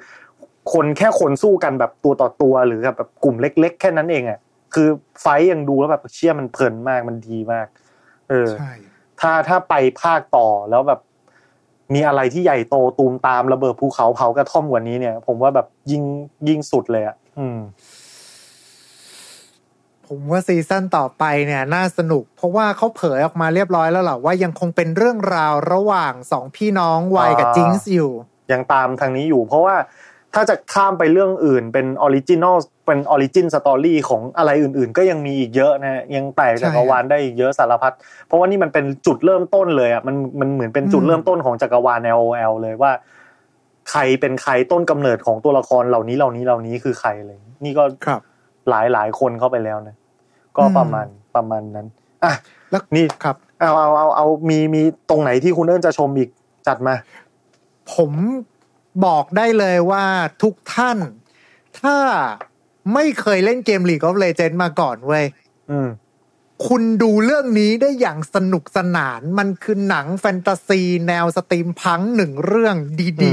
[0.73, 4.39] คนแค่คนสู้กันแบบตัวต่อตัวหรือแบบกลุ่มเล็ก ๆ แค่นั้นเองอะ
[4.75, 4.89] คือ
[5.21, 7.67] fight ยังดูแล้วแบบเชี่ยมันเพลินมากมันดีมาก
[8.31, 8.73] เออใช่
[9.21, 11.01] ถ้าถ้าไปภาคต่อแล้วแบบ
[11.93, 16.03] มีอะไรที่ใหญ่โตตูมตามระเบิดภูเขาเผากระท่อมกว่านี้เนี่ย ผมว่าแบบยิ่ง
[16.49, 17.59] ยิ่งสุดเลยอะอืม
[20.07, 28.13] ผมว่าซีซั่นต่อไปเนี่ย น่าสนุก เพราะว่าเขาเผยออกมาเรียบร้อยแล้วแหละว่ายังคงเป็นเรื่องราวระหว่างสองพี่น้อง Vi กับอ่า Jinx อยู่
[28.53, 29.77] ยังตามทางนี้อยู่ เพราะว่า
[30.35, 32.57] ถ้าจะข้ามไปเรื่องอื่นเป็น original
[32.87, 37.93] เป็น origin story ของอะไรอื่นๆ ก็ยังมีอีกเยอะนะยังแตกจักรวาลได้อีกเยอะสารพัด
[38.27, 42.93] เพราะว่านี่มันเป็นจุดเริ่มต้นเลยอะมันมันเหมือนเป็นจุดอืมเริ่มต้นของจักรวาล LOL เลยว่า
[43.91, 48.21] ใครเป็นใครต้นกำเนิดของตัวละครเหล่านี้เหล่านี้เหล่านี้คือใครเลย นี่ก็ครับ
[48.71, 49.97] หลายหลายคนเข้าไปแล้วนะ
[50.57, 51.87] ก็อืมประมาณประมาณนั้น
[52.25, 52.33] อะ
[52.71, 56.29] แล้วนี่ครับเอาเอาเอาเอามีมีตรงไหนที่คุณเอิญจะชมอีก
[56.67, 56.95] จัดมา
[57.95, 58.13] ผม
[59.05, 60.05] บอกได้เลยว่า
[60.43, 60.99] ทุกท่าน
[61.81, 61.97] ถ้า
[62.95, 65.25] ไม่เคยเล่นเกม League of Legends มาก่อนเว้ย
[65.71, 65.89] อืม
[66.69, 73.31] คุณดูเรื่องนี้ได้อย่างสนุกสนาน มันคือหนังแฟนตาซี แนว steampunk หนึ่งเรื่องดีอื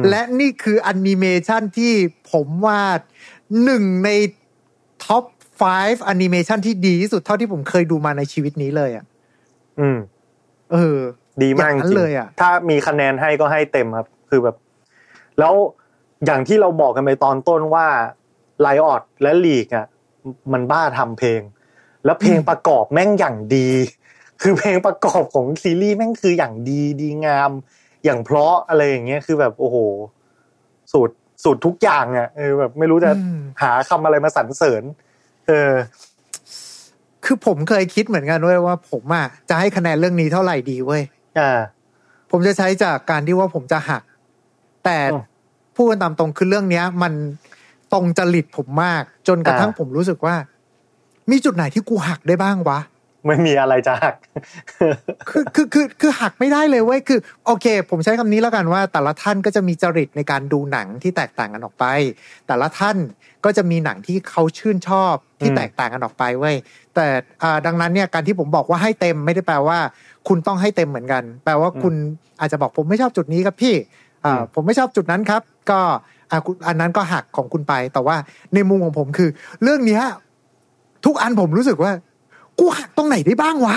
[0.00, 1.92] มๆและนี่คือแอนิเมชันที่
[2.32, 2.80] ผมว่า
[3.64, 4.10] หนึ่งใน
[5.04, 5.24] top
[5.64, 9.04] 5แอนิเมชันที่ดีที่สุดเท่าที่ผมเคยดูมาในชีวิตนี้เลยอะ
[9.80, 9.98] อืม
[10.72, 10.98] เออ
[11.42, 14.56] ดีมากอย่างนั้นจริงเลยอะถ้ามีคะแนนให้ก็ให้เต็มครับ คือแบบ
[15.38, 15.54] แล้ว
[16.26, 17.86] อย่างที่เราบอกกันไปตอนต้นว่า
[18.60, 19.86] ไลออดและลีกอะ
[20.52, 21.40] มันบ้าทำเพลง
[22.04, 23.70] แล้วเพลงประกอบแม่งอย่างดี
[24.42, 27.50] คือเพลงประกอบของซีรีส์แม่งคืออย่างดีดีงาม
[28.04, 29.76] อย่างเพราะอะไรอย่างเงี้ยคือแบบโอ้โห
[30.92, 31.14] สูตร
[31.44, 34.82] สูตรทุกอย่างอะเออแบบไม่รู้จะอืมหาคำอะไรมาสรรเสริญ
[35.46, 35.72] เออ
[37.24, 41.02] คือผมเคยคิดเหมือนกันเว้ยว่า ผมอะจะให้คะแนนเรื่องนี้เท่าไหร่ดีเว้ย
[41.38, 41.58] อ่า
[42.30, 44.02] ผมจะใช้จากการที่ว่าผมจะหัก
[44.84, 45.22] แต่อืม
[45.76, 47.12] พูดกันตามตรงคือเรื่องเนี้ย มัน
[47.92, 50.34] ตรงจริตผมมาก จนกระทั่งอ่าผมรู้สึกว่า
[51.30, 52.80] มีจุดไหนที่กูหักได้บ้างวะ
[53.26, 54.14] ไม่มีอะไรจะหัก
[55.30, 61.84] คือคือคือคือหักไม่ได้เลยเว้ย คือ โอเค ผมใช้คำนี้แล้วกันว่า แต่ละท่านก็จะมีจริตในการดูหนังที่แตกต่างกันออกไป
[62.46, 62.96] แต่ละท่าน
[63.44, 66.56] ก็จะมีหนังที่เขาชื่นชอบที่อืมแตกต่างกันออกไปเว้ย
[66.94, 67.06] แต่
[67.42, 69.78] อ่าดังนั้นเนี่ยการที่ผมบอกว่าให้เต็มไม่ได้แปลว่า
[70.28, 71.94] คุณต้องให้เต็มเหมือนกัน แปลว่าคุณ
[72.40, 74.09] อาจจะบอกผมไม่ชอบจุดนี้ครับพี่อ่า
[74.54, 75.80] ผมไม่ชอบจุดนั้นครับ ก็
[76.30, 78.16] อ่าคุณอันนั้นก็หักของคุณไป แต่ว่า
[78.54, 79.30] ในมุมของผมคือ
[79.62, 80.02] เรื่องเนี้ย
[81.04, 81.92] ทุกอันผมรู้สึกว่า
[82.58, 83.76] กูหักตรงไหนได้บ้างวะ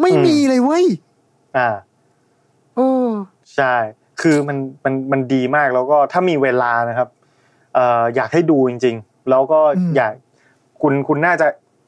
[0.00, 0.84] ไม่อืมมีเลยเว้ย
[1.56, 1.68] อ่า
[2.74, 2.88] โอ้
[3.54, 3.74] ใช่
[4.20, 7.08] คือมันมันมันดีมากแล้วก็ถ้ามีเวลานะครับ
[7.74, 10.12] เอ่ออยากให้ดูจริง ๆ แล้วก็อืมอยาก
[10.82, 11.46] คุณคุณน่าจะ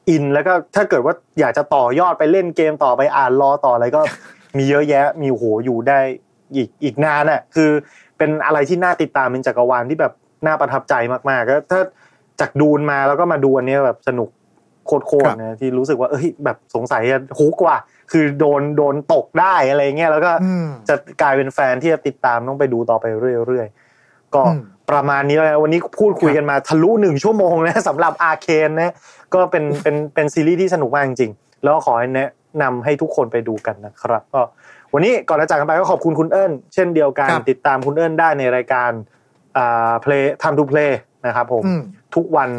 [0.09, 4.01] อินแล้วก็ถ้าเกิดว่าอยากจะต่อยอดไปเล่นเกมต่อไปอ่านรอต่ออะไรก็
[4.57, 5.99] มีเยอะแยะ มีโหอยู่ได้
[6.55, 7.69] อีกอีกนานอะคือ
[8.17, 10.13] เป็นอะไรที่น่าติดตามเป็นจักรวาลที่แบบ
[10.45, 10.93] น่าประทับใจ
[11.29, 11.81] มากๆก็ถ้า
[12.39, 14.29] จากดูนมาแล้วก็มาดูอันเนี้ยแบบสนุก
[14.87, 17.77] โคตรๆนะที่รู้สึกว่าเอ้ยแบบสงสัยจะฮุกว่ะ
[18.11, 28.93] คือโดนโดนตกได้อะไรเงี้ยแล้วก็อืมจะกลายเป็นแฟนที่จะติดตามต้องไปดูต่อไปเรื่อยๆก็อืมประมาณนี้แล้ววันนี้พูดคุยกันมาทะลุหนึ่งชั่วโมงนะสำหรับอาเคนนะ
[29.33, 32.29] ก็เป็นเป็นเป็นซีรีส์ที่สนุกมากจริงๆแล้วก็ขอให้แนะ
[32.61, 34.41] นำให้ทุกคนไปดูกันนะครับ ก็
[34.95, 38.91] วันนี้ก่อนจะจากกันไปก็ขอบคุณคุณเอิญเช่นเดียวกันครับติดตามคุณเอิญได้ในรายการ
[39.57, 40.91] อ่า play time to play
[41.25, 41.81] นะครับผมอืม
[42.15, 42.49] ทุกวัน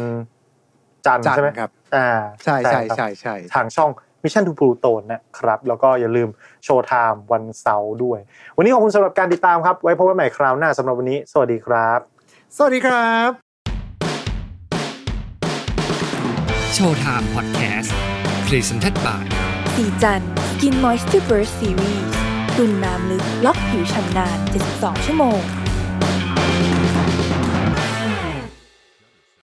[1.05, 2.07] จันทร์จันทใช่ไหมครับอ่า
[2.43, 3.91] ใช่ใช่ครับใช่ใช่ทางช่อง
[4.23, 6.29] Mission to Pluto นะครับ แล้วก็อย่าลืม
[6.63, 8.19] Showtime วันเสาร์ด้วย
[8.57, 11.99] วันนี้ขอบคุณสำหรับการติดตามครับ ไว้พบกันใหม่คราวหน้าสำหรับวันนี้ สวัสดีครับ
[12.57, 13.29] สวัสดีครับ
[16.73, 17.95] โชว์ไทม์พอดแคสต์
[18.47, 19.23] Presented by
[19.75, 22.14] สีจัน Skin Moisture Burst Series
[22.57, 24.37] ตุ่นน้ำลึกล็อกผิวชำนาน
[24.71, 25.64] 72 ชั่วโมง